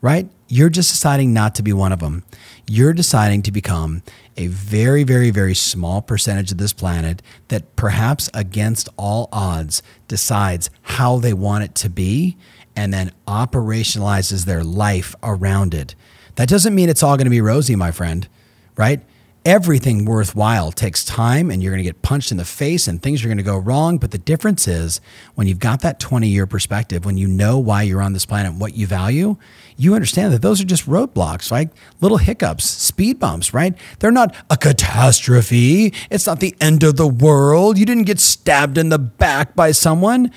right? 0.00 0.28
You're 0.46 0.68
just 0.68 0.90
deciding 0.90 1.32
not 1.32 1.56
to 1.56 1.62
be 1.64 1.72
one 1.72 1.90
of 1.90 1.98
them. 1.98 2.22
You're 2.68 2.92
deciding 2.92 3.42
to 3.42 3.50
become 3.50 4.04
a 4.36 4.46
very, 4.46 5.02
very, 5.02 5.32
very 5.32 5.56
small 5.56 6.00
percentage 6.00 6.52
of 6.52 6.58
this 6.58 6.72
planet 6.72 7.20
that 7.48 7.74
perhaps 7.74 8.30
against 8.32 8.88
all 8.96 9.28
odds 9.32 9.82
decides 10.06 10.70
how 10.82 11.18
they 11.18 11.34
want 11.34 11.64
it 11.64 11.74
to 11.74 11.90
be 11.90 12.36
and 12.76 12.94
then 12.94 13.10
operationalizes 13.26 14.44
their 14.44 14.62
life 14.62 15.16
around 15.20 15.74
it. 15.74 15.96
That 16.36 16.48
doesn't 16.48 16.76
mean 16.76 16.88
it's 16.88 17.02
all 17.02 17.16
going 17.16 17.26
to 17.26 17.30
be 17.30 17.40
rosy, 17.40 17.74
my 17.74 17.90
friend 17.90 18.28
right? 18.76 19.00
Everything 19.44 20.06
worthwhile 20.06 20.72
takes 20.72 21.04
time 21.04 21.50
and 21.50 21.62
you're 21.62 21.70
going 21.70 21.82
to 21.82 21.88
get 21.88 22.00
punched 22.00 22.30
in 22.30 22.38
the 22.38 22.46
face 22.46 22.88
and 22.88 23.02
things 23.02 23.22
are 23.22 23.28
going 23.28 23.36
to 23.36 23.44
go 23.44 23.58
wrong. 23.58 23.98
But 23.98 24.10
the 24.10 24.16
difference 24.16 24.66
is 24.66 25.02
when 25.34 25.46
you've 25.46 25.58
got 25.58 25.82
that 25.82 26.00
20 26.00 26.28
year 26.28 26.46
perspective, 26.46 27.04
when 27.04 27.18
you 27.18 27.28
know 27.28 27.58
why 27.58 27.82
you're 27.82 28.00
on 28.00 28.14
this 28.14 28.24
planet 28.24 28.54
what 28.54 28.74
you 28.74 28.86
value, 28.86 29.36
you 29.76 29.94
understand 29.94 30.32
that 30.32 30.40
those 30.40 30.62
are 30.62 30.64
just 30.64 30.86
roadblocks, 30.86 31.52
right? 31.52 31.68
Little 32.00 32.16
hiccups, 32.16 32.64
speed 32.64 33.18
bumps, 33.20 33.52
right? 33.52 33.74
They're 33.98 34.10
not 34.10 34.34
a 34.48 34.56
catastrophe. 34.56 35.92
It's 36.10 36.26
not 36.26 36.40
the 36.40 36.56
end 36.58 36.82
of 36.82 36.96
the 36.96 37.08
world. 37.08 37.76
You 37.76 37.84
didn't 37.84 38.04
get 38.04 38.20
stabbed 38.20 38.78
in 38.78 38.88
the 38.88 38.98
back 38.98 39.54
by 39.54 39.72
someone. 39.72 40.30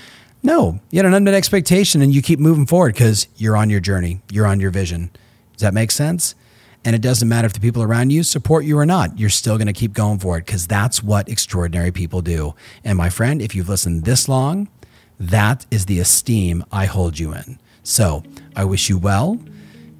No, 0.43 0.81
you 0.91 0.97
had 0.97 1.05
an 1.05 1.13
unmet 1.13 1.33
expectation 1.33 2.01
and 2.01 2.13
you 2.13 2.21
keep 2.21 2.39
moving 2.39 2.65
forward 2.65 2.93
because 2.93 3.27
you're 3.37 3.55
on 3.55 3.69
your 3.69 3.79
journey, 3.79 4.21
you're 4.31 4.47
on 4.47 4.59
your 4.59 4.71
vision. 4.71 5.11
Does 5.53 5.61
that 5.61 5.73
make 5.73 5.91
sense? 5.91 6.35
And 6.87 6.95
it 6.95 7.01
doesn't 7.01 7.27
matter 7.27 7.45
if 7.45 7.51
the 7.51 7.59
people 7.59 7.83
around 7.83 8.11
you 8.11 8.23
support 8.23 8.63
you 8.63 8.79
or 8.79 8.85
not, 8.85 9.19
you're 9.19 9.29
still 9.29 9.57
going 9.57 9.67
to 9.67 9.73
keep 9.73 9.91
going 9.91 10.19
for 10.19 10.37
it 10.37 10.45
because 10.45 10.67
that's 10.67 11.03
what 11.03 11.27
extraordinary 11.27 11.91
people 11.91 12.21
do. 12.21 12.55
And 12.81 12.97
my 12.97 13.09
friend, 13.09 13.41
if 13.41 13.53
you've 13.53 13.67
listened 13.67 14.05
this 14.05 14.29
long, 14.29 14.69
that 15.19 15.65
is 15.69 15.87
the 15.87 15.99
esteem 15.99 16.63
I 16.71 16.85
hold 16.85 17.19
you 17.19 17.33
in. 17.33 17.59
So 17.83 18.23
I 18.55 18.63
wish 18.63 18.87
you 18.87 18.97
well. 18.97 19.37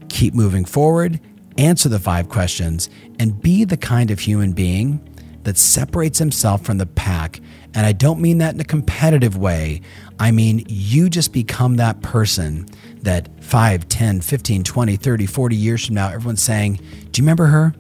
Keep 0.07 0.33
moving 0.33 0.63
forward, 0.63 1.19
answer 1.57 1.89
the 1.89 1.99
five 1.99 2.29
questions, 2.29 2.89
and 3.19 3.41
be 3.41 3.65
the 3.65 3.75
kind 3.75 4.09
of 4.09 4.19
human 4.19 4.53
being 4.53 5.01
that 5.43 5.57
separates 5.57 6.19
himself 6.19 6.61
from 6.63 6.77
the 6.77 6.85
pack. 6.85 7.41
And 7.78 7.86
I 7.86 7.91
don't 7.91 8.19
mean 8.19 8.39
that 8.39 8.55
in 8.55 8.59
a 8.59 8.65
competitive 8.65 9.38
way. 9.38 9.82
I 10.17 10.32
mean, 10.32 10.65
you 10.67 11.11
just 11.11 11.32
become 11.32 11.75
that 11.75 12.01
person 12.01 12.67
that 13.03 13.30
5, 13.43 13.88
10, 13.88 14.21
15, 14.21 14.63
20, 14.63 14.95
30, 14.95 15.25
40 15.28 15.55
years 15.55 15.86
from 15.86 15.93
now, 15.93 16.09
everyone's 16.09 16.41
saying, 16.41 16.78
Do 17.11 17.21
you 17.21 17.23
remember 17.23 17.45
her? 17.45 17.75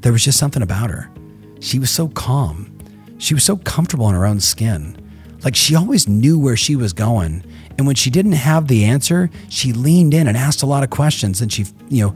There 0.00 0.12
was 0.12 0.24
just 0.24 0.38
something 0.38 0.62
about 0.62 0.88
her. 0.88 1.10
She 1.60 1.78
was 1.78 1.90
so 1.90 2.08
calm. 2.08 2.74
She 3.18 3.34
was 3.34 3.44
so 3.44 3.58
comfortable 3.58 4.08
in 4.08 4.14
her 4.14 4.24
own 4.24 4.40
skin. 4.40 4.96
Like 5.44 5.54
she 5.54 5.76
always 5.76 6.08
knew 6.08 6.38
where 6.38 6.56
she 6.56 6.74
was 6.74 6.94
going. 6.94 7.44
And 7.76 7.86
when 7.86 7.96
she 7.96 8.08
didn't 8.08 8.32
have 8.32 8.66
the 8.66 8.86
answer, 8.86 9.28
she 9.50 9.74
leaned 9.74 10.14
in 10.14 10.26
and 10.26 10.38
asked 10.38 10.62
a 10.62 10.66
lot 10.66 10.82
of 10.82 10.88
questions. 10.88 11.42
And 11.42 11.52
she, 11.52 11.66
you 11.90 12.06
know, 12.06 12.14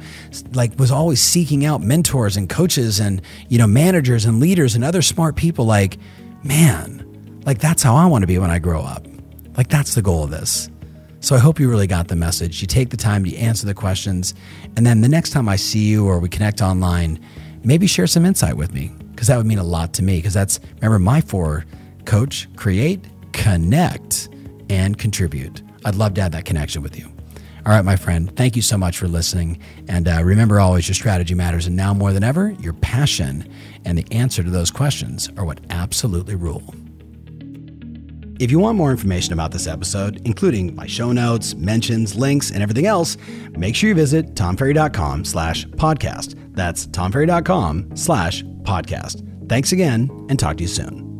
like 0.55 0.79
was 0.79 0.91
always 0.91 1.21
seeking 1.21 1.67
out 1.67 1.83
mentors 1.83 2.39
and 2.39 2.49
coaches 2.49 3.01
and, 3.01 3.21
you 3.51 3.59
know, 3.59 3.67
managers 3.67 4.25
and 4.25 4.41
leaders 4.41 4.75
and 4.75 4.83
other 4.83 5.03
smart 5.03 5.37
people. 5.37 5.67
Like, 5.67 5.99
man, 6.43 7.41
like 7.45 7.59
that's 7.59 7.83
how 7.83 7.95
I 7.97 8.07
want 8.07 8.23
to 8.23 8.27
be 8.27 8.39
when 8.39 8.51
I 8.51 8.59
grow 8.59 8.83
up. 8.83 9.07
Like 9.57 9.69
that's 9.69 9.95
the 9.95 10.03
goal 10.03 10.25
of 10.25 10.31
this. 10.31 10.69
So 11.21 11.37
I 11.37 11.39
hope 11.39 11.61
you 11.61 11.71
really 11.71 11.87
got 11.87 12.09
the 12.09 12.17
message. 12.17 12.61
You 12.61 12.67
take 12.67 12.91
the 12.91 12.97
time 12.97 13.25
to 13.25 13.37
answer 13.37 13.65
the 13.65 13.75
questions. 13.75 14.35
And 14.77 14.85
then 14.85 15.03
the 15.03 15.09
next 15.09 15.31
time 15.31 15.49
I 15.49 15.57
see 15.57 15.85
you 15.85 16.07
or 16.07 16.19
we 16.19 16.29
connect 16.29 16.61
online, 16.61 17.21
maybe 17.63 17.87
share 17.87 18.09
some 18.09 18.27
insight 18.27 18.57
with 18.57 18.75
me 18.75 18.91
because 19.13 19.29
that 19.29 19.37
would 19.37 19.47
mean 19.47 19.59
a 19.59 19.65
lot 19.65 19.93
to 19.95 20.03
me. 20.03 20.17
Because 20.17 20.35
that's, 20.35 20.59
remember, 20.77 20.99
my 20.99 21.21
four 21.21 21.65
coach, 22.07 22.49
create, 22.57 23.05
connect, 23.33 24.29
and 24.69 24.99
contribute. 24.99 25.63
I'd 25.85 25.95
love 25.95 26.15
to 26.15 26.23
have 26.23 26.33
that 26.33 26.45
connection 26.45 26.83
with 26.83 26.99
you. 26.99 27.07
All 27.65 27.73
right, 27.73 27.85
my 27.85 27.95
friend, 27.95 28.35
thank 28.37 28.57
you 28.57 28.63
so 28.63 28.77
much 28.77 28.99
for 28.99 29.07
listening. 29.07 29.61
And 29.87 30.09
uh, 30.09 30.25
remember 30.25 30.59
always, 30.59 30.89
your 30.89 30.97
strategy 30.97 31.37
matters. 31.37 31.69
And 31.69 31.77
now 31.77 31.95
more 31.95 32.13
than 32.13 32.25
ever, 32.25 32.51
your 32.59 32.73
passion 32.73 33.49
and 33.85 33.99
the 33.99 34.07
answer 34.13 34.43
to 34.43 34.51
those 34.51 34.71
questions 34.71 35.29
are 35.37 35.45
what 35.45 35.61
absolutely 35.71 36.35
rule. 36.35 36.75
If 38.41 38.51
you 38.51 38.59
want 38.59 38.77
more 38.77 38.91
information 38.91 39.33
about 39.33 39.53
this 39.53 39.69
episode, 39.69 40.21
including 40.25 40.75
my 40.75 40.87
show 40.87 41.13
notes, 41.13 41.55
mentions, 41.55 42.17
links, 42.17 42.51
and 42.51 42.63
everything 42.63 42.87
else, 42.87 43.17
make 43.53 43.77
sure 43.77 43.91
you 43.91 43.95
visit 43.95 44.35
tomferry.com 44.35 45.25
slash 45.25 45.65
podcast. 45.67 46.35
That's 46.55 46.87
tomferry.com 46.89 47.97
slash 47.97 48.43
podcast. 48.63 49.49
Thanks 49.49 49.71
again 49.71 50.11
and 50.29 50.39
talk 50.39 50.57
to 50.57 50.63
you 50.63 50.69
soon. 50.69 51.12